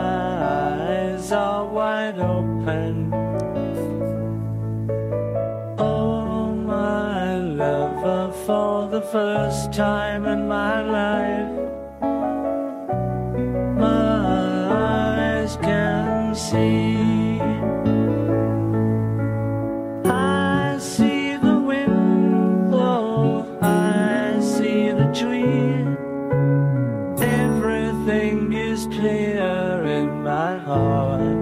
eyes 0.00 1.30
are 1.30 1.68
wide 1.72 2.22
open. 2.22 2.43
For 8.46 8.88
the 8.88 9.00
first 9.00 9.72
time 9.72 10.26
in 10.26 10.46
my 10.46 10.82
life, 10.82 11.48
my 13.78 14.68
eyes 14.70 15.56
can 15.56 16.34
see. 16.34 17.40
I 20.04 20.76
see 20.78 21.36
the 21.36 21.58
wind 21.58 22.70
blow, 22.70 23.46
I 23.62 24.38
see 24.40 24.90
the 24.90 25.10
tree. 25.14 25.86
Everything 27.24 28.52
is 28.52 28.86
clear 28.86 29.84
in 29.86 30.22
my 30.22 30.58
heart. 30.58 31.33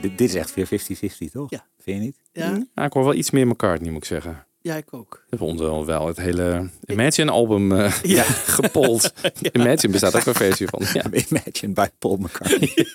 Dit, 0.00 0.18
dit 0.18 0.28
is 0.28 0.34
echt 0.34 0.54
weer 0.54 0.66
50-50, 0.66 1.30
toch? 1.32 1.50
Ja. 1.50 1.64
Vind 1.78 1.98
je 1.98 2.02
niet? 2.04 2.16
Ja, 2.32 2.58
Ja, 2.74 2.84
ik 2.84 2.92
hoor 2.92 3.04
wel 3.04 3.14
iets 3.14 3.30
meer 3.30 3.46
McCartney, 3.46 3.90
moet 3.90 4.02
ik 4.02 4.08
zeggen. 4.08 4.44
ja 4.60 4.76
ik 4.76 4.94
ook. 4.94 5.24
We 5.28 5.36
hebben 5.36 5.86
wel 5.86 6.06
het 6.06 6.16
hele 6.16 6.68
Imagine-album 6.84 7.72
eh 7.72 7.94
ja. 8.16 8.22
gepold. 8.58 9.12
Imagine 9.52 9.92
bestaat 9.92 10.16
ook 10.16 10.26
een 10.26 10.34
versie 10.34 10.68
van. 10.68 10.82
Ja, 10.92 11.04
Imagine 11.28 11.72
bij 11.72 11.90
Paul 11.98 12.16
McCartney. 12.16 12.86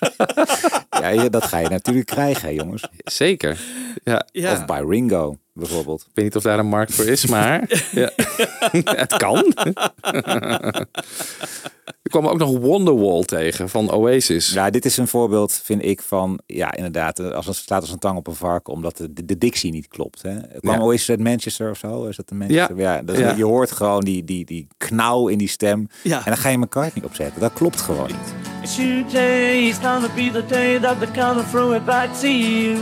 ja, 0.90 1.08
ja, 1.08 1.28
dat 1.28 1.44
ga 1.44 1.58
je 1.58 1.68
natuurlijk 1.68 2.06
krijgen, 2.06 2.54
jongens. 2.54 2.88
zeker. 3.04 3.60
Ja, 4.04 4.26
Ja. 4.32 4.52
Of 4.52 4.64
bij 4.64 4.80
Ringo, 4.80 5.38
bijvoorbeeld. 5.52 6.00
Ik 6.00 6.10
weet 6.14 6.24
niet 6.24 6.36
of 6.36 6.42
daar 6.42 6.58
een 6.58 6.66
markt 6.66 6.94
voor 6.94 7.04
is, 7.04 7.26
maar 7.26 7.84
ja. 7.92 8.10
het 8.84 9.16
kan. 9.16 9.54
Er 12.06 12.12
kwam 12.20 12.26
ook 12.26 12.38
nog 12.38 12.58
Wonderwall 12.58 13.22
tegen 13.24 13.68
van 13.68 13.90
Oasis. 13.92 14.52
Ja, 14.52 14.70
dit 14.70 14.84
is 14.84 14.96
een 14.96 15.08
voorbeeld, 15.08 15.60
vind 15.64 15.84
ik, 15.84 16.02
van... 16.02 16.38
Ja, 16.46 16.74
inderdaad, 16.74 17.32
als 17.32 17.46
het 17.46 17.56
staat 17.56 17.80
als 17.80 17.90
een 17.92 17.98
tang 17.98 18.16
op 18.18 18.26
een 18.26 18.34
varken... 18.34 18.72
omdat 18.72 18.96
de, 18.96 19.12
de, 19.12 19.24
de 19.24 19.38
dictie 19.38 19.72
niet 19.72 19.88
klopt. 19.88 20.22
Hè. 20.22 20.30
Het 20.30 20.60
kwam 20.60 20.74
Ja. 20.74 20.80
Oasis 20.82 21.10
uit 21.10 21.20
Manchester 21.20 21.70
of 21.70 21.78
zo? 21.78 22.04
Is 22.06 22.16
dat 22.16 22.30
een 22.30 22.36
Manchester? 22.36 22.76
Ja, 22.78 23.02
dat, 23.02 23.16
Ja. 23.18 23.34
je 23.36 23.44
hoort 23.44 23.70
gewoon 23.72 24.00
die, 24.00 24.24
die, 24.24 24.44
die 24.44 24.66
knauw 24.76 25.28
in 25.28 25.38
die 25.38 25.48
stem. 25.48 25.88
Ja. 26.02 26.16
En 26.18 26.24
dan 26.24 26.36
ga 26.36 26.48
je 26.48 26.58
McCartney 26.58 27.04
opzetten. 27.04 27.40
Dat 27.40 27.52
klopt 27.52 27.80
gewoon 27.80 28.06
niet. 28.06 28.70
Today 28.76 29.68
is 29.68 29.76
gonna 29.76 30.08
be 30.14 30.30
the 30.32 30.44
day 30.46 30.78
that 30.78 30.98
they're 31.00 31.22
gonna 31.26 31.42
throw 31.50 31.74
it 31.74 31.84
back 31.84 32.14
to 32.14 32.28
you. 32.28 32.76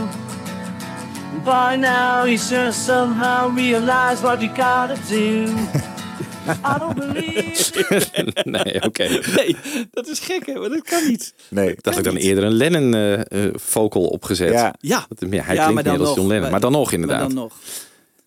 By 1.43 1.75
now, 1.79 2.25
you 2.25 2.37
should 2.37 2.73
somehow 2.73 3.57
realize 3.57 4.21
what 4.21 4.41
you 4.41 4.47
gotta 4.55 4.95
do. 5.09 5.47
I 6.75 6.79
don't 6.79 6.95
believe. 6.95 8.43
nee, 8.43 8.81
oké. 8.83 9.03
Nee, 9.35 9.55
dat 9.91 10.07
is 10.07 10.19
gek 10.19 10.45
hè, 10.45 10.53
maar 10.59 10.69
dat 10.69 10.81
kan 10.83 11.07
niet. 11.07 11.33
Nee, 11.49 11.75
Dat 11.81 11.85
had 11.85 11.97
ik 11.97 12.11
dan 12.11 12.15
eerder 12.21 12.43
een 12.43 12.53
Lennon 12.53 12.93
eh, 12.93 13.45
eh, 13.45 13.53
vocal 13.53 14.03
opgezet. 14.05 14.51
Ja. 14.51 14.75
Ja, 14.79 15.05
Dat- 15.09 15.29
ja, 15.31 15.43
hij 15.43 15.55
Ja, 15.55 15.63
klinkt 15.67 15.83
meer 15.83 15.99
als. 15.99 16.15
John 16.15 16.27
Lennon. 16.27 16.51
Maar 16.51 16.59
dan 16.59 16.71
nog 16.71 16.91
inderdaad. 16.91 17.19
maar 17.19 17.27
dan 17.27 17.37
nog. 17.37 17.53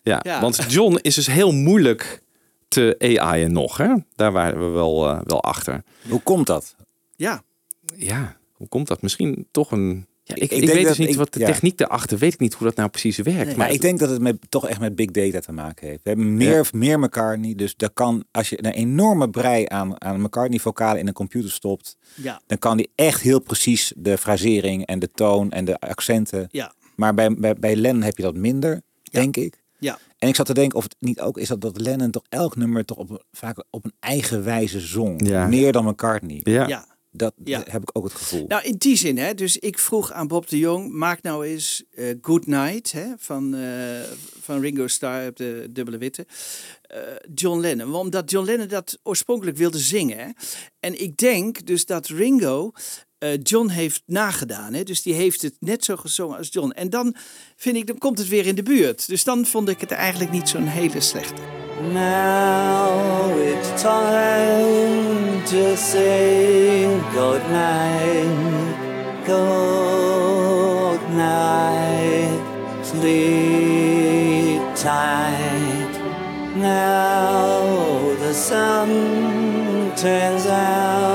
Ja, 0.03 0.19
Ja. 0.23 0.41
want 0.41 0.65
John 0.67 0.97
is 1.01 1.15
dus 1.15 1.27
heel 1.27 1.51
moeilijk 1.51 2.21
te 2.67 2.95
AI'en 2.99 3.51
nog. 3.51 3.77
Hè? 3.77 3.93
Daar 4.15 4.31
waren 4.31 4.59
we 4.65 4.69
wel, 4.69 5.07
eh, 5.09 5.19
wel 5.23 5.43
achter. 5.43 5.83
Hoe 6.09 6.21
komt 6.21 6.47
dat? 6.47 6.75
Ja, 7.15 7.41
Ja, 7.95 8.37
hoe 8.53 8.67
komt 8.67 8.87
dat? 8.87 9.01
Misschien 9.01 9.47
toch 9.51 9.71
een... 9.71 10.07
Ja, 10.29 10.35
ik, 10.35 10.51
Ik 10.51 10.69
weet 10.73 10.87
dus 10.87 10.97
niet 10.97 11.09
ik- 11.09 11.15
wat 11.15 11.33
de 11.33 11.39
ja. 11.39 11.45
techniek 11.45 11.77
daarachter, 11.77 12.17
weet 12.17 12.33
ik 12.33 12.39
niet 12.39 12.53
hoe 12.53 12.67
dat 12.67 12.75
nou 12.75 12.89
precies 12.89 13.17
werkt. 13.17 13.45
Nee. 13.45 13.55
Maar 13.57 13.71
ik 13.71 13.81
denk 13.81 13.99
dat 13.99 14.09
het 14.09 14.21
met, 14.21 14.37
toch 14.49 14.67
echt 14.67 14.79
met 14.79 14.95
big 14.95 15.11
data 15.11 15.39
te 15.39 15.51
maken 15.51 15.87
heeft. 15.87 15.99
We 16.03 16.09
hebben 16.09 16.37
meer, 16.37 16.67
meer 16.71 16.99
McCartney. 16.99 17.55
Dus 17.55 17.75
daar 17.75 17.89
kan, 17.89 18.23
als 18.31 18.49
je 18.49 18.65
een 18.65 18.71
enorme 18.71 19.29
brei 19.29 19.65
aan, 19.67 20.01
aan 20.01 20.21
McCartney-vocalen 20.21 20.99
in 20.99 21.07
een 21.07 21.13
computer 21.13 21.51
stopt... 21.51 21.97
ja, 22.15 22.41
dan 22.47 22.57
kan 22.57 22.77
die 22.77 22.91
echt 22.95 23.21
heel 23.21 23.39
precies 23.41 23.93
de 23.97 24.17
frasering 24.17 24.85
en 24.85 24.99
de 24.99 25.07
toon 25.07 25.51
en 25.51 25.65
de 25.65 25.79
accenten. 25.79 26.47
ja, 26.51 26.73
Maar 26.95 27.13
bij, 27.13 27.33
bij, 27.33 27.53
bij 27.53 27.75
Lennon 27.75 28.01
heb 28.01 28.17
je 28.17 28.23
dat 28.23 28.35
minder, 28.35 28.81
denk 29.11 29.37
ik. 29.37 29.61
ja. 29.79 29.97
En 30.17 30.27
ik 30.27 30.35
zat 30.35 30.45
te 30.45 30.53
denken 30.53 30.77
of 30.77 30.83
het 30.83 30.95
niet 30.99 31.21
ook 31.21 31.37
is 31.37 31.47
dat, 31.47 31.61
dat 31.61 31.81
Lennon 31.81 32.11
toch 32.11 32.23
elk 32.29 32.55
nummer 32.55 32.85
toch 32.85 32.97
op, 32.97 33.09
een- 33.09 33.21
vaak 33.31 33.63
op 33.69 33.85
een 33.85 33.93
eigen 33.99 34.43
wijze 34.43 34.79
zong. 34.79 35.27
Ja. 35.27 35.47
Meer 35.47 35.71
dan 35.71 35.85
McCartney. 35.85 36.39
Ja. 36.43 36.67
ja. 36.67 36.85
Dat 37.11 37.33
Ja. 37.43 37.63
heb 37.69 37.81
ik 37.81 37.89
ook 37.93 38.03
het 38.03 38.13
gevoel. 38.13 38.45
Nou, 38.47 38.63
in 38.63 38.75
die 38.77 38.95
zin, 38.95 39.17
hè. 39.17 39.33
Dus 39.33 39.57
ik 39.57 39.79
vroeg 39.79 40.11
aan 40.11 40.27
Bob 40.27 40.47
de 40.49 40.57
Jong, 40.57 40.91
maak 40.93 41.21
nou 41.21 41.45
eens 41.45 41.83
eh, 41.91 42.05
Good 42.21 42.45
Night, 42.47 42.91
hè, 42.91 43.05
van, 43.17 43.55
eh, 43.55 44.01
van 44.41 44.59
Ringo 44.61 44.87
Starr 44.87 45.27
op 45.27 45.35
de 45.35 45.67
dubbele 45.69 45.97
witte. 45.97 46.25
eh, 46.81 46.99
John 47.33 47.59
Lennon, 47.59 47.93
omdat 47.95 48.31
John 48.31 48.45
Lennon 48.45 48.67
dat 48.67 48.99
oorspronkelijk 49.03 49.57
wilde 49.57 49.77
zingen. 49.77 50.17
Hè. 50.17 50.27
En 50.79 51.01
ik 51.01 51.17
denk 51.17 51.65
dus 51.65 51.85
dat 51.85 52.07
Ringo 52.07 52.71
eh, 53.17 53.29
John 53.43 53.67
heeft 53.69 54.01
nagedaan. 54.05 54.73
Hè. 54.73 54.83
Dus 54.83 55.01
die 55.01 55.13
heeft 55.13 55.41
het 55.41 55.55
net 55.59 55.83
zo 55.85 55.95
gezongen 55.95 56.37
als 56.37 56.47
John. 56.51 56.69
En 56.71 56.89
dan 56.89 57.15
vind 57.55 57.75
ik, 57.75 57.87
dan 57.87 57.97
komt 57.97 58.17
het 58.17 58.27
weer 58.27 58.45
in 58.45 58.55
de 58.55 58.63
buurt. 58.63 59.07
Dus 59.07 59.23
dan 59.23 59.45
vond 59.45 59.69
ik 59.69 59.79
het 59.81 59.91
eigenlijk 59.91 60.31
niet 60.31 60.49
zo'n 60.49 60.67
hele 60.67 61.01
slechte. 61.01 61.41
Now 61.93 63.41
it's 63.41 63.81
time 63.81 65.28
to 65.47 65.75
say 65.77 66.85
goodnight. 67.13 68.75
Good 69.25 71.01
night, 71.11 72.81
sleep 72.83 74.61
tight. 74.75 75.93
Now 76.55 78.15
the 78.15 78.33
sun 78.33 79.95
turns 79.95 80.45
out 80.45 81.08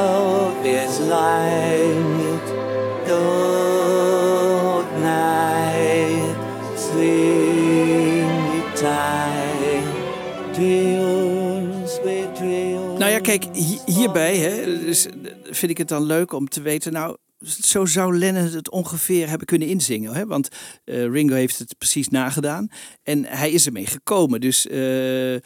kijk, 13.24 13.44
hi- 13.56 13.78
hierbij 13.94 14.36
hè, 14.36 14.64
dus, 14.84 15.06
eh, 15.06 15.12
vind 15.50 15.70
ik 15.70 15.78
het 15.78 15.88
dan 15.88 16.02
leuk 16.02 16.32
om 16.32 16.48
te 16.48 16.62
weten. 16.62 16.92
Nou, 16.92 17.16
zo 17.44 17.84
zou 17.86 18.18
Lennon 18.18 18.42
het 18.52 18.70
ongeveer 18.70 19.28
hebben 19.28 19.46
kunnen 19.46 19.68
inzingen. 19.68 20.14
Hè? 20.14 20.26
Want 20.26 20.48
eh, 20.84 21.06
Ringo 21.10 21.34
heeft 21.34 21.58
het 21.58 21.74
precies 21.78 22.08
nagedaan. 22.08 22.68
En 23.02 23.24
hij 23.24 23.50
is 23.50 23.66
ermee 23.66 23.86
gekomen. 23.86 24.40
Dus 24.40 24.66
eh, 24.66 25.34
eh, 25.34 25.40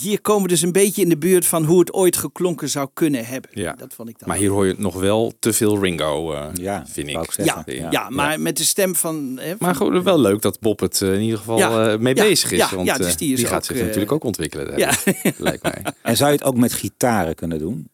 hier 0.00 0.20
komen 0.20 0.42
we 0.42 0.48
dus 0.48 0.62
een 0.62 0.72
beetje 0.72 1.02
in 1.02 1.08
de 1.08 1.18
buurt 1.18 1.46
van 1.46 1.64
hoe 1.64 1.78
het 1.80 1.92
ooit 1.92 2.16
geklonken 2.16 2.68
zou 2.68 2.88
kunnen 2.94 3.24
hebben. 3.26 3.50
Ja. 3.54 3.72
Dat 3.72 3.94
vond 3.94 4.08
ik 4.08 4.18
dan. 4.18 4.28
Maar 4.28 4.36
hier 4.38 4.50
hoor 4.50 4.66
je 4.66 4.74
nog 4.78 4.94
wel 4.94 5.32
te 5.38 5.52
veel 5.52 5.78
Ringo, 5.82 6.32
eh, 6.32 6.46
Ja, 6.54 6.84
vind 6.88 7.08
ik. 7.08 7.32
ja, 7.44 7.62
ja, 7.66 7.88
Ja. 7.90 8.10
maar 8.10 8.40
met 8.40 8.56
de 8.56 8.64
stem 8.64 8.94
van. 8.94 9.38
Hè, 9.40 9.54
Maar 9.58 9.74
goed, 9.74 10.02
wel 10.02 10.20
leuk 10.20 10.42
dat 10.42 10.60
Bob 10.60 10.80
het 10.80 11.00
in 11.00 11.20
ieder 11.20 11.38
geval 11.38 11.58
Ja, 11.58 11.92
eh, 11.92 11.98
mee 11.98 12.14
ja, 12.14 12.22
bezig 12.22 12.50
is. 12.52 12.58
ja, 12.58 12.68
want 12.74 12.86
ja, 12.86 12.96
dus 12.96 13.16
die 13.16 13.32
is 13.32 13.42
gaat 13.42 13.54
ook, 13.54 13.64
zich 13.76 13.80
natuurlijk 13.86 14.12
ook 14.12 14.24
ontwikkelen. 14.24 14.78
ja. 14.78 14.92
Lijkt 15.38 15.62
mij. 15.62 15.82
En 16.02 16.16
zou 16.16 16.30
je 16.30 16.36
het 16.36 16.44
ook 16.46 16.56
met 16.56 16.72
gitaren 16.72 17.34
kunnen 17.34 17.58
doen? 17.58 17.90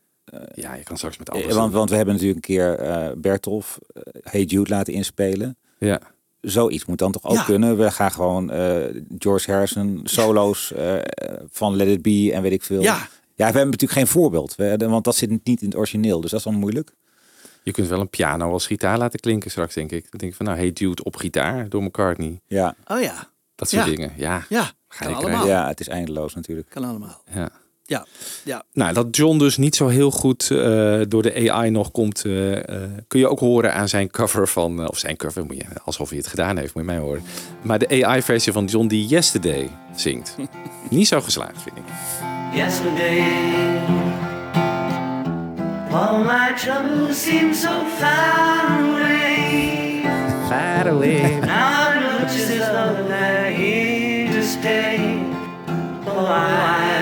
Ja, 0.55 0.75
je 0.75 0.83
kan 0.83 0.97
straks 0.97 1.19
met 1.19 1.29
Eh, 1.29 1.35
alles 1.43 1.55
Want, 1.55 1.73
want 1.73 1.91
we 1.91 1.97
hebben 1.97 2.15
natuurlijk 2.15 2.47
een 2.47 2.55
keer 2.55 2.75
eh 2.79 3.11
Bertolf 3.17 3.79
eh, 3.95 4.03
Hey 4.23 4.43
Jude 4.43 4.71
laten 4.71 4.93
inspelen. 4.93 5.57
Ja. 5.79 6.01
Zoiets 6.41 6.85
moet 6.85 6.99
dan 6.99 7.13
toch 7.13 7.25
ook 7.25 7.35
Ja. 7.37 7.43
kunnen? 7.43 7.77
We 7.79 7.91
gaan 7.91 8.11
gewoon 8.11 8.51
eh, 8.51 8.77
George 9.19 9.51
Harrison 9.51 10.01
solo's 10.05 10.73
eh, 10.73 10.95
van 11.51 11.77
Let 11.77 11.89
It 11.89 12.03
Be 12.03 12.31
en 12.33 12.43
weet 12.43 12.53
ik 12.53 12.63
veel. 12.63 12.81
Ja. 12.81 12.97
ja, 12.97 13.09
we 13.35 13.43
hebben 13.45 13.65
natuurlijk 13.65 13.93
geen 13.93 14.07
voorbeeld. 14.07 14.55
We, 14.55 14.77
want 14.79 15.05
dat 15.05 15.17
zit 15.17 15.31
niet 15.45 15.61
in 15.63 15.69
het 15.69 15.77
origineel. 15.77 16.21
Dus 16.21 16.31
dat 16.31 16.39
is 16.39 16.45
dan 16.47 16.55
moeilijk. 16.55 16.93
Je 17.63 17.73
kunt 17.73 17.89
wel 17.89 18.01
een 18.01 18.09
piano 18.09 18.53
als 18.53 18.67
gitaar 18.67 18.99
laten 18.99 19.21
klinken 19.21 19.51
straks, 19.51 19.75
denk 19.75 19.91
ik. 19.93 20.03
Dan 20.11 20.19
denk 20.19 20.31
ik 20.31 20.37
van, 20.37 20.47
nou, 20.47 20.59
Hey 20.59 20.73
Dude 20.73 21.05
op 21.05 21.17
gitaar 21.17 21.69
door 21.69 21.83
McCartney. 21.83 22.41
Ja, 22.47 22.75
Oh 22.87 23.01
ja. 23.01 23.31
Dat 23.55 23.69
soort 23.69 23.85
Ja. 23.85 23.91
dingen. 23.91 24.13
Ja. 24.17 24.45
Ja, 24.49 24.71
Ga 24.89 25.09
je 25.09 25.15
allemaal. 25.15 25.47
ja, 25.47 25.69
het 25.69 25.81
is 25.81 25.89
eindeloos 25.89 26.35
natuurlijk. 26.35 26.69
Kan 26.71 26.85
allemaal. 26.85 27.23
ja. 27.35 27.49
Ja, 27.89 28.07
ja. 28.45 28.63
Nou, 28.73 28.93
dat 28.93 29.17
John 29.17 29.39
dus 29.39 29.57
niet 29.57 29.77
zo 29.77 29.87
heel 29.87 30.11
goed 30.11 30.51
eh, 30.51 31.01
door 31.09 31.23
de 31.23 31.51
AI 31.51 31.71
nog 31.71 31.91
komt, 31.91 32.25
eh, 32.25 32.57
eh, 32.57 32.91
kun 33.07 33.21
je 33.21 33.29
ook 33.29 33.39
horen 33.39 33.75
aan 33.75 33.89
zijn 33.89 34.11
cover 34.11 34.49
van, 34.49 34.89
of 34.89 34.99
zijn 34.99 35.17
cover, 35.17 35.45
moet 35.45 35.57
je, 35.57 35.65
alsof 35.85 36.09
hij 36.09 36.19
het 36.19 36.27
gedaan 36.27 36.57
heeft, 36.57 36.75
moet 36.75 36.85
je 36.85 36.91
mij 36.91 36.99
horen. 36.99 37.23
Maar 37.63 37.79
de 37.79 38.05
AI-versie 38.05 38.53
van 38.53 38.65
John 38.65 38.87
die 38.87 39.07
Yesterday 39.07 39.71
zingt. 39.97 40.37
niet 40.91 41.09
zo 41.09 41.21
geslaagd, 41.21 41.63
vind 41.63 41.77
ik. 41.77 41.83
Yesterday, 42.55 43.25
all 45.91 46.25
my 46.25 46.55
troubles 46.57 47.23
seem 47.23 47.55
so 47.55 47.71
far 47.99 48.81
away. 48.81 50.03
Far 50.49 50.89
away. 50.89 51.39
Now 51.41 51.95
I 51.95 51.99
know 51.99 52.21
just 52.21 52.61
as 52.61 52.69
though 52.69 53.07
they're 53.07 53.53
here 53.53 54.33
to 54.33 54.43
stay. 54.43 55.27
Oh, 56.07 56.31
I 56.31 56.98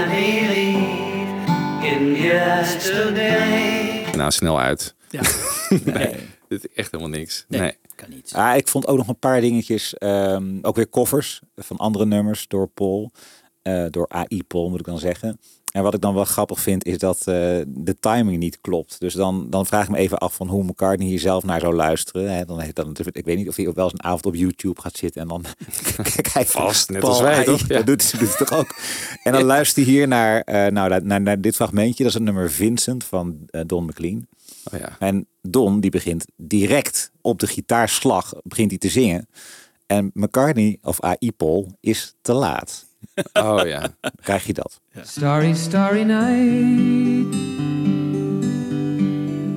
yesterday. 2.37 4.05
Nou, 4.17 4.31
snel 4.31 4.61
uit. 4.61 4.95
ja. 5.11 5.21
Nee, 5.85 6.15
dit 6.49 6.65
is 6.65 6.75
echt 6.75 6.91
helemaal 6.91 7.19
niks. 7.19 7.45
Nee, 7.49 7.61
Nee. 7.61 7.77
kan 7.95 8.11
niet. 8.11 8.33
Ah, 8.35 8.57
ik 8.57 8.69
vond 8.69 8.87
ook 8.87 8.97
nog 8.97 9.09
een 9.09 9.19
paar 9.19 9.41
dingetjes. 9.41 9.95
ehm, 9.95 10.59
ook 10.63 10.77
weer 10.77 10.89
covers 10.89 11.41
van 11.57 11.77
andere 11.77 12.07
nummers 12.07 12.49
door 12.49 12.67
Paul. 12.69 13.11
eh, 13.63 13.87
door 13.91 14.09
AI 14.09 14.43
Paul 14.47 14.69
moet 14.71 14.81
ik 14.81 14.87
dan 14.87 14.99
zeggen. 14.99 15.41
En 15.77 15.83
wat 15.83 15.95
ik 15.95 16.01
dan 16.01 16.15
wel 16.15 16.25
grappig 16.25 16.61
vind 16.61 16.85
is 16.85 16.99
dat 16.99 17.19
eh, 17.19 17.25
de 17.67 17.97
timing 18.01 18.39
niet 18.39 18.61
klopt. 18.61 19.01
Dus 19.01 19.15
dan, 19.15 19.51
dan 19.51 19.67
vraag 19.67 19.85
ik 19.85 19.91
me 19.91 19.97
even 19.97 20.19
af 20.19 20.35
van 20.35 20.49
hoe 20.49 20.65
McCartney 20.65 21.09
hier 21.09 21.19
zelf 21.19 21.45
naar 21.45 21.61
zou 21.61 21.75
luisteren. 21.75 22.35
Hè. 22.35 22.45
Dan 22.45 22.61
heeft 22.61 22.77
dan, 22.77 22.97
ik 23.13 23.25
weet 23.25 23.37
niet 23.37 23.49
of 23.49 23.57
hij 23.57 23.73
wel 23.73 23.85
eens 23.85 23.93
een 23.93 24.03
avond 24.03 24.27
op 24.27 24.35
YouTube 24.35 24.81
gaat 24.81 24.97
zitten 24.97 25.21
en 25.21 25.29
dan 25.29 25.45
kijk 26.13 26.33
hij 26.33 26.47
Vast, 26.47 26.91
net 26.91 27.05
als 27.05 27.21
wij, 27.21 27.45
toch? 27.45 27.61
Ja. 27.61 27.77
Dat 27.77 27.87
doet, 27.87 28.11
dat 28.11 28.21
doet 28.21 28.37
hij 28.37 28.47
toch 28.47 28.59
ook. 28.59 28.75
En 29.23 29.33
dan 29.33 29.43
luistert 29.43 29.87
hij 29.87 29.95
hier 29.95 30.09
naar, 30.09 30.41
eh, 30.41 30.55
nou, 30.55 30.89
naar, 30.89 31.05
naar, 31.05 31.21
naar 31.21 31.41
dit 31.41 31.55
fragmentje. 31.55 32.03
Dat 32.03 32.13
is 32.13 32.15
het 32.15 32.23
nummer 32.23 32.51
Vincent 32.51 33.05
van 33.05 33.39
eh, 33.47 33.61
Don 33.67 33.85
McLean. 33.85 34.27
Oh, 34.73 34.79
ja. 34.79 34.97
En 34.99 35.27
Don 35.43 35.81
die 35.81 35.91
begint 35.91 36.25
direct 36.37 37.11
op 37.21 37.39
de 37.39 37.47
gitaarslag 37.47 38.35
begint 38.43 38.71
hij 38.71 38.79
te 38.79 38.89
zingen. 38.89 39.29
En 39.87 40.11
McCartney 40.15 40.79
of 40.83 41.01
AI 41.01 41.33
Paul 41.37 41.73
is 41.81 42.15
te 42.21 42.33
laat. 42.33 42.86
Oh 43.33 43.67
ja. 43.67 43.89
Krijg 44.23 44.47
je 44.47 44.53
dat. 44.53 44.81
Starry, 45.03 45.55
starry 45.55 46.03
night. 46.03 47.37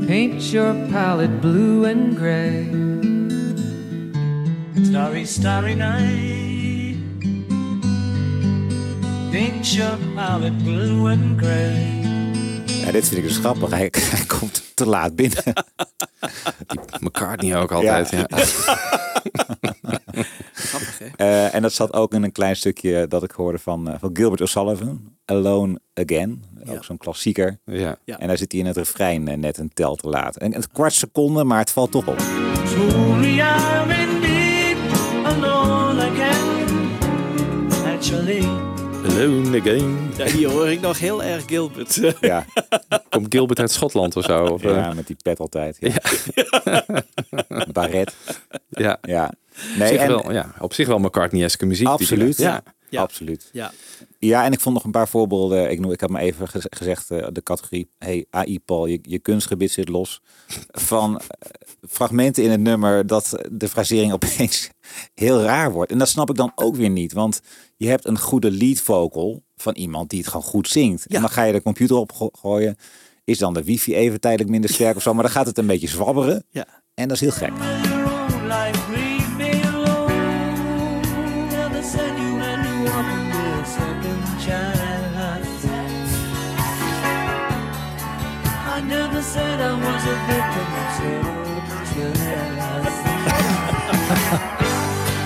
Paint 0.07 0.49
your 0.49 0.75
palette 0.91 1.39
blue 1.39 1.93
and 1.93 2.17
gray. 2.17 2.67
Starry, 4.83 5.25
starry 5.25 5.73
night. 5.73 6.97
Paint 9.31 9.73
your 9.73 9.97
palette 10.15 10.63
blue 10.63 11.11
and 11.11 11.41
gray. 11.41 11.99
Ja, 12.65 12.91
dit 12.91 13.07
vind 13.07 13.21
ik 13.21 13.27
dus 13.27 13.37
grappig. 13.37 13.69
Hij, 13.69 13.91
hij 14.15 14.25
komt 14.25 14.61
te 14.73 14.85
laat 14.85 15.15
binnen. 15.15 15.43
McCartney 17.03 17.57
ook 17.57 17.71
altijd. 17.71 18.09
Ja. 18.09 18.27
Grappig, 20.67 20.99
hè? 20.99 21.05
Eh, 21.15 21.55
en 21.55 21.61
dat 21.61 21.73
zat 21.73 21.93
ook 21.93 22.13
in 22.13 22.23
een 22.23 22.31
klein 22.31 22.55
stukje 22.55 23.07
dat 23.07 23.23
ik 23.23 23.31
hoorde 23.31 23.59
van, 23.59 23.89
eh, 23.89 23.99
van 23.99 24.09
Gilbert 24.13 24.41
O'Sullivan. 24.41 25.17
Alone 25.25 25.79
Again. 25.93 26.43
Ja. 26.63 26.71
Ook 26.73 26.83
zo'n 26.83 26.97
klassieker. 26.97 27.59
Ja. 27.65 27.97
Ja. 28.03 28.19
En 28.19 28.27
daar 28.27 28.37
zit 28.37 28.51
hij 28.51 28.61
in 28.61 28.67
het 28.67 28.77
refrein 28.77 29.27
eh, 29.27 29.37
net 29.37 29.57
een 29.57 29.71
tel 29.73 29.95
te 29.95 30.09
laat. 30.09 30.37
En 30.37 30.55
een 30.55 30.63
kwart 30.71 30.93
seconde, 30.93 31.43
maar 31.43 31.59
het 31.59 31.71
valt 31.71 31.91
toch 31.91 32.07
op. 32.07 32.17
Truly 32.65 33.39
I'm 33.39 33.89
indeed 33.89 34.77
alone 35.23 36.01
again. 36.01 36.67
Naturally. 37.83 38.43
Alone 39.05 39.59
again. 39.59 40.11
Ja, 40.17 40.25
hier 40.25 40.49
hoor 40.49 40.69
ik 40.69 40.81
nog 40.81 40.99
heel 40.99 41.23
erg 41.23 41.43
Gilbert. 41.47 42.15
Ja, 42.21 42.45
Komt 43.09 43.25
Gilbert 43.29 43.59
uit 43.59 43.71
Schotland 43.71 44.15
of 44.15 44.23
zo? 44.23 44.45
Of, 44.45 44.63
eh, 44.63 44.75
ja 44.75 44.93
met 44.93 45.07
die 45.07 45.15
pet 45.23 45.39
altijd. 45.39 45.77
Ja. 45.79 45.93
Baret. 47.73 48.15
ja. 48.69 48.97
Ja. 49.01 49.33
Op 49.71 49.77
Nee, 49.77 49.87
zich 49.87 49.97
en, 49.99 50.07
wel, 50.07 50.31
ja, 50.31 50.53
op 50.59 50.73
zich 50.73 50.87
wel 50.87 50.99
McCartney-eske 50.99 51.65
muziek. 51.65 51.85
die 51.85 51.93
Absoluut. 51.95 52.35
die- 52.37 52.45
Ja. 52.45 52.63
Ja. 52.89 53.01
Absoluut. 53.01 53.49
Ja. 53.51 53.71
Ja, 54.19 54.43
en 54.45 54.51
ik 54.51 54.59
vond 54.59 54.75
nog 54.75 54.83
een 54.83 54.91
paar 54.91 55.07
voorbeelden. 55.07 55.71
Ik, 55.71 55.79
noem, 55.79 55.91
ik 55.91 55.99
heb 55.99 56.09
me 56.09 56.19
even 56.19 56.47
gez- 56.47 56.65
gezegd, 56.69 57.11
eh, 57.11 57.27
de 57.31 57.43
categorie, 57.43 57.89
hey 57.97 58.25
AI 58.29 58.59
Paul, 58.59 58.85
je, 58.85 58.99
je 59.01 59.19
kunstgebied 59.19 59.71
zit 59.71 59.89
los. 59.89 60.21
Van 60.71 61.17
eh, 61.19 61.25
fragmenten 61.89 62.43
in 62.43 62.49
het 62.51 62.59
nummer 62.59 63.07
dat 63.07 63.39
de 63.51 63.67
frasering 63.67 64.13
opeens 64.19 64.69
heel 65.13 65.41
raar 65.41 65.71
wordt. 65.71 65.91
En 65.91 65.97
dat 65.97 66.07
snap 66.09 66.29
ik 66.29 66.35
dan 66.35 66.51
ook 66.55 66.75
weer 66.75 66.89
niet, 66.89 67.13
want 67.13 67.41
je 67.77 67.87
hebt 67.87 68.07
een 68.07 68.19
goede 68.19 68.51
lead 68.51 68.77
vocal 68.79 69.43
van 69.55 69.73
iemand 69.75 70.09
die 70.09 70.19
het 70.19 70.27
gewoon 70.27 70.45
goed 70.45 70.67
zingt. 70.67 71.05
Ja. 71.07 71.15
En 71.15 71.21
dan 71.21 71.29
ga 71.31 71.43
je 71.43 71.53
de 71.53 71.61
computer 71.61 71.95
opgooien. 71.95 72.75
Is 73.23 73.37
dan 73.37 73.53
de 73.53 73.63
wifi 73.63 73.95
even 73.95 74.19
tijdelijk 74.19 74.49
minder 74.49 74.69
sterk 74.69 74.95
of 74.95 75.01
zo, 75.01 75.13
maar 75.13 75.23
dan 75.23 75.31
gaat 75.31 75.45
het 75.45 75.57
een 75.57 75.67
beetje 75.67 75.87
zwabberen. 75.87 76.45
Ja. 76.49 76.65
En 76.93 77.07
dat 77.07 77.21
is 77.21 77.21
heel 77.21 77.31
gek. 77.49 77.51
I 90.09 90.11
was 90.11 90.17
a 90.17 90.25
victim 90.27 90.69
of 90.79 90.87
circumstance. 91.85 92.97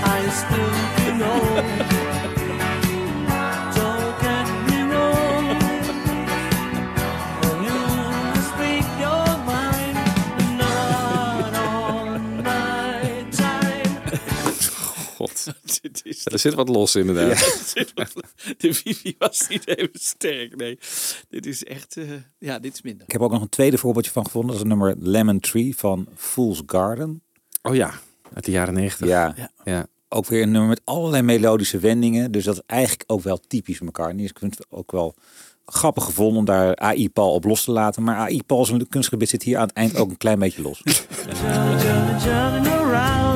I 0.03 0.29
still 0.29 0.73
can 0.97 1.15
know. 1.19 2.32
God. 15.27 15.45
Dit 15.81 16.01
is 16.03 16.25
Er 16.25 16.39
zit 16.39 16.53
wat 16.53 16.69
los 16.69 16.95
inderdaad. 16.95 17.73
De 18.57 18.73
Vivi 18.73 19.15
was 19.17 19.47
niet 19.47 19.67
even 19.67 19.89
sterk. 19.93 20.55
Nee, 20.55 20.77
dit 21.29 21.45
is 21.45 21.63
echt. 21.63 21.97
eh, 21.97 22.05
ja, 22.37 22.59
dit 22.59 22.73
is 22.73 22.81
minder. 22.81 23.03
Ik 23.05 23.11
heb 23.11 23.21
ook 23.21 23.31
nog 23.31 23.41
een 23.41 23.49
tweede 23.49 23.77
voorbeeldje 23.77 24.11
van 24.11 24.25
gevonden. 24.25 24.49
Dat 24.55 24.63
is 24.63 24.69
het 24.69 24.77
nummer 24.79 24.95
Lemon 24.99 25.39
Tree 25.39 25.75
van 25.77 26.07
Fool's 26.15 26.61
Garden. 26.65 27.21
Oh 27.61 27.75
ja, 27.75 27.93
uit 28.33 28.45
de 28.45 28.51
jaren 28.51 28.73
negentig. 28.73 29.07
Ja, 29.07 29.33
Ja. 29.37 29.49
ja. 29.63 29.87
ook 30.09 30.25
weer 30.25 30.41
een 30.41 30.51
nummer 30.51 30.69
met 30.69 30.81
allerlei 30.83 31.23
melodische 31.23 31.79
wendingen. 31.79 32.31
Dus 32.31 32.43
dat 32.43 32.55
is 32.55 32.61
eigenlijk 32.65 33.03
ook 33.11 33.21
wel 33.23 33.39
typisch 33.47 33.79
McCartney. 33.79 34.21
Dus 34.21 34.29
ik 34.29 34.39
vind 34.39 34.57
het 34.57 34.65
ook 34.69 34.91
wel 34.91 35.15
grappig 35.65 36.03
gevonden 36.03 36.37
om 36.37 36.45
daar 36.45 36.75
AI 36.75 37.09
Paul 37.09 37.33
op 37.33 37.43
los 37.43 37.63
te 37.63 37.71
laten. 37.71 38.03
Maar 38.03 38.15
AI 38.15 38.43
Paul 38.43 38.65
zijn 38.65 38.87
kunstgebied 38.89 39.29
zit 39.29 39.43
hier 39.43 39.57
aan 39.57 39.67
het 39.67 39.75
eind 39.75 39.95
ook 39.95 40.09
een 40.09 40.17
klein 40.17 40.39
beetje 40.39 40.61
los. 40.61 40.81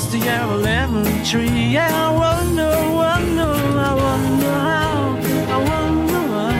just 0.00 0.14
a 0.14 0.18
yellow 0.18 0.56
lemon 0.56 1.24
tree. 1.24 1.72
Yeah, 1.74 1.90
I 1.92 2.10
wonder, 2.10 2.70
wonder, 2.94 3.52
I 3.88 3.94
wonder 3.94 4.52
how, 4.68 5.16
I 5.46 5.58
wonder 5.70 6.22
why. 6.32 6.56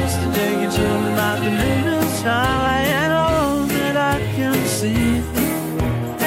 Yesterday 0.00 0.62
you 0.62 0.70
told 0.70 1.02
me 1.04 1.12
about 1.12 1.38
the 1.44 1.50
little 1.50 2.02
sky, 2.18 2.82
and 3.02 3.12
all 3.12 3.64
that 3.66 3.96
I 3.96 4.18
can 4.34 4.58
see, 4.66 5.22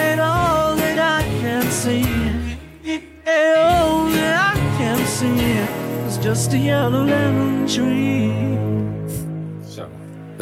and 0.06 0.22
all 0.22 0.76
that 0.76 1.00
I 1.00 1.24
can 1.42 1.66
see, 1.70 2.06
and 3.26 3.58
all 3.58 4.06
that 4.06 4.56
I 4.56 4.60
can 4.78 5.06
see 5.06 5.38
is 6.08 6.18
just 6.18 6.54
a 6.54 6.58
yellow 6.58 7.04
lemon 7.04 7.68
tree. 7.68 8.91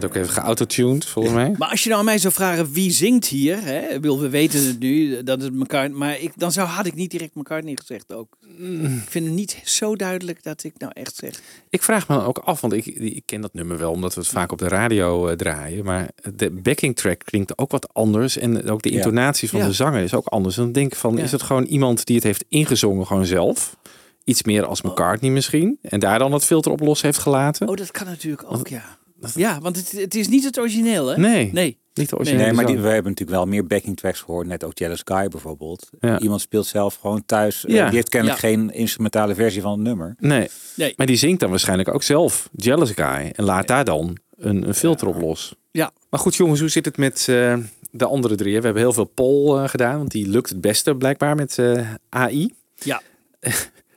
Ook 0.06 0.16
even 0.16 0.30
geautotuned, 0.30 1.06
volgens 1.06 1.34
mij. 1.36 1.56
Maar 1.58 1.70
als 1.70 1.84
je 1.84 1.88
nou 1.89 2.00
aan 2.00 2.06
mij 2.06 2.18
zou 2.18 2.34
vragen 2.34 2.72
wie 2.72 2.91
zingt 2.91 3.26
hier, 3.28 3.64
hè? 3.64 3.82
Bedoel, 4.00 4.20
we 4.20 4.30
weten 4.30 4.66
het 4.68 4.80
nu 4.80 5.24
dat 5.24 5.41
het 5.41 5.54
elkaar, 5.60 5.91
maar 5.91 6.20
ik, 6.20 6.32
dan 6.36 6.52
zou 6.52 6.68
had 6.68 6.86
ik 6.86 6.95
niet 6.95 7.12
direct 7.12 7.36
McCartney 7.36 7.76
gezegd 7.80 8.14
ook. 8.14 8.38
Ik 8.60 9.10
vind 9.10 9.26
het 9.26 9.34
niet 9.36 9.62
zo 9.64 9.95
duidelijk 9.95 10.43
dat 10.43 10.64
ik 10.64 10.74
nou 10.78 10.91
echt 10.95 11.16
zeg. 11.16 11.41
Ik 11.70 11.84
vraag 11.84 12.08
me 12.08 12.16
dan 12.16 12.26
ook 12.26 12.38
af, 12.38 12.62
want 12.62 12.74
ik, 12.74 12.86
ik 12.86 13.24
ken 13.26 13.41
dat 13.41 13.54
nummer 13.54 13.78
wel, 13.78 13.91
omdat 13.91 14.14
we 14.14 14.20
het 14.20 14.30
vaak 14.30 14.52
op 14.52 14.58
de 14.58 14.68
radio 14.68 15.28
eh, 15.28 15.36
draaien. 15.36 15.86
Maar 15.86 16.10
de 16.36 16.50
backing 16.52 16.95
track 16.95 17.22
klinkt 17.26 17.58
ook 17.58 17.72
wat 17.72 17.93
anders. 17.93 18.38
En 18.38 18.70
ook 18.70 18.82
de 18.82 18.89
intonatie 18.89 19.50
van 19.50 19.60
Ja. 19.60 19.66
de 19.66 19.74
zanger 19.74 20.04
is 20.04 20.14
ook 20.14 20.28
anders. 20.28 20.58
En 20.58 20.64
dan 20.64 20.72
denk 20.72 20.91
ik 20.91 20.97
van, 20.97 21.16
Ja. 21.18 21.24
is 21.24 21.32
het 21.32 21.41
gewoon 21.41 21.64
iemand 21.64 22.06
die 22.06 22.16
het 22.16 22.24
heeft 22.26 22.45
ingezongen 22.47 23.08
gewoon 23.08 23.26
zelf? 23.26 23.78
Iets 24.24 24.43
meer 24.43 24.66
als 24.66 24.82
McCartney 24.82 25.32
misschien. 25.32 25.78
En 25.82 26.00
daar 26.00 26.20
dan 26.20 26.32
het 26.34 26.45
filter 26.45 26.72
op 26.72 26.80
los 26.80 27.02
heeft 27.02 27.18
gelaten? 27.20 27.68
Oh, 27.68 27.76
dat 27.76 27.91
kan 27.91 28.08
natuurlijk 28.08 28.43
ook, 28.52 28.68
ja. 28.68 28.97
Ja, 29.36 29.59
want 29.59 29.76
het, 29.76 29.91
het 29.91 30.15
is 30.15 30.28
niet 30.28 30.43
het 30.43 30.59
origineel, 30.59 31.07
hè? 31.07 31.17
Nee. 31.17 31.49
Nee. 31.53 31.78
Niet 31.93 32.09
de 32.09 32.15
originele 32.15 32.43
Nee, 32.45 32.53
maar 32.53 32.65
die, 32.65 32.78
we 32.80 32.88
hebben 32.88 33.11
natuurlijk 33.11 33.38
wel 33.38 33.45
meer 33.47 33.65
backing 33.67 33.97
tracks 33.97 34.20
gehoord. 34.22 34.47
Net 34.47 34.63
ook 34.63 34.78
Jealous 34.78 35.01
Guy 35.05 35.28
bijvoorbeeld. 35.28 35.89
Ja. 35.99 36.20
Iemand 36.20 36.41
speelt 36.41 36.65
zelf 36.65 36.95
gewoon 36.95 37.26
thuis. 37.26 37.65
eh, 37.65 37.76
Ja. 37.76 37.86
Die 37.86 37.95
heeft 37.95 38.09
kennelijk 38.09 38.41
Ja. 38.41 38.47
geen 38.47 38.72
instrumentale 38.74 39.36
versie 39.36 39.61
van 39.61 39.72
het 39.72 39.82
nummer. 39.82 40.15
Nee. 40.20 40.49
Nee. 40.76 40.93
Maar 40.97 41.05
die 41.07 41.15
zingt 41.15 41.39
dan 41.39 41.49
waarschijnlijk 41.49 41.93
ook 41.93 42.03
zelf 42.03 42.49
Jealous 42.55 42.91
Guy. 42.91 43.32
En 43.36 43.43
laat 43.43 43.67
daar 43.67 43.86
dan 43.86 44.17
een, 44.38 44.67
een 44.67 44.74
filter 44.74 45.07
op 45.07 45.22
los. 45.22 45.55
Ja. 45.72 45.91
Maar 46.09 46.20
goed 46.20 46.36
jongens, 46.36 46.59
hoe 46.59 46.70
zit 46.70 46.86
het 46.86 46.97
met 46.97 47.26
eh, 47.30 47.57
de 47.91 48.05
andere 48.05 48.36
drie? 48.36 48.57
We 48.57 48.63
hebben 48.65 48.82
heel 48.82 48.93
veel 48.93 49.05
poll 49.13 49.57
eh, 49.57 49.70
gedaan. 49.70 49.97
Want 49.97 50.11
die 50.11 50.28
lukt 50.28 50.49
het 50.49 50.61
beste 50.61 50.95
blijkbaar 50.95 51.36
met 51.36 51.57
eh, 51.57 51.93
AI. 52.09 52.53
Ja. 52.76 53.01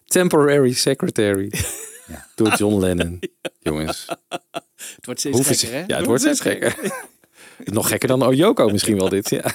Temporary 0.07 0.73
Secretary. 0.73 1.53
Ja. 2.07 2.27
Door 2.35 2.55
John 2.57 2.79
Lennon. 2.81 3.21
Jongens. 3.61 4.07
Het 5.03 5.11
wordt 5.11 5.21
steeds 5.21 5.37
Hoeveel 5.37 5.57
gekker, 5.57 5.79
hè? 5.79 5.85
Ja, 5.87 5.97
het 5.97 6.07
wordt 6.07 6.23
steeds 6.23 6.41
gekker. 6.41 6.75
Nog 7.77 7.89
gekker 7.89 8.09
dan 8.09 8.25
Oyoko 8.25 8.69
misschien 8.69 8.99
wel 8.99 9.09
dit. 9.09 9.31
Ja. 9.31 9.43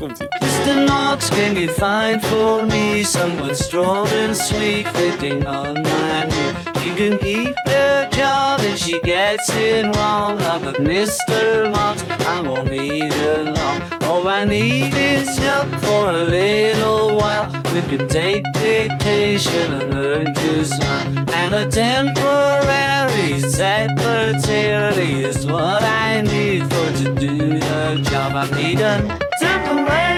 Komt 0.00 0.20
ie. 0.20 0.26
Mr. 0.28 0.84
Knox, 0.84 1.28
can 1.28 1.54
you 1.54 1.68
find 1.68 2.26
for 2.26 2.66
me 2.66 3.02
someone 3.04 3.54
strong 3.54 4.08
and 4.26 4.36
sweet 4.36 4.88
fitting 4.88 5.48
on 5.48 5.72
my 5.72 6.26
knee? 6.28 6.69
She 6.82 6.94
can 6.94 7.18
keep 7.18 7.54
the 7.66 8.08
job 8.10 8.60
if 8.62 8.78
she 8.78 8.98
gets 9.00 9.50
it 9.54 9.94
wrong. 9.96 10.36
With 10.64 10.76
Mr. 10.76 11.70
Knox, 11.70 12.02
I 12.26 12.40
won't 12.40 12.68
her 12.68 13.44
long. 13.44 14.02
All 14.04 14.26
I 14.26 14.44
need 14.44 14.94
is 14.94 15.36
help 15.36 15.68
for 15.84 16.10
a 16.10 16.24
little 16.24 17.16
while. 17.16 17.50
We 17.74 17.82
can 17.82 18.08
take 18.08 18.44
dictation 18.54 19.72
and 19.74 19.92
learn 19.92 20.34
to 20.34 20.64
smile. 20.64 21.30
And 21.40 21.54
a 21.54 21.66
temporary 21.70 23.40
secretary 23.40 25.22
is 25.22 25.46
what 25.46 25.82
I 25.82 26.22
need 26.22 26.62
for 26.72 26.92
to 27.00 27.14
do 27.14 27.58
the 27.58 28.00
job. 28.10 28.32
I 28.36 28.50
need 28.56 28.80
a 28.80 29.18
temporary 29.38 30.09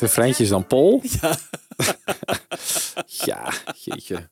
De 0.00 0.08
vriendje 0.08 0.42
is 0.42 0.48
dan 0.48 0.66
Paul. 0.66 1.02
Ja. 1.20 1.38
ja, 3.24 3.52
jeetje. 3.84 4.28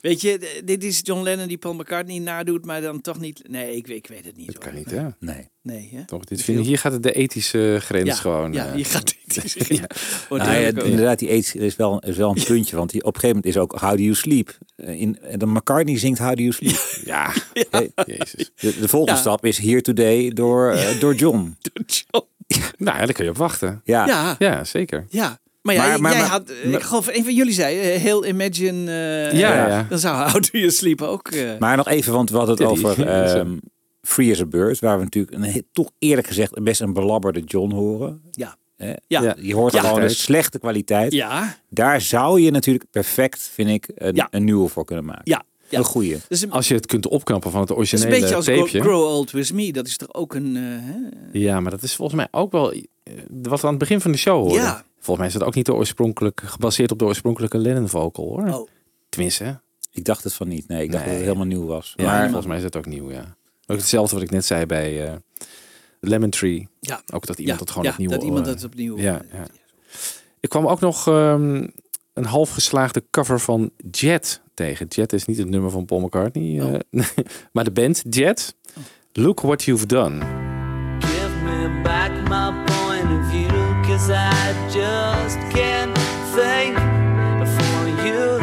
Weet 0.00 0.20
je, 0.20 0.60
dit 0.64 0.84
is 0.84 1.00
John 1.02 1.22
Lennon 1.22 1.48
die 1.48 1.58
Paul 1.58 1.74
McCartney 1.74 2.18
nadoet, 2.18 2.64
maar 2.64 2.80
dan 2.80 3.00
toch 3.00 3.20
niet... 3.20 3.42
Nee, 3.48 3.76
ik, 3.76 3.88
ik 3.88 4.06
weet 4.06 4.24
het 4.24 4.36
niet. 4.36 4.46
Dat 4.46 4.54
hoor. 4.54 4.64
kan 4.64 4.74
niet, 4.74 4.90
hè? 4.90 5.06
Nee. 5.20 5.48
Nee, 5.62 5.90
hè? 5.94 6.04
Toch, 6.04 6.24
dit 6.24 6.42
vind, 6.42 6.66
hier 6.66 6.78
gaat 6.78 6.92
het 6.92 7.02
de 7.02 7.12
ethische 7.12 7.78
grens 7.80 8.08
Ja, 8.08 8.14
gewoon. 8.14 8.52
ja, 8.52 8.66
eh, 8.66 8.72
hier 8.74 8.86
gaat 8.86 9.14
het. 9.24 9.54
Ja. 9.68 9.86
Nou 10.28 10.50
ja, 10.58 10.66
inderdaad, 10.82 11.18
die 11.18 11.28
aids 11.30 11.54
is 11.54 11.76
wel, 11.76 11.98
is 11.98 12.16
wel 12.16 12.36
een 12.36 12.44
puntje. 12.44 12.76
Want 12.76 12.90
die, 12.90 13.00
op 13.04 13.14
een 13.14 13.20
gegeven 13.20 13.36
moment 13.36 13.56
is 13.56 13.60
ook 13.62 13.72
How 13.80 13.90
Do 13.96 14.02
You 14.02 14.14
Sleep. 14.14 14.58
Eh, 14.76 15.00
In, 15.00 15.18
de 15.36 15.46
McCartney 15.46 15.98
zingt 15.98 16.18
How 16.18 16.36
Do 16.36 16.42
You 16.42 16.52
Sleep. 16.52 17.00
Ja, 17.04 17.32
Hey, 17.70 17.90
jezus. 18.06 18.50
De, 18.54 18.78
de 18.80 18.88
volgende 18.88 19.14
Ja. 19.16 19.20
stap 19.20 19.44
is 19.44 19.58
Here 19.58 19.80
Today 19.80 20.30
door, 20.30 20.70
eh, 20.72 21.00
door 21.00 21.14
John. 21.14 21.56
John. 21.86 22.26
Nou, 22.78 22.98
ja, 22.98 23.04
daar 23.04 23.12
kun 23.14 23.24
je 23.24 23.30
op 23.30 23.36
wachten. 23.36 23.80
Ja, 23.84 24.06
Ja, 24.06 24.34
Ja, 24.38 24.64
zeker. 24.64 25.06
ja. 25.08 25.38
Maar, 25.62 25.74
ja, 25.74 25.86
Maar- 25.86 26.00
maar- 26.00 26.12
jij 26.12 26.20
maar- 26.20 26.30
had, 26.30 26.50
eh, 26.50 26.72
ik 26.72 26.82
geloof, 26.82 27.06
een 27.06 27.24
van 27.24 27.34
jullie 27.34 27.52
zei, 27.52 27.80
eh, 27.80 28.00
heel 28.00 28.26
Imagine, 28.26 28.90
eh, 29.30 29.38
Ja, 29.38 29.66
ja. 29.68 29.86
dan 29.88 29.98
zou 29.98 30.16
How 30.30 30.42
Do 30.42 30.58
You 30.58 30.70
Sleep 30.70 31.02
ook... 31.02 31.28
eh, 31.28 31.58
Maar 31.58 31.76
nog 31.76 31.88
even, 31.88 32.12
want 32.12 32.30
we 32.30 32.36
hadden 32.36 32.56
het 32.56 32.66
over 32.66 33.06
ehm, 33.08 33.56
Free 34.02 34.30
as 34.32 34.40
a 34.40 34.46
Bird. 34.46 34.78
Waar 34.78 34.98
we 34.98 35.04
natuurlijk 35.04 35.36
een, 35.36 35.66
toch 35.72 35.90
eerlijk 35.98 36.26
gezegd 36.26 36.62
best 36.62 36.80
een 36.80 36.92
belabberde 36.92 37.40
John 37.40 37.72
horen. 37.72 38.20
ja. 38.30 38.56
Hè? 38.76 38.92
Ja. 39.06 39.22
Ja. 39.22 39.36
Je 39.40 39.54
hoort 39.54 39.72
Ja. 39.72 39.80
gewoon 39.80 40.00
de 40.00 40.08
slechte 40.08 40.58
kwaliteit. 40.58 41.12
Ja, 41.12 41.56
Daar 41.70 42.00
zou 42.00 42.40
je 42.40 42.50
natuurlijk 42.50 42.84
perfect, 42.90 43.50
vind 43.52 43.68
ik, 43.68 43.90
een, 43.94 44.14
Ja. 44.14 44.28
een 44.30 44.44
nieuwe 44.44 44.68
voor 44.68 44.84
kunnen 44.84 45.04
maken. 45.04 45.22
ja. 45.24 45.42
Ja. 45.74 45.80
Een 45.80 45.84
goeie. 45.90 46.16
Dus 46.28 46.42
een, 46.42 46.50
Als 46.50 46.68
je 46.68 46.74
het 46.74 46.86
kunt 46.86 47.06
opknappen 47.06 47.50
van 47.50 47.60
het 47.60 47.68
dat 47.68 47.78
is 47.78 47.92
een 47.92 47.98
originele 47.98 48.20
beetje 48.20 48.36
als 48.36 48.44
Grow, 48.46 48.58
tapeje. 48.64 48.82
Grow 48.82 49.02
Old 49.02 49.30
With 49.30 49.52
Me. 49.52 49.72
Dat 49.72 49.86
is 49.86 49.96
toch 49.96 50.14
ook 50.14 50.34
een... 50.34 50.56
eh, 50.56 50.62
hè? 50.62 50.96
Ja, 51.38 51.60
maar 51.60 51.70
dat 51.70 51.82
is 51.82 51.94
volgens 51.94 52.16
mij 52.16 52.28
ook 52.30 52.52
wel 52.52 52.72
eh, 52.72 52.82
wat 53.42 53.60
we 53.60 53.66
aan 53.66 53.72
het 53.72 53.78
begin 53.78 54.00
van 54.00 54.12
de 54.12 54.18
show 54.18 54.40
hoorden. 54.40 54.62
Ja. 54.62 54.84
Volgens 54.94 55.16
mij 55.18 55.26
is 55.26 55.32
dat 55.32 55.42
ook 55.42 55.54
niet 55.54 55.66
de 55.66 55.74
oorspronkelijk, 55.74 56.42
gebaseerd 56.44 56.92
op 56.92 56.98
de 56.98 57.04
oorspronkelijke 57.04 57.58
Lennon 57.58 57.88
vocal 57.88 58.24
hoor. 58.24 58.48
Oh. 58.48 58.68
Tenminste? 59.08 59.60
Ik 59.92 60.04
dacht 60.04 60.24
het 60.24 60.34
van 60.34 60.48
niet. 60.48 60.68
Nee, 60.68 60.82
ik 60.82 60.92
dacht 60.92 61.04
Nee. 61.04 61.12
dat 61.14 61.22
het 61.24 61.32
helemaal 61.34 61.56
nieuw 61.58 61.66
was. 61.66 61.92
Ja, 61.96 62.04
maar 62.04 62.24
volgens 62.24 62.46
mij 62.46 62.56
is 62.56 62.62
dat 62.62 62.76
ook 62.76 62.86
nieuw, 62.86 63.10
ja. 63.10 63.36
Ook 63.66 63.76
hetzelfde 63.76 64.14
wat 64.14 64.24
ik 64.24 64.30
net 64.30 64.44
zei 64.44 64.66
bij 64.66 65.06
eh, 65.08 65.14
Lemon 66.00 66.30
Tree. 66.30 66.68
Ja. 66.80 67.02
Ook 67.12 67.26
dat 67.26 67.38
iemand 67.38 67.58
ja, 67.58 67.64
het 67.64 67.70
gewoon 67.72 67.84
ja, 67.86 67.90
opnieuw... 67.92 68.10
dat 68.10 68.22
iemand 68.22 68.44
dat 68.44 68.64
opnieuw... 68.64 68.98
ja, 68.98 69.22
ja. 69.32 69.46
Ik 70.40 70.48
kwam 70.48 70.66
ook 70.66 70.80
nog 70.80 71.06
ehm, 71.08 71.66
een 72.12 72.24
half 72.24 72.50
geslaagde 72.50 73.04
cover 73.10 73.40
van 73.40 73.70
Jet 73.90 74.40
tegen. 74.54 74.86
Jet 74.88 75.12
is 75.12 75.24
niet 75.24 75.38
het 75.38 75.48
nummer 75.48 75.70
van 75.70 75.84
Paul 75.84 76.00
McCartney, 76.00 76.60
Oh. 76.62 76.74
eh, 76.74 77.06
maar 77.52 77.64
de 77.64 77.70
band 77.72 78.02
Jet. 78.10 78.54
Look 79.12 79.40
what 79.40 79.62
you've 79.62 79.86
done. 79.86 80.18
Give 81.00 81.30
me 81.44 81.80
back 81.82 82.10
my 82.28 82.64
point 82.64 83.18
of 83.20 83.30
view, 83.30 83.82
cause 83.82 84.10
I 84.10 84.52
just 84.72 85.38
can't 85.52 85.98
think 86.34 86.76
for 87.46 88.06
you. 88.06 88.42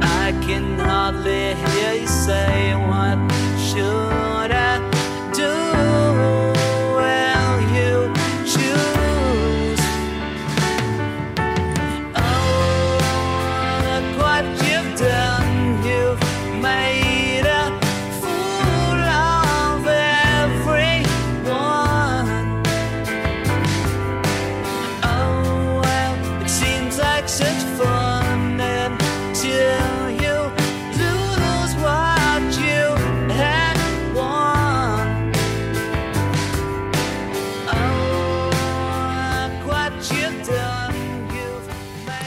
I 0.00 0.32
can 0.46 0.78
hardly 0.78 1.54
hear 1.54 1.92
you 2.00 2.06
say, 2.06 2.73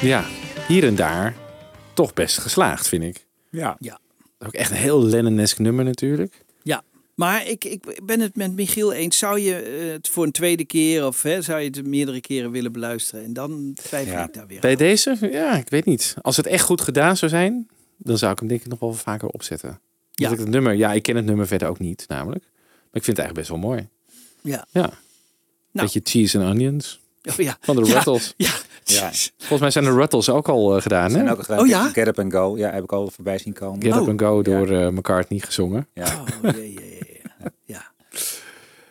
Ja, 0.02 0.26
hier 0.68 0.84
en 0.86 0.96
daar 0.96 1.36
toch 1.94 2.14
best 2.14 2.38
geslaagd, 2.38 2.88
vind 2.88 3.04
ik. 3.04 3.26
ja. 3.50 3.76
Ja. 3.80 4.00
Ook 4.40 4.54
echt 4.54 4.72
een 4.72 4.78
heel 4.78 5.04
Lennon-esque 5.04 5.62
nummer 5.62 5.86
natuurlijk. 5.86 6.44
Ja, 6.64 6.84
maar 7.16 7.48
ik, 7.48 7.64
ik 7.66 8.02
ben 8.06 8.20
het 8.20 8.36
met 8.36 8.56
Michiel 8.56 8.94
eens. 8.94 9.18
Zou 9.18 9.40
je 9.40 9.56
eh, 9.56 9.92
het 9.92 10.10
voor 10.10 10.24
een 10.24 10.32
tweede 10.32 10.66
keer 10.66 11.06
of 11.06 11.22
hè, 11.22 11.42
zou 11.42 11.60
je 11.60 11.66
het 11.70 11.86
meerdere 11.86 12.22
keren 12.22 12.52
willen 12.52 12.72
beluisteren? 12.72 13.24
En 13.24 13.34
dan 13.34 13.72
twijfel 13.74 14.12
Ja. 14.14 14.24
ik 14.28 14.34
daar 14.34 14.48
weer 14.48 14.60
Bij 14.60 14.76
deze, 14.76 15.18
ja, 15.32 15.58
ik 15.58 15.70
weet 15.70 15.86
niet. 15.86 16.16
Als 16.22 16.38
het 16.38 16.46
echt 16.46 16.64
goed 16.64 16.82
gedaan 16.82 17.18
zou 17.18 17.32
zijn, 17.32 17.68
dan 17.98 18.18
zou 18.18 18.32
ik 18.32 18.40
hem 18.40 18.48
denk 18.48 18.62
ik 18.62 18.68
nog 18.68 18.80
wel 18.80 18.94
vaker 18.94 19.28
opzetten. 19.28 19.80
Dat 20.14 20.32
ik 20.32 20.40
het 20.40 20.48
nummer, 20.50 20.74
ja, 20.74 20.94
ik 20.94 21.04
ken 21.04 21.16
het 21.16 21.26
nummer 21.26 21.48
verder 21.48 21.68
ook 21.68 21.80
niet, 21.80 22.06
namelijk. 22.08 22.44
Maar 22.44 23.02
ik 23.02 23.04
vind 23.04 23.18
het 23.18 23.26
eigenlijk 23.26 23.48
best 23.48 23.50
wel 23.62 23.70
mooi. 23.70 23.88
Ja. 24.42 24.68
Ja. 24.72 24.94
Beetje 25.72 26.02
cheese 26.04 26.40
and 26.40 26.48
onions. 26.54 27.00
Oh, 27.24 27.36
ja. 27.36 27.58
Van 27.62 27.76
de 27.76 27.86
Ja, 27.86 27.94
Ruttles. 27.94 28.34
Ja. 28.38 28.52
Ja. 28.88 29.12
Volgens 29.38 29.60
mij 29.60 29.72
zijn 29.72 29.84
de 29.84 29.94
Ruttles 29.94 30.30
ook 30.30 30.48
al 30.50 30.76
eh, 30.76 30.82
gedaan, 30.82 31.04
hè? 31.06 31.10
Zijn 31.12 31.30
ook 31.30 31.42
gedaan. 31.44 31.60
Oh 31.60 31.68
ja? 31.68 31.90
Get 31.90 32.08
Up 32.08 32.20
and 32.20 32.32
Go. 32.34 32.58
Ja, 32.58 32.72
heb 32.72 32.84
ik 32.84 32.92
al 32.92 33.10
voorbij 33.12 33.38
zien 33.38 33.54
komen. 33.54 33.82
Get 33.82 33.96
Up 33.96 34.02
Oh. 34.02 34.08
and 34.08 34.22
Go 34.22 34.42
door 34.42 34.70
eh, 34.70 34.88
McCartney 34.90 35.40
gezongen. 35.40 35.88
Ja. 35.94 36.04
Oh, 36.04 36.28
ja, 36.42 36.52
ja, 36.52 36.64
ja, 36.64 37.20
ja. 37.36 37.52
ja. 37.66 37.86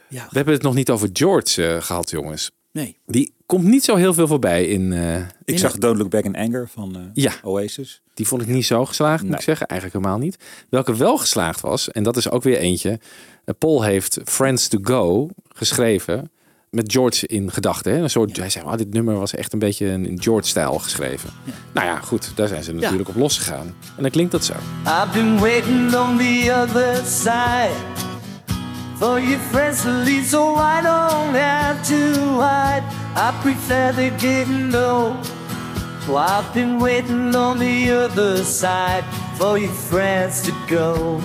Ja, 0.08 0.26
We 0.30 0.36
hebben 0.36 0.54
het 0.54 0.62
nog 0.62 0.74
niet 0.74 0.90
over 0.90 1.08
George 1.12 1.66
eh, 1.74 1.82
gehad, 1.82 2.10
jongens. 2.10 2.50
nee. 2.72 2.96
Die 3.06 3.34
komt 3.46 3.64
niet 3.64 3.84
zo 3.84 3.94
heel 3.96 4.14
veel 4.14 4.26
voorbij 4.26 4.64
in... 4.66 4.92
eh, 4.92 5.16
Ik 5.44 5.58
zag 5.58 5.76
Don't 5.78 5.98
Look 5.98 6.10
Back 6.10 6.24
in 6.24 6.36
Anger 6.36 6.68
van 6.68 6.96
eh, 6.96 7.00
Ja. 7.12 7.32
Oasis. 7.42 8.02
Die 8.14 8.26
vond 8.26 8.42
ik 8.42 8.48
niet 8.48 8.66
zo 8.66 8.84
geslaagd, 8.84 9.20
moet 9.20 9.30
Nee. 9.30 9.38
ik 9.38 9.44
zeggen. 9.44 9.66
Eigenlijk 9.66 10.00
helemaal 10.00 10.22
niet. 10.24 10.36
Welke 10.68 10.96
wel 10.96 11.16
geslaagd 11.18 11.60
was, 11.60 11.90
en 11.90 12.02
dat 12.02 12.16
is 12.16 12.30
ook 12.30 12.42
weer 12.42 12.58
eentje. 12.58 13.00
Paul 13.58 13.82
heeft 13.82 14.18
Friends 14.24 14.68
to 14.68 14.78
Go 14.82 15.28
geschreven 15.48 16.30
met 16.76 16.92
George 16.92 17.26
in 17.26 17.52
gedachten. 17.52 17.92
hè. 17.92 17.98
Een 18.02 18.10
soort, 18.10 18.36
Hij 18.36 18.50
zei, 18.50 18.64
oh, 18.64 18.76
dit 18.76 18.92
nummer 18.92 19.18
was 19.18 19.34
echt 19.34 19.52
een 19.52 19.58
beetje 19.58 19.86
in 19.86 20.18
George-stijl 20.22 20.78
geschreven. 20.78 21.30
Nou 21.72 21.86
ja, 21.86 21.96
goed, 21.96 22.30
daar 22.34 22.48
zijn 22.48 22.62
ze 22.62 22.72
natuurlijk 22.72 23.08
op 23.08 23.16
losgegaan. 23.16 23.74
En 23.96 24.02
dan 24.02 24.10
klinkt 24.10 24.32
dat 24.32 24.44
zo. 24.44 24.52
I've 24.84 25.08
been 25.12 25.38
waiting 25.38 25.94
on 25.94 26.16
the 26.18 26.54
other 26.62 27.04
side 27.04 27.70
for 28.98 29.20
your 29.20 29.38
friends 29.50 29.82
to 29.82 29.90
leave, 29.90 30.28
so 30.28 30.54
I 30.54 30.80
don't 30.82 31.36
have 31.36 31.80
to 31.82 32.40
hide. 32.40 32.82
I 33.16 33.30
prefer 33.42 33.94
they 33.94 34.12
didn't 34.16 34.68
know. 34.70 35.12
So 36.06 36.16
I've 36.16 36.52
been 36.52 36.78
waiting 36.78 37.34
on 37.34 37.58
the 37.58 38.04
other 38.04 38.44
side 38.44 39.04
for 39.38 39.58
your 39.58 39.74
friends 39.74 40.40
to 40.42 40.52
go. 40.68 41.20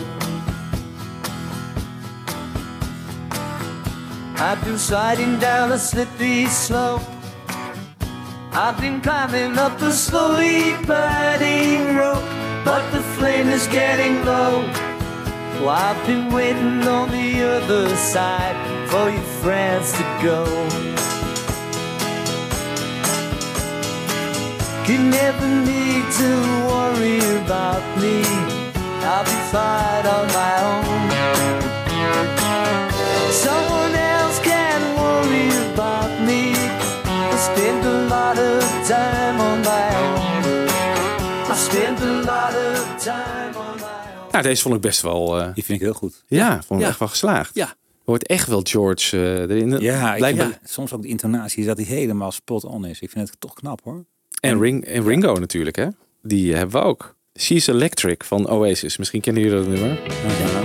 I've 4.43 4.65
been 4.65 4.79
sliding 4.79 5.37
down 5.37 5.71
a 5.71 5.77
slippery 5.77 6.47
slope. 6.47 7.03
I've 8.51 8.75
been 8.81 8.99
climbing 8.99 9.55
up 9.59 9.79
a 9.83 9.91
slowly 9.91 10.73
burning 10.87 11.95
rope, 11.95 12.25
but 12.65 12.89
the 12.89 13.01
flame 13.15 13.49
is 13.49 13.67
getting 13.67 14.25
low. 14.25 14.65
I've 15.69 16.03
been 16.07 16.33
waiting 16.33 16.81
on 16.87 17.11
the 17.11 17.43
other 17.43 17.95
side 17.95 18.57
for 18.89 19.11
your 19.11 19.27
friends 19.43 19.91
to 19.93 20.03
go. 20.23 20.43
You 24.91 24.97
never 24.97 25.47
need 25.71 26.05
to 26.21 26.29
worry 26.71 27.19
about 27.45 27.83
me. 28.01 28.23
I'll 29.05 29.23
be 29.23 29.39
fine 29.53 30.05
on 30.17 30.25
my 30.39 30.55
own. 30.71 31.11
Someone 33.31 33.90
lot 38.35 38.61
of 38.61 38.87
time 38.87 39.41
on 39.41 39.59
my 39.59 39.95
own. 39.95 40.67
I 41.51 41.55
spend 41.55 41.99
a 42.01 42.05
lot 42.05 42.55
of 42.73 42.95
time 43.03 43.57
on 43.57 43.75
my 43.75 43.83
own. 44.21 44.31
Nou, 44.31 44.43
deze 44.43 44.61
vond 44.61 44.75
ik 44.75 44.81
best 44.81 45.01
wel... 45.01 45.39
eh, 45.39 45.53
Die 45.53 45.63
vind 45.63 45.77
ik 45.79 45.83
heel 45.85 45.93
goed. 45.93 46.23
ja, 46.27 46.61
vond 46.65 46.79
ik 46.79 46.85
Ja. 46.85 46.91
echt 46.91 46.99
wel 46.99 47.07
geslaagd. 47.07 47.55
Ja. 47.55 47.67
Er 47.67 48.17
wordt 48.17 48.27
echt 48.27 48.47
wel 48.47 48.61
George 48.63 49.17
eh, 49.17 49.39
erin. 49.39 49.79
Ja, 49.79 50.13
Blijkbaar- 50.15 50.45
vind 50.45 50.59
soms 50.69 50.93
ook 50.93 51.01
de 51.01 51.07
intonatie 51.07 51.65
dat 51.65 51.77
hij 51.77 51.85
helemaal 51.85 52.31
spot 52.31 52.63
on 52.63 52.85
is. 52.85 52.99
Ik 53.01 53.09
vind 53.09 53.27
het 53.29 53.39
toch 53.39 53.53
knap 53.53 53.79
hoor. 53.83 54.05
En, 54.39 54.59
Ring, 54.59 54.85
en 54.85 55.03
Ringo 55.07 55.33
natuurlijk, 55.33 55.75
hè? 55.75 55.87
Die 56.23 56.55
hebben 56.55 56.81
we 56.81 56.87
ook. 56.87 57.15
She's 57.39 57.67
Electric 57.67 58.23
van 58.23 58.49
Oasis. 58.49 58.97
Misschien 58.97 59.21
kennen 59.21 59.43
jullie 59.43 59.57
dat 59.57 59.67
nummer. 59.67 59.99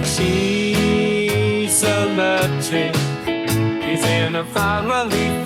She's 0.05 1.83
electric. 1.83 2.95
She's 3.83 4.05
in 4.27 4.35
a 4.35 4.45
family 4.53 5.45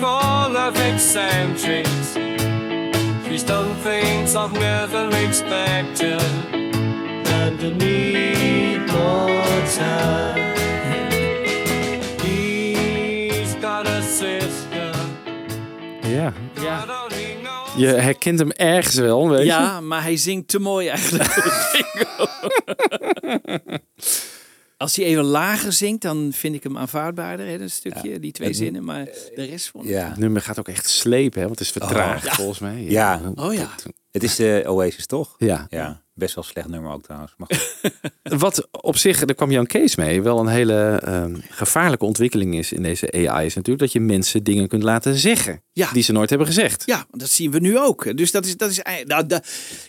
full 0.71 0.81
of 0.81 0.93
eccentrics. 0.93 2.17
She's 3.27 3.43
done 3.43 3.73
things 3.83 4.35
I've 4.35 4.53
never 4.53 5.09
expected. 5.25 6.21
And 6.53 7.59
I 7.59 7.69
need 7.77 8.79
more 8.91 9.65
time. 9.75 10.37
He's 12.21 13.55
got 13.55 13.87
a 13.87 14.01
sister. 14.01 14.93
Ja. 16.03 16.33
Ja. 16.61 16.85
Je 17.77 17.87
herkent 17.87 18.39
hem 18.39 18.51
ergens 18.51 18.95
wel, 18.95 19.29
weet 19.29 19.39
je? 19.39 19.45
ja, 19.45 19.81
maar 19.81 20.01
hij 20.01 20.17
zingt 20.17 20.47
te 20.47 20.59
mooi 20.59 20.87
eigenlijk. 20.87 21.29
Als 24.81 24.95
hij 24.95 25.05
even 25.05 25.23
lager 25.23 25.73
zingt, 25.73 26.01
dan 26.01 26.31
vind 26.33 26.55
ik 26.55 26.63
hem 26.63 26.77
aanvaardbaarder. 26.77 27.47
Hè, 27.47 27.57
dat 27.57 27.69
stukje, 27.69 28.19
die 28.19 28.31
twee 28.31 28.53
zinnen. 28.53 28.83
Maar 28.83 29.05
de 29.35 29.43
rest 29.43 29.69
vond 29.69 29.85
ik... 29.85 29.89
Ja. 29.89 30.09
Het 30.09 30.17
nummer 30.17 30.41
gaat 30.41 30.59
ook 30.59 30.67
echt 30.67 30.89
slepen, 30.89 31.39
hè? 31.39 31.47
Want 31.47 31.59
het 31.59 31.67
is 31.67 31.73
vertraagd, 31.73 32.25
ja. 32.25 32.33
volgens 32.33 32.59
mij. 32.59 32.83
Ja. 32.83 33.21
Oh 33.35 33.53
ja. 33.53 33.75
Het 34.11 34.23
is 34.23 34.35
de 34.35 34.63
Oasis 34.67 35.05
toch? 35.05 35.35
Ja. 35.37 35.67
Ja. 35.69 36.01
Best 36.13 36.35
wel 36.35 36.43
slecht 36.43 36.67
nummer 36.67 36.91
ook 36.91 37.03
trouwens. 37.03 37.33
Maar 37.37 37.47
goed. 37.51 37.91
Wat 38.41 38.67
op 38.71 38.97
zich, 38.97 39.25
daar 39.25 39.35
kwam 39.35 39.51
Jan 39.51 39.65
Kees 39.65 39.95
mee, 39.95 40.21
wel 40.21 40.39
een 40.39 40.47
hele 40.47 40.99
ehm, 41.03 41.35
gevaarlijke 41.49 42.05
ontwikkeling 42.05 42.55
is 42.57 42.71
in 42.71 42.83
deze 42.83 43.11
AI. 43.27 43.45
Is 43.45 43.53
natuurlijk 43.55 43.79
dat 43.83 43.91
je 43.91 43.99
mensen 43.99 44.43
dingen 44.43 44.67
kunt 44.67 44.83
laten 44.83 45.15
zeggen 45.15 45.61
Ja. 45.73 45.91
die 45.91 46.03
ze 46.03 46.11
nooit 46.11 46.29
hebben 46.29 46.47
gezegd. 46.47 46.83
Ja, 46.85 47.05
dat 47.11 47.29
zien 47.29 47.51
we 47.51 47.59
nu 47.59 47.79
ook. 47.79 48.17
Dus 48.17 48.31
dat 48.31 48.45
is, 48.45 48.57
dat 48.57 48.69
is 48.69 48.81
nou, 49.05 49.25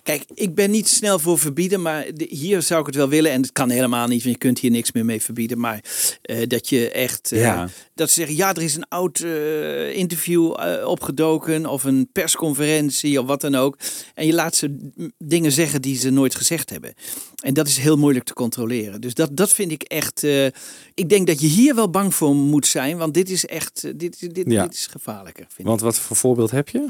kijk, 0.03 0.23
ik 0.35 0.55
ben 0.55 0.71
niet 0.71 0.89
snel 0.89 1.19
voor 1.19 1.39
verbieden, 1.39 1.83
maar 1.83 2.05
de- 2.15 2.27
hier 2.31 2.63
zou 2.63 2.81
ik 2.81 2.87
het 2.87 2.95
wel 2.95 3.09
willen. 3.09 3.31
En 3.31 3.41
het 3.43 3.53
kan 3.53 3.71
helemaal 3.71 4.07
niet, 4.07 4.23
want 4.23 4.35
je 4.35 4.41
kunt 4.41 4.59
hier 4.59 4.71
niks 4.71 4.93
meer 4.93 5.05
mee 5.05 5.23
verbieden. 5.23 5.59
Maar 5.61 5.85
eh, 6.23 6.47
dat 6.47 6.69
je 6.69 6.91
echt, 6.91 7.33
eh, 7.33 7.41
Ja. 7.41 7.69
dat 7.95 8.09
ze 8.09 8.15
zeggen, 8.15 8.37
ja, 8.37 8.55
er 8.55 8.63
is 8.63 8.75
een 8.77 8.89
oud 8.89 9.21
eh, 9.21 9.97
interview 9.97 10.55
opgedoken 10.85 11.67
of 11.67 11.85
een 11.85 12.09
persconferentie 12.13 13.21
of 13.21 13.27
wat 13.27 13.41
dan 13.41 13.55
ook. 13.55 13.79
En 14.15 14.27
je 14.27 14.33
laat 14.35 14.55
ze 14.57 14.91
dingen 15.19 15.53
zeggen 15.53 15.83
die 15.83 15.97
ze 15.99 16.11
nooit 16.13 16.35
gezegd 16.35 16.71
hebben. 16.71 16.95
En 17.43 17.55
dat 17.55 17.67
is 17.67 17.77
heel 17.77 17.97
moeilijk 17.97 18.25
te 18.25 18.33
controleren. 18.33 19.01
Dus 19.01 19.15
dat, 19.15 19.37
dat 19.37 19.53
vind 19.53 19.71
ik 19.73 19.83
echt, 19.83 20.25
eh, 20.25 20.47
ik 20.95 21.09
denk 21.09 21.27
dat 21.27 21.41
je 21.41 21.47
hier 21.47 21.75
wel 21.75 21.91
bang 21.91 22.15
voor 22.15 22.35
moet 22.35 22.67
zijn, 22.67 22.97
want 22.97 23.15
dit 23.15 23.31
is 23.31 23.47
echt, 23.47 23.85
eh, 23.85 23.93
dit, 23.97 24.35
dit, 24.35 24.51
Ja. 24.51 24.63
dit 24.63 24.75
is 24.75 24.87
gevaarlijker. 24.87 25.45
Vind 25.49 25.59
ik. 25.59 25.67
Want 25.67 25.81
wat 25.81 25.99
voor 25.99 26.17
voorbeeld 26.17 26.51
heb 26.51 26.69
je? 26.69 26.89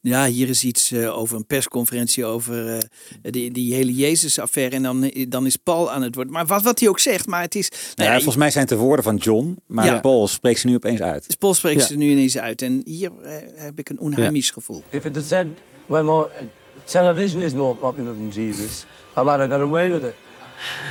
Ja, 0.00 0.26
hier 0.26 0.48
is 0.48 0.64
iets 0.64 0.90
eh, 0.90 1.18
over 1.18 1.36
een 1.36 1.46
persconferentie 1.46 2.24
over 2.24 2.68
eh, 2.76 2.78
die, 3.22 3.50
die 3.50 3.74
hele 3.74 3.94
Jezus-affaire. 3.94 4.76
En 4.76 4.82
dan, 4.82 5.10
dan 5.28 5.46
is 5.46 5.56
Paul 5.56 5.90
aan 5.90 6.02
het 6.02 6.14
woord. 6.14 6.30
Maar 6.30 6.46
wat, 6.46 6.62
wat 6.62 6.80
hij 6.80 6.88
ook 6.88 6.98
zegt, 6.98 7.26
maar 7.26 7.40
het 7.42 7.54
is... 7.54 7.68
Nou 7.68 7.80
ja, 7.96 8.04
ja, 8.04 8.12
volgens 8.14 8.36
mij 8.36 8.50
zijn 8.50 8.64
het 8.68 8.78
de 8.78 8.80
woorden 8.84 9.04
van 9.04 9.16
John. 9.16 9.58
Maar 9.66 9.84
Ja. 9.86 10.00
Paul 10.00 10.28
spreekt 10.28 10.60
ze 10.60 10.66
nu 10.66 10.74
opeens 10.74 11.00
uit. 11.00 11.26
dus 11.26 11.34
Paul 11.34 11.54
spreekt 11.54 11.80
Ja. 11.80 11.86
ze 11.86 11.96
nu 11.96 12.10
ineens 12.10 12.38
uit. 12.38 12.62
En 12.62 12.82
hier 12.84 13.10
heb 13.54 13.78
ik 13.78 13.88
een 13.88 13.98
onheimisch 13.98 14.50
gevoel. 14.50 14.82
If 14.90 15.04
it 15.04 15.12
more, 15.88 16.30
television 16.86 17.42
is 17.42 17.54
more 17.54 17.74
popular 17.74 18.12
than 18.12 18.30
Jesus, 18.30 18.86
I 19.16 19.22
might 19.22 19.40
have 19.40 19.50
got 19.50 19.60
away 19.60 19.90
with 19.90 20.04
it. 20.04 20.16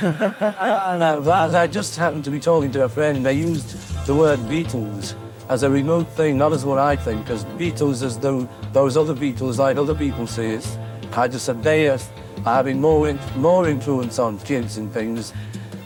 and 0.00 1.02
I, 1.02 1.62
I 1.62 1.66
just 1.66 1.96
happened 1.96 2.24
to 2.24 2.30
be 2.30 2.40
talking 2.40 2.70
to 2.72 2.84
a 2.84 2.88
friend, 2.88 3.24
they 3.24 3.34
used 3.34 4.06
the 4.06 4.14
word 4.14 4.38
Beatles 4.40 5.14
as 5.48 5.62
a 5.62 5.70
remote 5.70 6.08
thing, 6.08 6.38
not 6.38 6.52
as 6.52 6.64
what 6.64 6.78
I 6.78 6.96
think, 6.96 7.24
because 7.24 7.44
Beatles 7.44 8.02
as 8.02 8.18
though 8.18 8.48
those 8.72 8.96
other 8.96 9.14
Beatles, 9.14 9.58
like 9.58 9.76
other 9.76 9.94
people 9.94 10.26
say 10.26 10.52
it. 10.52 10.78
I 11.12 11.28
just 11.28 11.44
said 11.44 11.62
they 11.62 11.88
are 11.88 11.98
having 12.44 12.80
more, 12.80 13.08
in, 13.08 13.18
more 13.36 13.68
influence 13.68 14.18
on 14.18 14.38
kids 14.38 14.78
and 14.78 14.92
things 14.92 15.32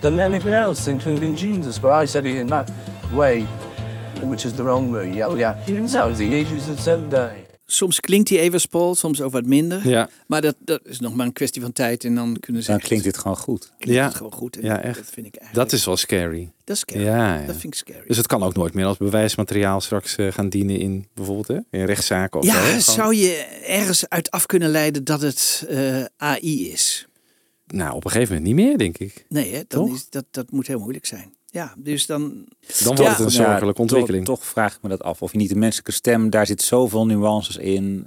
than 0.01 0.21
anything 0.21 0.53
else, 0.53 0.89
including 0.89 1.37
Jesus. 1.37 1.79
But 1.79 1.93
I 1.93 2.05
said 2.05 2.25
it 2.27 2.37
in 2.37 2.47
that 2.49 2.71
way, 3.13 3.43
which 4.23 4.47
is 4.47 4.55
the 4.55 4.65
wrong 4.65 4.93
way. 4.93 5.13
Yeah, 5.13 5.35
yeah. 5.35 5.53
That 5.67 6.07
was 6.07 6.19
the 6.19 6.35
ages 6.35 6.69
of 6.69 6.81
seven 6.81 7.11
days. 7.11 7.48
Soms 7.71 8.01
klinkt 8.01 8.29
hij 8.29 8.39
even 8.39 8.69
Paul, 8.71 8.95
soms 8.95 9.21
ook 9.21 9.33
wat 9.33 9.45
minder. 9.47 9.89
Ja. 9.89 10.09
Maar 10.27 10.41
dat, 10.41 10.55
dat 10.59 10.81
is 10.85 11.01
nog 11.01 11.15
maar 11.15 11.27
een 11.27 11.33
kwestie 11.33 11.63
van 11.63 11.73
tijd. 11.73 12.05
En 12.05 12.15
dan 12.15 12.37
kunnen 12.41 12.63
ze 12.63 12.69
Dan 12.69 12.77
echt- 12.79 12.87
klinkt 12.87 13.05
dit 13.05 13.19
gewoon 13.19 13.37
goed. 13.37 13.71
klinkt 13.79 14.01
Ja. 14.01 14.05
het 14.07 14.15
gewoon 14.15 14.33
goed. 14.33 14.57
En 14.57 14.63
Ja, 14.65 14.75
dat- 14.75 14.85
echt. 14.85 14.97
Dat 14.97 15.05
vind 15.13 15.27
ik 15.27 15.35
eigenlijk... 15.37 15.71
Dat 15.71 15.79
is 15.79 15.85
wel 15.87 15.97
scary. 15.97 16.53
Dat 16.65 16.75
is 16.77 16.81
scary. 16.83 17.05
Ja, 17.05 17.41
ja. 17.41 17.47
Dat 17.47 17.57
vind 17.57 17.65
ik 17.65 17.75
scary. 17.75 18.07
Dus 18.07 18.17
het 18.17 18.27
kan 18.27 18.43
ook 18.43 18.55
nooit 18.55 18.75
meer 18.75 18.85
als 18.85 18.97
bewijsmateriaal 18.97 19.81
straks 19.81 20.17
eh, 20.17 20.33
gaan 20.33 20.49
dienen 20.49 20.79
in 20.79 21.07
bijvoorbeeld 21.15 21.49
hè, 21.49 21.79
in 21.79 21.85
rechtszaken 21.85 22.41
of 22.41 22.47
ja, 22.47 22.53
zo. 22.53 22.59
hè? 22.59 22.65
Gewoon- 22.67 22.81
zou 22.81 23.15
je 23.15 23.33
ergens 23.67 24.09
uit 24.09 24.31
af 24.31 24.47
kunnen 24.47 24.69
leiden 24.71 25.05
dat 25.05 25.21
het 25.21 25.65
eh, 25.69 26.05
AI 26.17 26.71
is? 26.71 27.07
Nou, 27.67 27.95
op 27.95 28.05
een 28.05 28.11
gegeven 28.11 28.35
moment 28.37 28.55
niet 28.57 28.67
meer, 28.67 28.79
denk 28.79 28.99
ik. 28.99 29.25
Nee, 29.29 29.51
hè? 29.55 29.63
Dan 29.69 29.87
Toch? 29.87 29.95
is, 29.97 30.09
dat, 30.11 30.25
dat 30.31 30.51
moet 30.51 30.67
heel 30.67 30.79
moeilijk 30.79 31.07
zijn. 31.07 31.33
Ja, 31.51 31.75
dus 31.77 32.07
dan... 32.07 32.21
Dan 32.21 32.97
wordt 32.97 32.99
Ja. 33.01 33.09
het 33.11 33.19
een 33.19 33.25
Ja, 33.25 33.31
zorgelijke 33.31 33.81
ontwikkeling. 33.81 34.25
Toch, 34.25 34.39
toch 34.39 34.47
vraag 34.47 34.75
ik 34.75 34.83
me 34.83 34.89
dat 34.89 35.03
af. 35.03 35.23
Of 35.23 35.33
je 35.33 35.39
niet 35.39 35.49
de 35.49 35.55
menselijke 35.57 35.93
stem, 35.93 36.31
daar 36.31 36.47
zit 36.47 36.63
zoveel 36.63 37.07
nuances 37.07 37.57
in. 37.57 38.07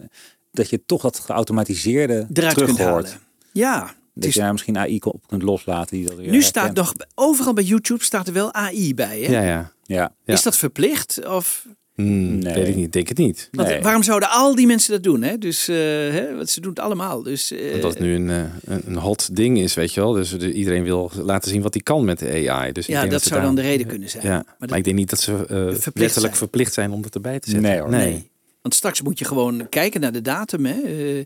Dat 0.51 0.69
je 0.69 0.85
toch 0.85 1.01
dat 1.01 1.19
geautomatiseerde 1.19 2.13
eruit 2.13 2.53
kunt 2.53 2.67
terughoort. 2.67 3.05
halen. 3.05 3.19
Ja, 3.51 3.93
Dat 4.13 4.23
is, 4.23 4.33
je 4.33 4.39
daar 4.39 4.51
misschien 4.51 4.77
AI 4.77 4.99
op 4.99 5.27
kunt 5.27 5.41
loslaten. 5.41 5.97
Die 5.97 6.05
dat 6.07 6.17
nu 6.17 6.41
staat 6.41 6.73
nog 6.73 6.93
overal 7.15 7.53
bij 7.53 7.63
YouTube 7.63 8.03
staat 8.03 8.27
er 8.27 8.33
wel 8.33 8.53
AI 8.53 8.93
bij. 8.93 9.21
Hè? 9.21 9.31
Ja, 9.31 9.41
ja. 9.41 9.71
Ja. 9.83 10.13
Ja. 10.25 10.33
Is 10.33 10.41
dat 10.41 10.57
verplicht? 10.57 11.25
Of 11.27 11.65
Hmm, 11.95 12.37
Nee. 12.39 12.53
Weet 12.53 12.67
ik 12.67 12.75
niet, 12.75 12.93
denk 12.93 13.07
het 13.07 13.17
niet. 13.17 13.47
Want 13.51 13.67
Nee. 13.67 13.81
waarom 13.81 14.03
zouden 14.03 14.29
al 14.29 14.55
die 14.55 14.67
mensen 14.67 14.91
dat 14.91 15.03
doen? 15.03 15.21
Hè? 15.21 15.37
Dus, 15.37 15.67
eh, 15.67 15.75
hè? 15.77 16.35
Want 16.35 16.49
ze 16.49 16.61
doen 16.61 16.69
het 16.69 16.79
allemaal. 16.79 17.23
Dus, 17.23 17.51
eh, 17.51 17.73
Omdat 17.73 17.93
het 17.93 17.99
nu 18.03 18.15
een, 18.15 18.29
eh, 18.29 18.43
een, 18.63 18.81
een 18.85 18.95
hot 18.97 19.35
ding 19.35 19.59
is, 19.59 19.73
weet 19.73 19.93
je 19.93 20.01
wel. 20.01 20.11
Dus 20.11 20.29
de- 20.29 20.53
iedereen 20.53 20.83
wil 20.83 21.11
laten 21.23 21.51
zien 21.51 21.61
wat 21.61 21.73
hij 21.73 21.83
kan 21.83 22.05
met 22.05 22.19
de 22.19 22.49
AI. 22.49 22.71
Dus 22.71 22.85
ik 22.87 22.93
ja, 22.93 22.99
denk 22.99 23.11
dat 23.11 23.21
ze 23.21 23.27
zou 23.27 23.41
dan 23.41 23.55
de 23.55 23.61
reden 23.61 23.87
kunnen 23.87 24.09
zijn. 24.09 24.23
Ja, 24.25 24.43
maar, 24.59 24.67
dat- 24.67 24.77
ik 24.77 24.83
denk 24.83 24.95
niet 24.95 25.09
dat 25.09 25.19
ze 25.19 25.31
eh, 25.31 25.47
letterlijk 25.57 26.11
zijn. 26.13 26.35
verplicht 26.35 26.73
zijn 26.73 26.91
om 26.91 27.03
het 27.03 27.15
erbij 27.15 27.39
te 27.39 27.49
zetten. 27.49 27.69
Nee, 27.69 27.79
hoor. 27.79 27.89
Nee. 27.89 28.29
Want 28.61 28.75
straks 28.75 29.01
moet 29.01 29.19
je 29.19 29.25
gewoon 29.25 29.69
kijken 29.69 30.01
naar 30.01 30.11
de 30.11 30.21
datum. 30.21 30.65
Hè? 30.65 30.81
Eh, 30.81 31.23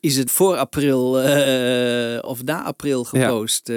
is 0.00 0.16
het 0.16 0.30
voor 0.30 0.56
april 0.56 1.20
eh, 1.20 2.18
of 2.28 2.44
na 2.44 2.62
april 2.62 3.04
gepost? 3.04 3.68
eh? 3.68 3.76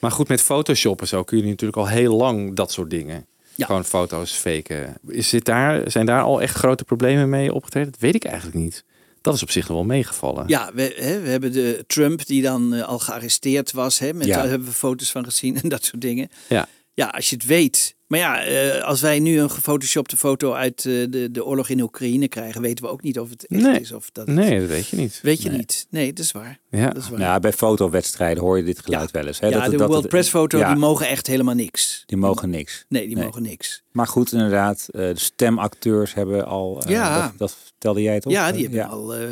Maar 0.00 0.10
goed, 0.10 0.28
met 0.28 0.40
Photoshop 0.40 1.00
en 1.00 1.06
zo 1.08 1.22
kun 1.24 1.38
je 1.38 1.44
natuurlijk 1.44 1.78
al 1.78 1.88
heel 1.88 2.16
lang 2.16 2.54
dat 2.56 2.72
soort 2.72 2.90
dingen. 2.90 3.26
Ja. 3.58 3.66
Gewoon 3.66 3.84
foto's 3.84 4.32
faken. 4.32 4.98
Is 5.08 5.28
dit 5.28 5.44
daar, 5.44 5.90
zijn 5.90 6.06
daar 6.06 6.22
al 6.22 6.42
echt 6.42 6.54
grote 6.54 6.84
problemen 6.84 7.28
mee 7.28 7.54
opgetreden? 7.54 7.90
Dat 7.90 8.00
weet 8.00 8.14
ik 8.14 8.24
eigenlijk 8.24 8.56
niet. 8.56 8.84
Dat 9.20 9.34
is 9.34 9.42
op 9.42 9.50
zich 9.50 9.68
nog 9.68 9.76
wel 9.76 9.86
meegevallen. 9.86 10.44
Ja, 10.48 10.70
we, 10.74 10.94
hè, 10.96 11.20
we 11.20 11.28
hebben 11.28 11.52
de 11.52 11.84
Trump 11.86 12.26
die 12.26 12.42
dan 12.42 12.74
eh, 12.74 12.82
al 12.82 12.98
gearresteerd 12.98 13.72
was. 13.72 13.98
Hè, 13.98 14.12
met, 14.12 14.26
Ja. 14.26 14.36
Daar 14.36 14.48
hebben 14.48 14.68
we 14.68 14.74
foto's 14.74 15.10
van 15.10 15.24
gezien 15.24 15.60
en 15.62 15.68
dat 15.78 15.84
soort 15.84 16.02
dingen. 16.02 16.28
Ja. 16.48 16.66
Ja, 16.94 17.06
als 17.06 17.30
je 17.30 17.36
het 17.36 17.44
weet. 17.44 17.94
Maar 18.08 18.18
ja, 18.18 18.42
eh, 18.44 18.82
als 18.84 19.00
wij 19.00 19.18
nu 19.18 19.40
een 19.40 19.50
gefotoshopte 19.50 20.16
foto 20.16 20.52
uit 20.52 20.78
eh, 20.78 20.92
de, 21.10 21.28
de 21.30 21.44
oorlog 21.44 21.68
in 21.68 21.80
Oekraïne 21.80 22.28
krijgen, 22.28 22.60
weten 22.60 22.84
we 22.84 22.90
ook 22.90 23.02
niet 23.02 23.18
of 23.18 23.30
het 23.30 23.46
echt 23.46 23.62
Nee. 23.62 23.80
is. 23.80 23.92
Of 23.92 24.10
dat 24.10 24.26
het- 24.26 24.36
Nee, 24.36 24.60
dat 24.60 24.68
weet 24.68 24.88
je 24.88 24.96
niet. 24.96 25.18
Weet 25.22 25.42
je 25.42 25.48
Nee. 25.48 25.58
niet. 25.58 25.86
Nee, 25.90 26.12
dat 26.12 26.24
is 26.24 26.32
waar. 26.32 26.58
Ja. 26.70 26.86
Dat 26.90 27.02
is 27.02 27.08
waar. 27.08 27.18
Nou, 27.18 27.40
bij 27.40 27.52
fotowedstrijden 27.52 28.42
hoor 28.42 28.56
je 28.56 28.62
dit 28.64 28.78
geluid 28.78 29.10
wel 29.10 29.26
eens. 29.26 29.40
Hè? 29.40 29.46
ja, 29.46 29.60
Dat 29.60 29.70
de 29.70 29.76
dat 29.76 29.86
World 29.86 30.02
het- 30.02 30.10
Press 30.12 30.28
foto, 30.30 30.58
ja, 30.58 30.68
die 30.68 30.76
mogen 30.78 31.08
echt 31.08 31.26
helemaal 31.26 31.54
niks. 31.54 32.02
die 32.06 32.16
mogen 32.16 32.50
niks. 32.50 32.84
Nee, 32.88 33.06
die 33.06 33.14
Nee. 33.16 33.24
mogen 33.24 33.42
niks. 33.42 33.82
Maar 33.92 34.06
goed, 34.06 34.32
inderdaad, 34.32 34.88
eh, 34.90 35.00
de 35.00 35.18
stemacteurs 35.18 36.14
hebben 36.14 36.46
al... 36.46 36.82
Ja. 36.88 37.22
Dat, 37.22 37.32
dat 37.38 37.56
vertelde 37.64 38.02
jij 38.02 38.20
toch? 38.20 38.32
Ja, 38.32 38.52
die 38.52 38.62
hebben 38.62 38.88
al 38.88 39.14
eh, 39.14 39.28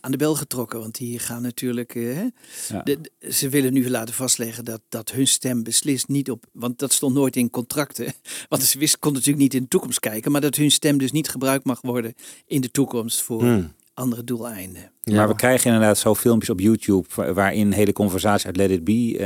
aan 0.00 0.10
de 0.10 0.16
bel 0.16 0.34
getrokken. 0.34 0.78
Want 0.78 0.98
die 0.98 1.18
gaan 1.18 1.42
natuurlijk. 1.42 1.94
eh, 1.94 2.02
hè, 2.14 2.26
Ja. 2.68 2.82
de- 2.82 3.00
de- 3.00 3.32
ze 3.32 3.48
willen 3.48 3.72
nu 3.72 3.90
laten 3.90 4.14
vastleggen 4.14 4.64
dat, 4.64 4.80
dat 4.88 5.10
hun 5.10 5.26
stem 5.26 5.62
beslist 5.62 6.08
niet 6.08 6.30
op. 6.30 6.44
Want 6.52 6.78
dat 6.78 6.92
stond 6.92 7.14
nooit 7.14 7.36
in 7.36 7.50
contracten. 7.50 8.12
Want 8.48 8.62
ze 8.62 8.78
wist, 8.78 8.98
kon 8.98 9.12
natuurlijk 9.12 9.38
niet 9.42 9.54
in 9.54 9.62
de 9.62 9.68
toekomst 9.68 10.00
kijken. 10.00 10.32
Maar 10.32 10.40
dat 10.40 10.56
hun 10.56 10.70
stem 10.70 10.98
dus 10.98 11.12
niet 11.12 11.28
gebruikt 11.28 11.64
mag 11.64 11.80
worden 11.80 12.14
in 12.46 12.60
de 12.60 12.70
toekomst 12.70 13.22
voor 13.22 13.40
Hmm. 13.42 13.72
andere 13.94 14.24
doeleinden. 14.24 14.90
Maar 15.04 15.28
we 15.28 15.34
krijgen 15.36 15.66
inderdaad 15.72 15.98
zo 15.98 16.14
filmpjes 16.14 16.50
op 16.50 16.60
YouTube 16.60 17.08
wa- 17.14 17.32
waarin 17.32 17.72
hele 17.72 17.92
conversaties 17.92 18.46
uit 18.46 18.56
Let 18.56 18.70
It 18.70 18.84
Be 18.84 19.18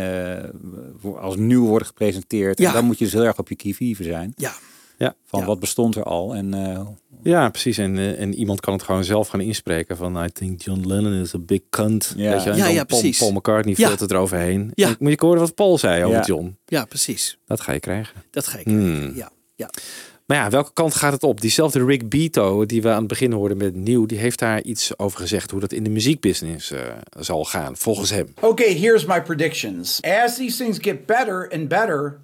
eh, 1.02 1.14
als 1.16 1.36
nieuw 1.36 1.64
worden 1.66 1.88
gepresenteerd. 1.88 2.58
Ja. 2.58 2.68
En 2.68 2.74
dan 2.74 2.84
moet 2.84 2.98
je 2.98 3.04
dus 3.04 3.12
heel 3.12 3.22
erg 3.24 3.38
op 3.38 3.48
je 3.48 3.56
kievieven 3.56 4.04
zijn. 4.04 4.32
Ja. 4.36 4.54
Ja. 4.98 5.14
Van 5.24 5.40
Ja. 5.40 5.46
wat 5.46 5.60
bestond 5.60 5.96
er 5.96 6.02
al 6.02 6.34
en 6.34 6.54
eh, 6.54 6.80
Ja, 7.22 7.48
precies. 7.48 7.78
En, 7.78 7.98
eh, 7.98 8.20
en 8.20 8.34
iemand 8.34 8.60
kan 8.60 8.72
het 8.72 8.82
gewoon 8.82 9.04
zelf 9.04 9.28
gaan 9.28 9.40
inspreken 9.40 9.96
van 9.96 10.24
I 10.24 10.28
think 10.32 10.62
John 10.62 10.86
Lennon 10.86 11.12
is 11.12 11.34
a 11.34 11.38
big 11.38 11.60
cunt. 11.70 12.14
Ja. 12.16 12.30
Weet 12.30 12.42
je? 12.42 12.50
En 12.50 12.56
Ja, 12.56 12.66
ja, 12.68 12.84
Paul, 12.84 13.00
precies. 13.00 13.18
Paul 13.18 13.32
McCartney 13.32 13.74
Ja. 13.78 13.86
filtert 13.88 14.10
eroverheen. 14.10 14.70
Ja. 14.74 14.88
En 14.88 14.96
moet 14.98 15.10
je 15.10 15.26
horen 15.26 15.40
wat 15.40 15.54
Paul 15.54 15.78
zei 15.78 16.04
over 16.04 16.16
Ja. 16.16 16.24
John. 16.24 16.56
Ja, 16.66 16.84
precies. 16.84 17.38
Dat 17.46 17.60
ga 17.60 17.72
je 17.72 17.80
krijgen. 17.80 18.14
Dat 18.30 18.46
ga 18.46 18.58
ik. 18.58 18.64
Hmm. 18.64 19.12
Ja. 19.14 19.30
Ja. 19.54 19.70
Maar 20.26 20.36
ja, 20.36 20.50
welke 20.50 20.72
kant 20.72 20.94
gaat 20.94 21.12
het 21.12 21.22
op? 21.22 21.40
Diezelfde 21.40 21.84
Rick 21.84 22.08
Beato, 22.08 22.66
die 22.66 22.82
we 22.82 22.88
aan 22.88 22.98
het 22.98 23.06
begin 23.08 23.32
hoorden 23.32 23.56
met 23.56 23.74
Nieuw, 23.74 24.06
die 24.06 24.18
heeft 24.18 24.38
daar 24.38 24.62
iets 24.62 24.98
over 24.98 25.18
gezegd 25.20 25.50
hoe 25.50 25.60
dat 25.60 25.72
in 25.72 25.84
de 25.84 25.90
muziekbusiness 25.90 26.70
eh, 26.70 26.80
zal 27.18 27.44
gaan, 27.44 27.76
volgens 27.76 28.10
hem. 28.10 28.34
Okay, 28.40 28.74
here's 28.78 29.04
my 29.04 29.22
predictions. 29.22 30.00
As 30.02 30.36
these 30.36 30.56
things 30.64 30.78
get 30.80 31.06
better 31.06 31.50
and 31.52 31.68
better, 31.68 32.18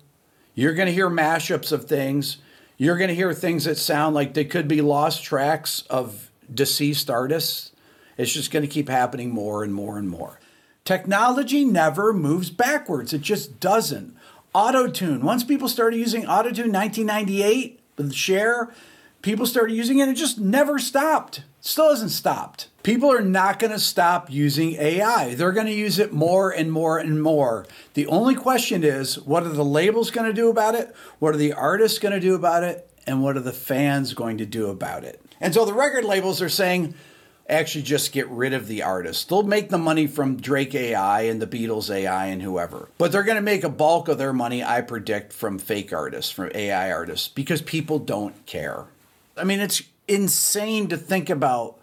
you're 0.52 0.74
going 0.76 0.88
to 0.88 0.94
hear 0.94 1.12
mashups 1.12 1.72
of 1.72 1.84
things. 1.84 2.42
You're 2.80 2.96
going 2.96 3.08
to 3.08 3.14
hear 3.14 3.34
things 3.34 3.64
that 3.64 3.76
sound 3.76 4.14
like 4.14 4.32
they 4.32 4.46
could 4.46 4.66
be 4.66 4.80
lost 4.80 5.22
tracks 5.22 5.82
of 5.90 6.30
deceased 6.52 7.10
artists. 7.10 7.72
It's 8.16 8.32
just 8.32 8.50
going 8.50 8.62
to 8.62 8.72
keep 8.72 8.88
happening 8.88 9.28
more 9.28 9.62
and 9.62 9.74
more 9.74 9.98
and 9.98 10.08
more. 10.08 10.40
Technology 10.86 11.66
never 11.66 12.14
moves 12.14 12.48
backwards, 12.48 13.12
it 13.12 13.20
just 13.20 13.60
doesn't. 13.60 14.16
Autotune, 14.54 15.20
once 15.22 15.44
people 15.44 15.68
started 15.68 15.98
using 15.98 16.22
Autotune 16.22 16.72
1998 16.72 17.80
with 17.98 18.14
Share, 18.14 18.70
people 19.20 19.44
started 19.44 19.74
using 19.74 19.98
it 19.98 20.08
it 20.08 20.14
just 20.14 20.38
never 20.38 20.78
stopped. 20.78 21.42
Still 21.60 21.90
hasn't 21.90 22.10
stopped. 22.10 22.68
People 22.82 23.12
are 23.12 23.20
not 23.20 23.58
going 23.58 23.72
to 23.72 23.78
stop 23.78 24.30
using 24.30 24.72
AI. 24.76 25.34
They're 25.34 25.52
going 25.52 25.66
to 25.66 25.72
use 25.72 25.98
it 25.98 26.12
more 26.12 26.50
and 26.50 26.72
more 26.72 26.98
and 26.98 27.22
more. 27.22 27.66
The 27.92 28.06
only 28.06 28.34
question 28.34 28.82
is 28.82 29.18
what 29.18 29.42
are 29.42 29.50
the 29.50 29.64
labels 29.64 30.10
going 30.10 30.26
to 30.26 30.32
do 30.32 30.48
about 30.48 30.74
it? 30.74 30.94
What 31.18 31.34
are 31.34 31.38
the 31.38 31.52
artists 31.52 31.98
going 31.98 32.14
to 32.14 32.20
do 32.20 32.34
about 32.34 32.62
it? 32.62 32.88
And 33.06 33.22
what 33.22 33.36
are 33.36 33.40
the 33.40 33.52
fans 33.52 34.14
going 34.14 34.38
to 34.38 34.46
do 34.46 34.68
about 34.68 35.04
it? 35.04 35.22
And 35.40 35.52
so 35.52 35.64
the 35.64 35.74
record 35.74 36.04
labels 36.04 36.40
are 36.40 36.48
saying, 36.48 36.94
actually 37.48 37.82
just 37.82 38.12
get 38.12 38.28
rid 38.28 38.54
of 38.54 38.66
the 38.66 38.82
artists. 38.82 39.24
They'll 39.24 39.42
make 39.42 39.68
the 39.68 39.78
money 39.78 40.06
from 40.06 40.36
Drake 40.36 40.74
AI 40.74 41.22
and 41.22 41.42
the 41.42 41.46
Beatles 41.46 41.92
AI 41.92 42.26
and 42.26 42.40
whoever. 42.40 42.88
But 42.96 43.12
they're 43.12 43.22
going 43.22 43.36
to 43.36 43.42
make 43.42 43.64
a 43.64 43.68
bulk 43.68 44.08
of 44.08 44.18
their 44.18 44.32
money, 44.32 44.62
I 44.62 44.80
predict, 44.80 45.32
from 45.32 45.58
fake 45.58 45.92
artists, 45.92 46.30
from 46.30 46.50
AI 46.54 46.90
artists, 46.92 47.28
because 47.28 47.60
people 47.60 47.98
don't 47.98 48.46
care. 48.46 48.86
I 49.36 49.44
mean, 49.44 49.60
it's 49.60 49.82
insane 50.10 50.86
to 50.86 50.96
think 51.06 51.30
about 51.30 51.74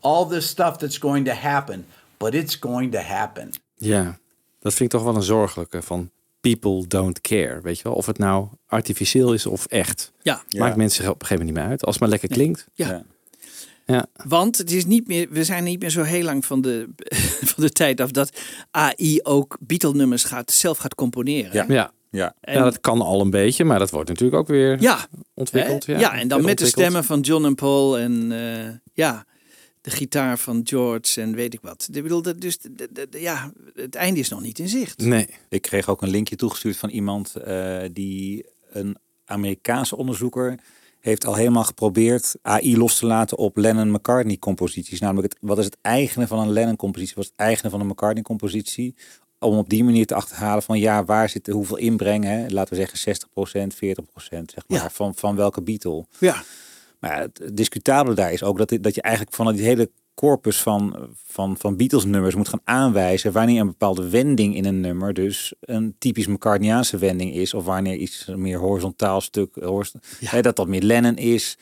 all 0.00 0.26
this 0.26 0.48
stuff 0.48 0.76
that's 0.76 0.98
going 0.98 1.26
to 1.26 1.32
happen, 1.32 1.86
but 2.16 2.34
it's 2.34 2.56
going 2.60 2.92
to 2.92 2.98
happen. 2.98 3.50
Ja, 3.74 4.18
dat 4.60 4.74
vind 4.74 4.92
ik 4.92 4.98
toch 4.98 5.06
wel 5.06 5.16
een 5.16 5.22
zorgelijke 5.22 5.82
van 5.82 6.10
people 6.40 6.86
don't 6.86 7.20
care. 7.20 7.60
Weet 7.62 7.76
je 7.76 7.84
wel, 7.84 7.92
of 7.92 8.06
het 8.06 8.18
nou 8.18 8.48
artificieel 8.66 9.32
is 9.32 9.46
of 9.46 9.66
echt. 9.66 10.12
Ja. 10.22 10.42
Maakt 10.58 10.76
mensen 10.76 11.04
op 11.04 11.20
een 11.20 11.26
gegeven 11.26 11.36
moment 11.36 11.56
niet 11.56 11.64
meer 11.64 11.70
uit. 11.70 11.84
Als 11.84 11.94
het 11.94 12.00
maar 12.00 12.10
lekker 12.10 12.28
klinkt. 12.28 12.66
Ja. 12.74 12.88
Ja. 12.88 13.04
Ja. 13.86 14.06
Want 14.24 14.58
het 14.58 14.70
is 14.70 14.84
niet 14.84 15.06
meer, 15.06 15.28
we 15.30 15.44
zijn 15.44 15.64
niet 15.64 15.80
meer 15.80 15.90
zo 15.90 16.02
heel 16.02 16.24
lang 16.24 16.44
van 16.44 16.60
de, 16.60 16.88
van 17.52 17.64
de 17.64 17.70
tijd 17.70 18.00
af 18.00 18.10
dat 18.10 18.40
AI 18.70 19.20
ook 19.22 19.56
Beatle-nummers 19.60 20.24
gaat, 20.24 20.50
zelf 20.50 20.78
gaat 20.78 20.94
componeren. 20.94 21.52
Ja. 21.52 21.64
Ja. 21.68 21.92
Ja. 22.14 22.34
En- 22.40 22.54
ja, 22.54 22.62
dat 22.64 22.80
kan 22.80 23.00
al 23.00 23.20
een 23.20 23.30
beetje, 23.30 23.64
maar 23.64 23.78
dat 23.78 23.90
wordt 23.90 24.08
natuurlijk 24.08 24.38
ook 24.40 24.46
weer 24.48 24.80
Ja, 24.82 25.06
ontwikkeld. 25.34 25.84
Ja, 25.84 25.98
ja, 25.98 26.14
en 26.18 26.28
dan 26.28 26.42
met 26.44 26.58
de 26.58 26.66
stemmen 26.66 27.04
van 27.04 27.20
John 27.20 27.44
en 27.44 27.54
Paul 27.54 27.98
en 27.98 28.32
eh, 28.32 28.70
ja, 28.92 29.24
de 29.80 29.90
gitaar 29.90 30.38
van 30.38 30.60
George 30.64 31.20
en 31.20 31.34
weet 31.34 31.54
ik 31.54 31.60
wat. 31.62 31.88
Ik 31.92 32.02
bedoel, 32.02 32.22
dat 32.22 32.40
dus, 32.40 32.58
de- 32.58 32.88
de- 32.92 33.06
de- 33.10 33.20
ja, 33.20 33.52
het 33.74 33.94
einde 33.94 34.20
is 34.20 34.28
nog 34.28 34.40
niet 34.40 34.58
in 34.58 34.68
zicht. 34.68 34.98
Nee. 35.00 35.26
Ik 35.48 35.62
kreeg 35.62 35.88
ook 35.88 36.02
een 36.02 36.08
linkje 36.08 36.36
toegestuurd 36.36 36.76
van 36.76 36.88
iemand 36.88 37.34
eh, 37.36 37.78
die 37.92 38.46
een 38.70 38.96
Amerikaanse 39.24 39.96
onderzoeker 39.96 40.58
heeft 41.00 41.26
al 41.26 41.34
helemaal 41.34 41.64
geprobeerd 41.64 42.34
AI 42.42 42.76
los 42.76 42.98
te 42.98 43.06
laten 43.06 43.38
op 43.38 43.56
Lennon-McCartney 43.56 44.38
composities. 44.38 45.00
Namelijk, 45.00 45.32
het, 45.32 45.42
wat 45.42 45.58
is 45.58 45.64
het 45.64 45.76
eigene 45.82 46.26
van 46.26 46.38
een 46.38 46.50
Lennon-compositie? 46.52 47.14
Wat 47.14 47.24
is 47.24 47.30
het 47.30 47.40
eigene 47.40 47.70
van 47.70 47.80
een 47.80 47.86
McCartney-compositie? 47.86 48.94
Om 49.44 49.58
op 49.58 49.68
die 49.68 49.84
manier 49.84 50.06
te 50.06 50.14
achterhalen 50.14 50.62
van 50.62 50.78
ja, 50.78 51.04
waar 51.04 51.28
zit 51.28 51.46
hoeveel 51.46 51.76
inbreng? 51.76 52.24
Hè? 52.24 52.46
Laten 52.48 52.74
we 52.76 52.80
zeggen 52.80 53.16
60%, 53.70 53.74
40% 53.74 53.78
zeg 54.28 54.64
maar, 54.66 54.78
Ja. 54.82 54.90
van, 54.90 55.14
van 55.14 55.36
welke 55.36 55.62
Beatle. 55.62 56.06
Ja, 56.18 56.42
Maar 57.00 57.16
ja, 57.16 57.20
het 57.20 57.56
discutabele 57.56 58.14
daar 58.14 58.32
is 58.32 58.42
ook 58.42 58.58
dat, 58.58 58.76
dat 58.80 58.94
je 58.94 59.02
eigenlijk 59.02 59.34
van 59.36 59.54
die 59.54 59.64
hele 59.64 59.90
corpus 60.14 60.62
van, 60.62 61.08
van, 61.26 61.56
van 61.58 61.76
Beatles 61.76 62.04
nummers 62.04 62.34
moet 62.34 62.48
gaan 62.48 62.60
aanwijzen 62.64 63.32
wanneer 63.32 63.60
een 63.60 63.66
bepaalde 63.66 64.08
wending 64.08 64.56
in 64.56 64.64
een 64.64 64.80
nummer 64.80 65.14
dus 65.14 65.54
een 65.60 65.94
typisch 65.98 66.26
McCartneyaanse 66.26 66.98
wending 66.98 67.34
is 67.34 67.54
of 67.54 67.64
wanneer 67.64 67.96
iets 67.96 68.26
meer 68.36 68.58
horizontaal 68.58 69.20
stuk, 69.20 69.56
horizon- 69.60 70.00
hè, 70.24 70.40
dat 70.42 70.56
dat 70.56 70.68
meer 70.68 70.82
Lennon 70.82 71.16
is. 71.16 71.58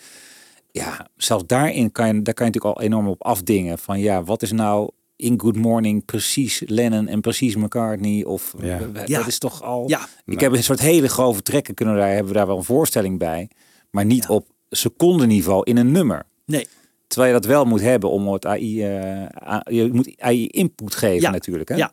Ja, 0.71 1.09
zelfs 1.17 1.45
daarin 1.47 1.93
kan 1.93 2.07
je, 2.07 2.23
daar 2.23 2.35
kan 2.35 2.47
je 2.47 2.53
natuurlijk 2.53 2.79
al 2.79 2.83
enorm 2.85 3.09
op 3.09 3.23
afdingen 3.25 3.79
van 3.79 4.01
ja, 4.01 4.23
wat 4.25 4.43
is 4.43 4.53
nou 4.53 4.91
in 5.17 5.41
Good 5.41 5.57
Morning 5.57 6.05
precies 6.05 6.63
Lennon 6.67 7.09
en 7.09 7.21
precies 7.21 7.57
McCartney 7.57 8.25
of 8.25 8.55
Ja. 8.61 8.79
dat 8.93 9.09
Ja. 9.09 9.27
is 9.27 9.39
toch 9.39 9.63
al. 9.63 9.85
ja, 9.89 10.09
Ik 10.25 10.41
heb 10.41 10.53
een 10.53 10.63
soort 10.63 10.81
hele 10.81 11.09
grove 11.09 11.43
trekken 11.43 11.75
kunnen 11.75 11.97
daar 11.97 12.09
hebben 12.09 12.27
we 12.33 12.39
daar 12.39 12.47
wel 12.47 12.57
een 12.57 12.65
voorstelling 12.65 13.19
bij, 13.19 13.51
maar 13.91 14.05
niet 14.05 14.29
op 14.29 14.49
secondenniveau 14.71 15.63
in 15.65 15.77
een 15.77 15.93
nummer. 15.93 16.27
nee. 16.47 16.67
Terwijl 17.07 17.33
je 17.35 17.41
dat 17.41 17.49
wel 17.51 17.65
moet 17.65 17.81
hebben 17.81 18.11
om 18.11 18.29
het 18.33 18.47
AI, 18.47 18.83
eh, 18.83 19.59
je 19.65 19.91
moet 19.93 20.13
AI 20.19 20.47
input 20.47 20.95
geven 20.95 21.21
Ja, 21.21 21.31
natuurlijk. 21.31 21.69
Hè? 21.69 21.75
ja. 21.75 21.93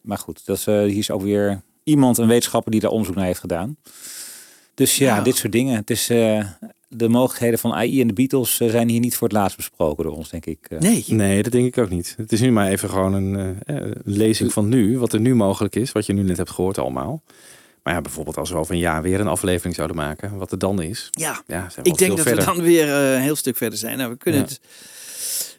Maar 0.00 0.18
goed, 0.18 0.46
dat 0.46 0.56
is, 0.56 0.66
eh, 0.66 0.78
hier 0.82 0.96
is 0.98 1.10
ook 1.10 1.22
weer 1.22 1.62
iemand, 1.84 2.18
een 2.18 2.26
wetenschapper 2.26 2.70
die 2.72 2.80
daar 2.80 2.90
onderzoek 2.90 3.16
naar 3.16 3.24
heeft 3.24 3.38
gedaan. 3.40 3.76
Dus 4.74 4.96
ja, 4.98 5.16
Ja. 5.16 5.22
dit 5.22 5.36
soort 5.36 5.52
dingen. 5.52 5.76
Het 5.76 5.90
is, 5.90 6.08
eh, 6.10 6.46
de 6.94 7.08
mogelijkheden 7.08 7.58
van 7.58 7.72
AI 7.72 8.00
en 8.00 8.06
de 8.06 8.12
Beatles 8.12 8.60
eh, 8.60 8.68
zijn 8.70 8.88
hier 8.88 9.00
niet 9.00 9.16
voor 9.16 9.28
het 9.28 9.36
laatst 9.36 9.56
besproken 9.56 10.04
door 10.04 10.16
ons, 10.16 10.30
denk 10.30 10.46
ik. 10.46 10.58
eh. 10.68 10.78
Nee. 10.78 11.04
Nee, 11.08 11.42
dat 11.42 11.52
denk 11.52 11.66
ik 11.66 11.78
ook 11.78 11.90
niet. 11.90 12.14
Het 12.16 12.32
is 12.32 12.40
nu 12.40 12.50
maar 12.52 12.68
even 12.70 12.88
gewoon 12.90 13.12
een 13.14 13.58
eh, 13.64 13.76
eh, 13.76 13.90
lezing 14.04 14.52
van 14.52 14.68
nu, 14.68 14.98
wat 14.98 15.12
er 15.12 15.20
nu 15.20 15.34
mogelijk 15.34 15.76
is, 15.76 15.92
wat 15.92 16.06
je 16.06 16.12
nu 16.12 16.22
net 16.22 16.36
hebt 16.36 16.50
gehoord 16.50 16.78
allemaal. 16.78 17.22
Maar 17.82 17.94
ja, 17.94 18.00
bijvoorbeeld 18.00 18.36
als 18.36 18.50
we 18.50 18.56
over 18.56 18.74
een 18.74 18.80
jaar 18.80 19.02
weer 19.02 19.20
een 19.20 19.26
aflevering 19.26 19.74
zouden 19.74 19.96
maken, 19.96 20.36
wat 20.36 20.52
er 20.52 20.58
dan 20.58 20.82
is. 20.82 21.08
Ja, 21.10 21.42
Ja, 21.46 21.68
zijn 21.70 21.84
we 21.84 21.90
ik 21.90 21.98
denk 21.98 22.10
dat 22.16 22.26
verder. 22.26 22.44
we 22.46 22.54
dan 22.54 22.62
weer 22.62 22.88
een 22.88 23.20
heel 23.20 23.36
stuk 23.36 23.56
verder 23.56 23.78
zijn. 23.78 23.98
Nou, 23.98 24.10
we 24.10 24.16
kunnen 24.16 24.40
Ja. 24.40 24.46
het, 24.46 24.60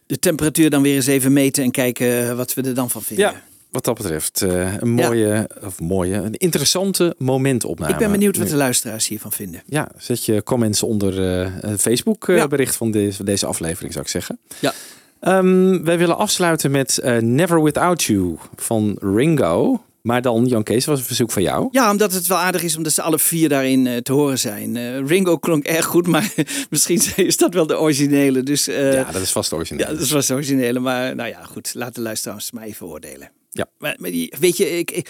de 0.05 0.19
temperatuur 0.19 0.69
dan 0.69 0.81
weer 0.81 0.95
eens 0.95 1.05
even 1.07 1.33
meten 1.33 1.63
en 1.63 1.71
kijken 1.71 2.37
wat 2.37 2.53
we 2.53 2.61
er 2.61 2.73
dan 2.73 2.89
van 2.89 3.01
vinden. 3.01 3.25
Ja. 3.25 3.41
Wat 3.75 3.83
dat 3.85 3.95
betreft 3.97 4.41
eh, 4.41 4.73
een 4.79 4.89
mooie, 4.89 5.49
of 5.63 5.79
mooie, 5.79 6.15
een 6.15 6.33
interessante 6.33 7.15
momentopname. 7.17 7.91
Ik 7.93 7.97
ben 7.99 8.11
benieuwd 8.11 8.37
wat 8.37 8.47
de 8.47 8.55
luisteraars 8.55 9.07
hiervan 9.07 9.31
vinden. 9.31 9.61
Ja, 9.65 9.87
zet 9.97 10.25
je 10.25 10.43
comments 10.43 10.83
onder 10.83 11.41
eh, 11.41 11.51
het 11.59 11.81
Facebook 11.81 12.27
eh, 12.29 12.35
Ja. 12.35 12.47
bericht 12.47 12.75
van 12.75 12.91
deze, 12.91 13.23
deze 13.23 13.45
aflevering, 13.45 13.93
zou 13.93 14.05
ik 14.05 14.11
zeggen. 14.11 14.37
Ja. 14.59 14.73
Ehm, 15.19 15.83
wij 15.83 15.97
willen 15.97 16.17
afsluiten 16.17 16.71
met 16.71 16.97
eh, 16.97 17.17
Never 17.17 17.63
Without 17.63 18.03
You 18.03 18.37
van 18.55 18.97
Ringo. 19.01 19.83
Maar 20.05 20.21
dan, 20.21 20.45
Jan 20.45 20.63
Kees, 20.63 20.85
was 20.85 20.99
een 20.99 21.05
verzoek 21.05 21.31
van 21.31 21.41
jou. 21.41 21.67
Ja, 21.71 21.91
omdat 21.91 22.13
het 22.13 22.27
wel 22.27 22.37
aardig 22.37 22.63
is 22.63 22.75
omdat 22.77 22.93
ze 22.93 23.01
alle 23.01 23.19
vier 23.19 23.49
daarin 23.49 23.87
eh, 23.87 23.97
te 23.97 24.13
horen 24.13 24.39
zijn. 24.39 24.75
Eh, 24.75 25.05
Ringo 25.05 25.37
klonk 25.37 25.63
erg 25.63 25.85
goed, 25.85 26.07
maar 26.07 26.33
misschien 26.69 27.01
is 27.15 27.37
dat 27.37 27.53
wel 27.53 27.67
de 27.67 27.79
originele. 27.79 28.43
Dus, 28.43 28.67
eh, 28.67 28.93
ja, 28.93 29.11
dat 29.11 29.21
is 29.21 29.31
vast 29.31 29.53
origineel. 29.53 29.91
Ja, 29.91 29.97
dat 29.97 30.07
was 30.09 30.27
de 30.27 30.33
originele. 30.33 30.79
Maar 30.79 31.15
nou 31.15 31.29
ja, 31.29 31.43
goed. 31.43 31.73
Laat 31.73 31.95
de 31.95 32.01
luisteraars 32.01 32.51
maar 32.51 32.63
even 32.63 32.87
oordelen. 32.87 33.31
Ja. 33.49 33.65
Maar, 33.77 33.95
maar 33.99 34.11
die- 34.11 34.33
weet 34.39 34.57
je, 34.57 34.77
ik, 34.77 34.91
ik, 34.91 35.09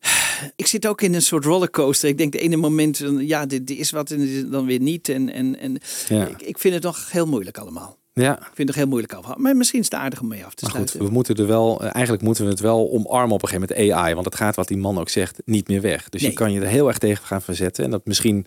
ik 0.56 0.66
zit 0.66 0.86
ook 0.86 1.02
in 1.02 1.14
een 1.14 1.22
soort 1.22 1.44
rollercoaster. 1.44 2.08
Ik 2.08 2.18
denk 2.18 2.32
de 2.32 2.38
ene 2.38 2.56
moment, 2.56 3.02
ja, 3.18 3.46
dit, 3.46 3.66
dit 3.66 3.78
is 3.78 3.90
wat 3.90 4.10
en 4.10 4.50
dan 4.50 4.66
weer 4.66 4.80
niet. 4.80 5.08
En, 5.08 5.32
en, 5.32 5.58
en 5.58 5.78
Ja. 6.08 6.26
ik, 6.26 6.42
ik 6.42 6.58
vind 6.58 6.74
het 6.74 6.82
nog 6.82 7.10
heel 7.10 7.26
moeilijk 7.26 7.58
allemaal. 7.58 7.96
Ja. 8.14 8.38
Ik 8.40 8.50
vind 8.54 8.68
het 8.68 8.76
heel 8.76 8.86
moeilijk 8.86 9.12
allemaal. 9.12 9.34
Maar 9.38 9.56
misschien 9.56 9.78
is 9.80 9.84
het 9.84 9.94
aardig 9.94 10.20
om 10.20 10.28
mee 10.28 10.44
af 10.44 10.54
te 10.54 10.64
Maar 10.64 10.70
goed, 10.74 10.88
sluiten. 10.88 11.08
we 11.08 11.16
moeten 11.16 11.36
er 11.36 11.46
wel, 11.46 11.80
eh, 11.82 11.88
eigenlijk 11.94 12.24
moeten 12.24 12.44
we 12.44 12.50
het 12.50 12.60
wel 12.60 12.90
omarmen 12.92 13.34
op 13.34 13.42
een 13.42 13.48
gegeven 13.48 13.74
moment 13.76 13.92
AI. 13.96 14.14
Want 14.14 14.26
het 14.26 14.34
gaat, 14.34 14.56
wat 14.56 14.68
die 14.68 14.76
man 14.76 14.98
ook 14.98 15.08
zegt, 15.08 15.42
niet 15.44 15.68
meer 15.68 15.80
weg. 15.80 16.08
Dus 16.08 16.20
Nee. 16.20 16.30
je 16.30 16.36
kan 16.36 16.52
je 16.52 16.60
er 16.60 16.66
heel 16.66 16.88
erg 16.88 16.98
tegen 16.98 17.24
gaan 17.26 17.42
verzetten. 17.42 17.84
En 17.84 17.90
dat 17.90 18.06
misschien, 18.06 18.46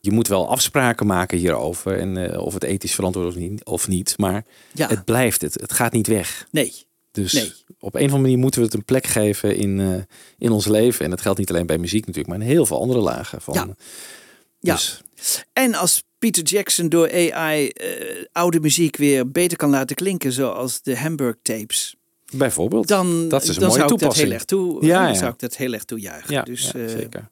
je 0.00 0.10
moet 0.12 0.28
wel 0.28 0.48
afspraken 0.50 1.06
maken 1.06 1.38
hierover. 1.38 1.98
En 1.98 2.32
eh, 2.32 2.40
of 2.44 2.54
het 2.54 2.62
ethisch 2.64 2.94
verantwoord 2.94 3.28
of 3.28 3.34
niet. 3.34 3.64
Of 3.64 3.88
niet 3.88 4.14
maar 4.18 4.44
Ja. 4.72 4.88
het 4.88 5.04
blijft 5.04 5.40
het. 5.42 5.54
Het 5.60 5.72
gaat 5.72 5.92
niet 5.92 6.06
weg. 6.06 6.46
Nee. 6.50 6.72
Dus 7.12 7.32
Nee. 7.32 7.52
op 7.78 7.94
een 7.94 8.00
of 8.00 8.06
andere 8.06 8.18
manier 8.22 8.38
moeten 8.38 8.60
we 8.60 8.66
het 8.66 8.74
een 8.74 8.84
plek 8.84 9.06
geven 9.06 9.56
in, 9.56 9.80
eh, 9.80 9.94
in 10.38 10.50
ons 10.50 10.66
leven. 10.66 11.04
En 11.04 11.10
dat 11.10 11.20
geldt 11.20 11.38
niet 11.38 11.50
alleen 11.50 11.66
bij 11.66 11.78
muziek 11.78 12.06
natuurlijk, 12.06 12.28
maar 12.38 12.46
in 12.46 12.52
heel 12.52 12.66
veel 12.66 12.80
andere 12.80 13.00
lagen. 13.00 13.40
Van, 13.40 13.54
Ja. 13.54 13.66
Ja. 14.60 14.74
Dus, 14.74 15.02
En 15.52 15.74
als 15.74 16.02
Peter 16.30 16.42
Jackson 16.42 16.88
door 16.88 17.10
AI 17.12 17.68
eh, 17.68 17.88
oude 18.32 18.60
muziek 18.60 18.96
weer 18.96 19.30
beter 19.30 19.56
kan 19.56 19.70
laten 19.70 19.96
klinken, 19.96 20.32
zoals 20.32 20.82
de 20.82 20.96
Hamburg 20.96 21.34
tapes. 21.42 21.94
bijvoorbeeld. 22.32 22.88
Dan, 22.88 23.28
dat 23.28 23.42
is 23.42 23.48
een 23.48 23.54
dan 23.54 23.62
mooie 23.68 23.72
zou 23.80 23.82
ik 23.84 23.88
dat 23.88 23.98
toepassing. 23.98 24.26
heel 24.26 24.36
erg 24.36 24.44
toe, 24.44 24.86
Ja, 24.86 24.98
dan 25.02 25.12
ja. 25.12 25.18
zou 25.18 25.32
ik 25.32 25.38
dat 25.38 25.56
heel 25.56 25.72
erg 25.72 25.84
toejuichen. 25.84 26.34
Ja, 26.34 26.42
dus, 26.42 26.70
ja, 26.74 26.80
eh, 26.80 26.88
zeker. 26.88 27.28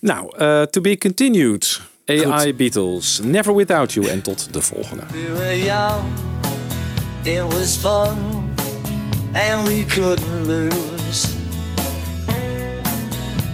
Nou, 0.00 0.36
eh, 0.36 0.62
to 0.62 0.80
be 0.80 0.98
continued. 0.98 1.80
AI 2.06 2.54
Beatles, 2.54 3.20
Never 3.24 3.54
Without 3.54 3.92
You. 3.92 4.06
En 4.08 4.22
tot 4.22 4.48
de 4.52 4.60
volgende. 4.62 5.02
We 5.12 5.32
were 5.32 5.58
young, 5.64 6.02
it 7.22 7.52
was 7.52 7.76
fun, 7.76 8.16
and 9.32 9.68
we 9.68 9.84
couldn't 9.88 10.46
lose. 10.46 11.26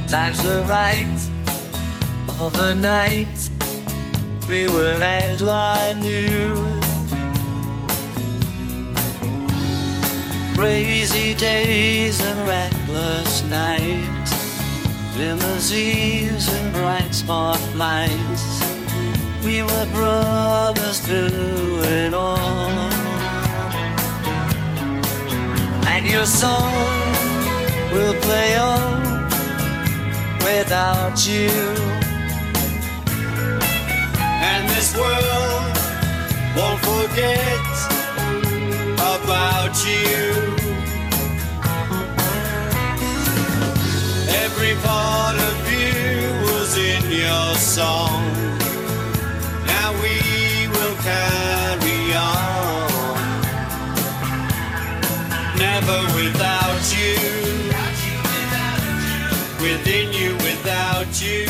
Times 0.07 0.43
were 0.43 0.61
right, 0.67 1.31
of 2.41 2.53
the 2.53 2.75
night, 2.75 3.51
we 4.49 4.67
were 4.67 4.97
as 5.03 5.43
one 5.43 6.01
new. 6.01 6.55
Crazy 10.55 11.35
days 11.35 12.21
and 12.21 12.49
reckless 12.49 13.43
nights, 13.45 14.33
limousines 15.17 16.49
and 16.49 16.73
bright 16.73 17.15
spotlights. 17.15 18.65
We 19.45 19.63
were 19.63 19.87
brothers 19.93 21.01
through 21.01 21.81
it 21.83 22.15
all. 22.15 22.71
And 25.87 26.07
your 26.07 26.27
song 26.27 26.73
will 27.93 28.15
play 28.23 28.57
on 28.57 29.29
without 30.43 31.27
you. 31.27 32.08
This 34.79 34.95
world 34.97 35.77
won't 36.57 36.79
forget 36.79 37.69
about 38.95 39.75
you. 39.85 40.23
Every 44.45 44.75
part 44.87 45.35
of 45.35 45.57
you 45.73 46.31
was 46.47 46.79
in 46.79 47.11
your 47.11 47.57
song. 47.57 48.23
Now 49.67 49.91
we 50.01 50.69
will 50.69 50.97
carry 51.03 52.15
on. 52.15 52.89
Never 55.59 56.01
without 56.15 56.85
you. 56.97 57.19
Within 59.61 60.13
you, 60.13 60.35
without 60.35 61.21
you. 61.21 61.48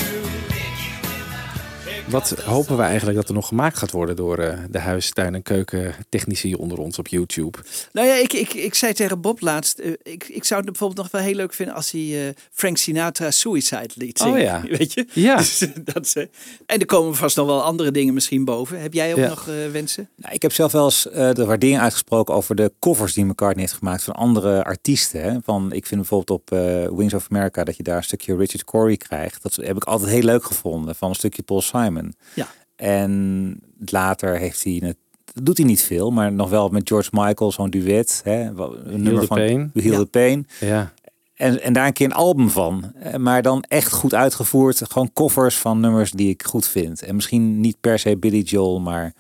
Wat 2.10 2.30
hopen 2.30 2.76
we 2.76 2.82
eigenlijk 2.82 3.16
dat 3.16 3.28
er 3.28 3.34
nog 3.34 3.48
gemaakt 3.48 3.78
gaat 3.78 3.90
worden 3.90 4.16
door 4.16 4.38
eh, 4.38 4.58
de 4.70 4.78
huis, 4.78 5.10
tuin 5.12 5.34
en 5.34 5.42
keuken 5.42 5.94
technici 6.08 6.54
onder 6.54 6.78
ons 6.78 6.98
op 6.98 7.08
YouTube? 7.08 7.58
Nou 7.92 8.06
ja, 8.06 8.14
ik, 8.14 8.32
ik, 8.32 8.54
ik 8.54 8.74
zei 8.74 8.92
tegen 8.92 9.20
Bob 9.20 9.40
laatst, 9.40 9.78
eh, 9.78 9.92
ik, 10.02 10.28
ik 10.28 10.44
zou 10.44 10.60
het 10.60 10.70
bijvoorbeeld 10.70 11.00
nog 11.02 11.10
wel 11.10 11.20
heel 11.20 11.34
leuk 11.34 11.54
vinden 11.54 11.74
als 11.74 11.90
hij 11.90 12.26
eh, 12.28 12.34
Frank 12.52 12.76
Sinatra 12.76 13.30
Suicide 13.30 13.88
liet 13.94 14.18
zingen. 14.18 14.34
Oh 14.34 14.40
ja. 14.40 14.62
Weet 14.78 14.92
je? 14.92 15.06
Ja. 15.12 15.36
Dus, 15.48 15.64
dat, 15.84 16.04
is, 16.04 16.14
eh, 16.16 16.24
en 16.66 16.78
er 16.78 16.86
komen 16.86 17.14
vast 17.14 17.36
nog 17.36 17.46
wel 17.46 17.62
andere 17.62 17.90
dingen 17.90 18.14
misschien 18.14 18.44
boven. 18.44 18.80
Heb 18.80 18.92
jij 18.94 19.12
ook 19.12 19.18
Ja. 19.18 19.28
nog 19.28 19.48
eh, 19.48 19.54
wensen? 19.72 20.08
Nou, 20.16 20.34
ik 20.34 20.42
heb 20.42 20.52
zelf 20.52 20.72
wel 20.72 20.84
eens 20.84 21.08
eh, 21.10 21.32
de 21.32 21.44
waardering 21.44 21.80
uitgesproken 21.80 22.34
over 22.34 22.54
de 22.54 22.72
covers 22.78 23.12
die 23.14 23.24
McCartney 23.24 23.64
heeft 23.64 23.78
gemaakt 23.78 24.02
van 24.02 24.14
andere 24.14 24.64
artiesten. 24.64 25.22
Hè. 25.22 25.36
Van, 25.44 25.72
ik 25.72 25.86
vind 25.86 26.00
bijvoorbeeld 26.00 26.40
op 26.40 26.50
Wings 26.98 27.14
of 27.14 27.26
America 27.30 27.64
dat 27.64 27.76
je 27.76 27.82
daar 27.82 27.96
een 27.96 28.02
stukje 28.02 28.36
Richard 28.36 28.64
Corey 28.64 28.96
krijgt. 28.96 29.42
Dat 29.42 29.54
heb 29.54 29.76
ik 29.76 29.84
altijd 29.84 30.10
heel 30.10 30.22
leuk 30.22 30.44
gevonden 30.44 30.94
van 30.94 31.08
een 31.08 31.14
stukje 31.14 31.42
Paul 31.42 31.60
Simon. 31.60 31.97
Ja. 32.34 32.46
En 32.76 33.60
later 33.84 34.38
heeft 34.38 34.64
hij, 34.64 34.82
het, 34.84 34.96
dat 35.32 35.44
doet 35.44 35.56
hij 35.56 35.66
niet 35.66 35.82
veel, 35.82 36.10
maar 36.10 36.32
nog 36.32 36.50
wel 36.50 36.68
met 36.68 36.88
George 36.88 37.10
Michael 37.12 37.52
zo'n 37.52 37.70
duet. 37.70 38.20
Hè, 38.24 38.40
een 38.44 39.02
nummer 39.02 39.20
the 39.20 39.26
van 39.26 39.36
Pain. 39.36 39.70
Heal 39.74 39.92
Ja. 39.92 39.98
the 39.98 40.06
Pain. 40.06 40.46
Ja. 40.60 40.92
En, 41.34 41.62
en 41.62 41.72
daar 41.72 41.86
een 41.86 41.92
keer 41.92 42.06
een 42.06 42.12
album 42.12 42.50
van. 42.50 42.92
Eh, 43.00 43.14
Maar 43.14 43.42
dan 43.42 43.62
echt 43.68 43.92
goed 43.92 44.14
uitgevoerd. 44.14 44.82
Gewoon 44.88 45.10
covers 45.12 45.56
van 45.58 45.80
nummers 45.80 46.10
die 46.10 46.28
ik 46.28 46.42
goed 46.42 46.68
vind. 46.68 47.02
En 47.02 47.14
misschien 47.14 47.60
niet 47.60 47.76
per 47.80 47.98
se 47.98 48.16
Billy 48.16 48.40
Joel, 48.40 48.80
maar 48.80 49.14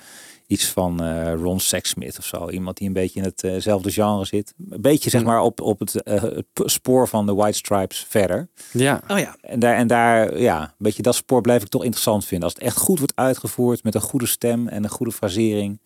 iets 0.48 0.66
van 0.66 1.02
eh, 1.02 1.34
Ron 1.34 1.60
Sexsmith 1.60 2.18
of 2.18 2.24
zo. 2.24 2.50
Iemand 2.50 2.76
die 2.76 2.86
een 2.86 2.92
beetje 2.92 3.20
in 3.20 3.32
hetzelfde 3.52 3.90
genre 3.90 4.24
zit. 4.24 4.54
Een 4.70 4.80
beetje 4.80 5.10
zeg 5.10 5.24
maar 5.24 5.40
op, 5.40 5.60
op 5.60 5.78
het, 5.78 6.02
eh, 6.02 6.22
het 6.22 6.46
spoor 6.54 7.08
van 7.08 7.26
de 7.26 7.34
White 7.34 7.56
Stripes 7.56 8.06
verder. 8.08 8.48
Ja. 8.72 9.02
Oh 9.08 9.18
ja. 9.18 9.36
En 9.40 9.60
daar, 9.60 9.76
en 9.76 9.86
daar, 9.86 10.38
ja, 10.40 10.62
een 10.62 10.68
beetje 10.78 11.02
dat 11.02 11.14
spoor 11.14 11.40
blijf 11.40 11.62
ik 11.62 11.68
toch 11.68 11.84
interessant 11.84 12.24
vinden. 12.24 12.48
Als 12.48 12.54
het 12.54 12.62
echt 12.62 12.76
goed 12.76 12.98
wordt 12.98 13.16
uitgevoerd 13.16 13.82
met 13.82 13.94
een 13.94 14.00
goede 14.00 14.26
stem 14.26 14.68
en 14.68 14.84
een 14.84 14.90
goede 14.90 15.12
frasering. 15.12 15.80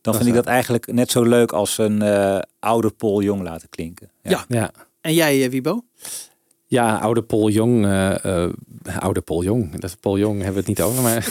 Dan 0.00 0.14
vind 0.14 0.28
ik 0.28 0.34
dat 0.34 0.46
eigenlijk 0.46 0.92
net 0.92 1.10
zo 1.10 1.22
leuk 1.22 1.52
als 1.52 1.78
een 1.78 2.02
eh, 2.02 2.38
oude 2.58 2.90
Paul 2.90 3.22
Jong 3.22 3.42
laten 3.42 3.68
klinken. 3.68 4.10
Ja. 4.22 4.44
Ja. 4.48 4.70
En 5.00 5.14
jij, 5.14 5.44
eh, 5.44 5.50
Wibo? 5.50 5.84
Ja, 6.70 6.96
oude 6.98 7.22
Paul 7.22 7.50
Jong. 7.50 7.84
eh, 7.84 8.44
eh, 8.44 8.50
oude 8.98 9.20
Paul 9.20 9.42
Jong. 9.42 9.72
Dat 9.72 9.90
is 9.90 9.94
Paul 9.94 10.18
Jong 10.18 10.36
hebben 10.42 10.52
we 10.52 10.58
het 10.58 10.68
niet 10.68 10.82
over. 10.82 11.02
Maar 11.02 11.28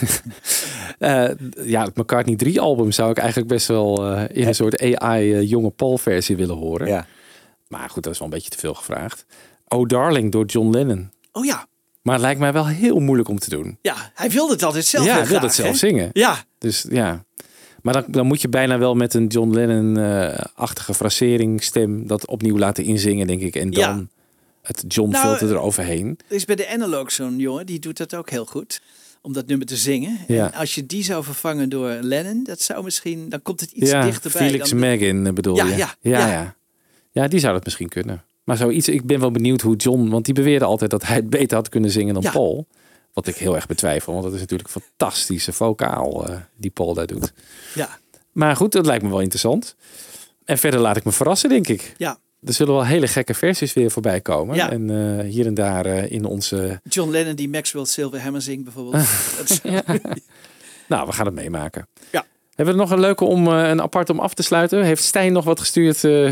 eh, 1.30 1.30
ja, 1.66 1.84
het 1.84 1.96
McCartney 1.98 2.36
3 2.36 2.62
album 2.62 2.92
zou 2.92 3.12
ik 3.12 3.18
eigenlijk 3.18 3.50
best 3.50 3.68
wel 3.68 4.14
in 4.28 4.48
een 4.48 4.56
soort 4.56 4.82
AI 4.96 5.42
jonge 5.42 5.70
Paul 5.70 5.98
versie 5.98 6.36
willen 6.36 6.56
horen. 6.56 6.88
Ja. 6.88 7.06
Maar 7.68 7.90
goed, 7.90 8.04
dat 8.04 8.14
is 8.14 8.20
wel 8.20 8.28
een 8.28 8.34
beetje 8.34 8.50
te 8.50 8.58
veel 8.58 8.74
gevraagd. 8.74 9.26
Oh 9.68 9.88
Darling 9.88 10.32
door 10.32 10.46
John 10.46 10.70
Lennon. 10.70 11.12
Oh 11.32 11.46
ja. 11.46 11.68
Maar 12.02 12.14
het 12.14 12.24
lijkt 12.24 12.40
mij 12.40 12.54
wel 12.54 12.68
heel 12.68 13.00
moeilijk 13.00 13.30
om 13.30 13.40
te 13.40 13.50
doen. 13.50 13.78
Ja, 13.82 13.96
hij 14.14 14.30
wilde 14.30 14.54
het 14.54 14.64
altijd 14.64 14.86
zelf 14.86 15.06
ja, 15.06 15.12
hij 15.12 15.20
wil 15.22 15.30
graag, 15.30 15.42
het 15.42 15.54
zelf 15.54 15.70
hè? 15.70 15.76
zingen. 15.76 16.10
Ja. 16.14 16.36
Dus 16.58 16.86
ja. 16.90 17.26
Maar 17.82 17.94
dan, 17.94 18.04
dan 18.08 18.26
moet 18.26 18.42
je 18.42 18.50
bijna 18.50 18.78
wel 18.78 18.96
met 18.96 19.14
een 19.14 19.28
John 19.28 19.54
Lennon-achtige 19.54 20.94
frasering 20.94 21.64
stem 21.64 22.08
dat 22.08 22.28
opnieuw 22.28 22.58
laten 22.58 22.84
inzingen, 22.84 23.28
denk 23.28 23.42
ik. 23.42 23.56
En 23.56 23.72
dan 23.72 23.98
Ja. 23.98 24.06
Het 24.68 24.84
John 24.88 25.12
Nou, 25.12 25.38
filter 25.38 25.56
eroverheen. 25.56 26.20
Er 26.28 26.36
is 26.36 26.46
bij 26.46 26.56
de 26.56 26.70
Analog 26.70 27.12
zo'n 27.12 27.38
jongen, 27.38 27.66
die 27.66 27.80
doet 27.80 27.98
dat 27.98 28.16
ook 28.16 28.30
heel 28.30 28.46
goed. 28.46 28.82
Om 29.22 29.34
dat 29.34 29.48
nummer 29.48 29.68
te 29.68 29.76
zingen. 29.76 30.18
Ja. 30.28 30.52
En 30.52 30.60
als 30.60 30.76
je 30.76 30.86
die 30.86 31.04
zou 31.04 31.24
vervangen 31.24 31.70
door 31.70 31.90
Lennon, 31.90 32.44
dat 32.44 32.62
zou 32.62 32.84
misschien, 32.84 33.30
dan 33.30 33.42
komt 33.42 33.60
het 33.60 33.72
iets 33.72 33.90
ja, 33.92 34.06
dichterbij. 34.06 34.42
Felix 34.48 34.70
dan, 34.70 34.80
Megan 34.80 35.26
eh, 35.26 35.34
bedoel 35.34 35.56
Ja, 35.56 35.66
je? 35.66 35.76
ja, 35.76 35.96
ja, 36.02 36.28
ja. 36.28 36.56
ja. 37.12 37.28
Die 37.28 37.40
zou 37.40 37.54
dat 37.54 37.64
misschien 37.64 37.90
kunnen. 37.90 38.24
Maar 38.44 38.58
zoiets, 38.58 38.88
ik 38.88 39.06
ben 39.06 39.20
wel 39.20 39.32
benieuwd 39.32 39.62
hoe 39.62 39.76
John, 39.76 40.10
want 40.10 40.26
die 40.26 40.34
beweerde 40.34 40.66
altijd 40.66 40.92
dat 40.92 41.06
hij 41.06 41.16
het 41.16 41.30
beter 41.30 41.58
had 41.58 41.70
kunnen 41.70 41.92
zingen 41.92 42.14
dan. 42.14 42.32
Paul. 42.32 42.68
Wat 43.14 43.28
ik 43.28 43.36
heel 43.36 43.56
erg 43.56 43.66
betwijfel, 43.68 44.12
want 44.12 44.26
dat 44.26 44.34
is 44.34 44.40
natuurlijk 44.40 44.74
een 44.76 44.82
fantastische 44.82 45.54
vocaal 45.54 46.28
eh, 46.28 46.36
die 46.56 46.72
Paul 46.72 46.94
daar 46.94 47.08
doet. 47.08 47.34
Ja. 47.76 48.00
Maar 48.32 48.56
goed, 48.56 48.72
dat 48.72 48.86
lijkt 48.86 49.04
me 49.04 49.10
wel 49.10 49.20
interessant. 49.20 49.76
En 50.46 50.58
verder 50.58 50.80
laat 50.80 50.98
ik 50.98 51.04
me 51.04 51.12
verrassen, 51.12 51.50
denk 51.50 51.68
ik. 51.68 51.94
Ja. 51.98 52.20
Er 52.44 52.54
zullen 52.54 52.74
wel 52.74 52.86
hele 52.86 53.08
gekke 53.08 53.34
versies 53.34 53.74
weer 53.74 53.92
voorbij 53.92 54.22
komen. 54.22 54.56
Ja. 54.56 54.72
En 54.72 54.90
eh, 55.20 55.26
hier 55.30 55.46
en 55.46 55.54
daar 55.54 55.86
eh, 55.86 56.12
in 56.12 56.26
onze... 56.26 56.80
John 56.90 57.12
Lennon 57.12 57.36
die 57.36 57.50
Maxwell 57.50 57.86
Silver 57.86 58.22
Hammer 58.22 58.42
zingt 58.42 58.64
bijvoorbeeld. 58.64 59.04
Nou, 60.88 61.08
we 61.08 61.14
gaan 61.14 61.26
het 61.26 61.36
meemaken. 61.36 61.88
Ja. 62.12 62.26
Hebben 62.56 62.76
we 62.76 62.82
nog 62.82 62.92
een 62.92 63.00
leuke 63.00 63.26
om 63.26 63.48
eh, 63.48 63.70
een 63.70 63.82
apart 63.82 64.10
om 64.10 64.20
af 64.20 64.34
te 64.34 64.44
sluiten? 64.44 64.84
Heeft 64.84 65.04
Stijn 65.04 65.34
nog 65.34 65.46
wat 65.46 65.60
gestuurd? 65.60 66.04
eh? 66.04 66.32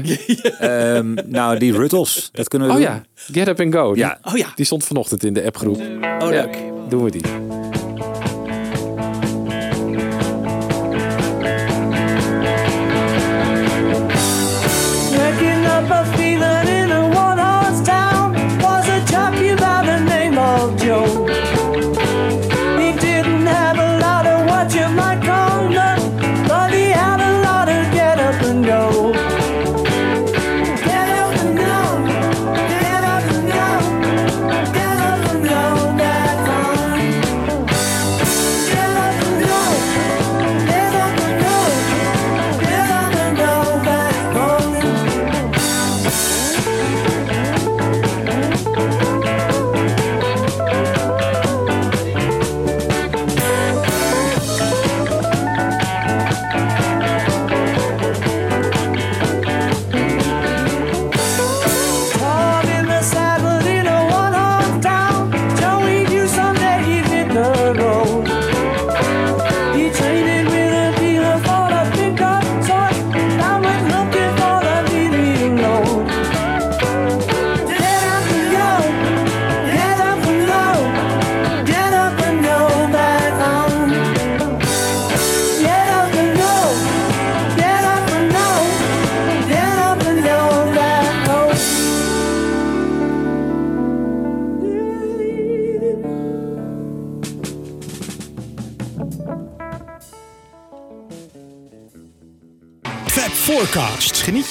Ehm, 0.97 1.13
nou, 1.25 1.57
die 1.59 1.71
Ruttles, 1.77 2.29
dat 2.31 2.47
kunnen 2.47 2.67
we 2.67 2.73
oh 2.73 2.79
doen. 2.79 2.89
ja, 2.89 3.03
Get 3.15 3.47
Up 3.47 3.59
and 3.59 3.73
Go. 3.73 3.93
Die- 3.93 4.01
Ja. 4.03 4.19
Oh 4.23 4.37
ja. 4.37 4.47
Die 4.55 4.65
stond 4.65 4.83
vanochtend 4.85 5.23
in 5.23 5.33
de 5.33 5.43
appgroep. 5.45 5.77
Oh, 5.79 5.81
Ja, 6.19 6.27
leuk. 6.29 6.57
doen 6.89 7.03
we 7.03 7.11
die. 7.11 7.21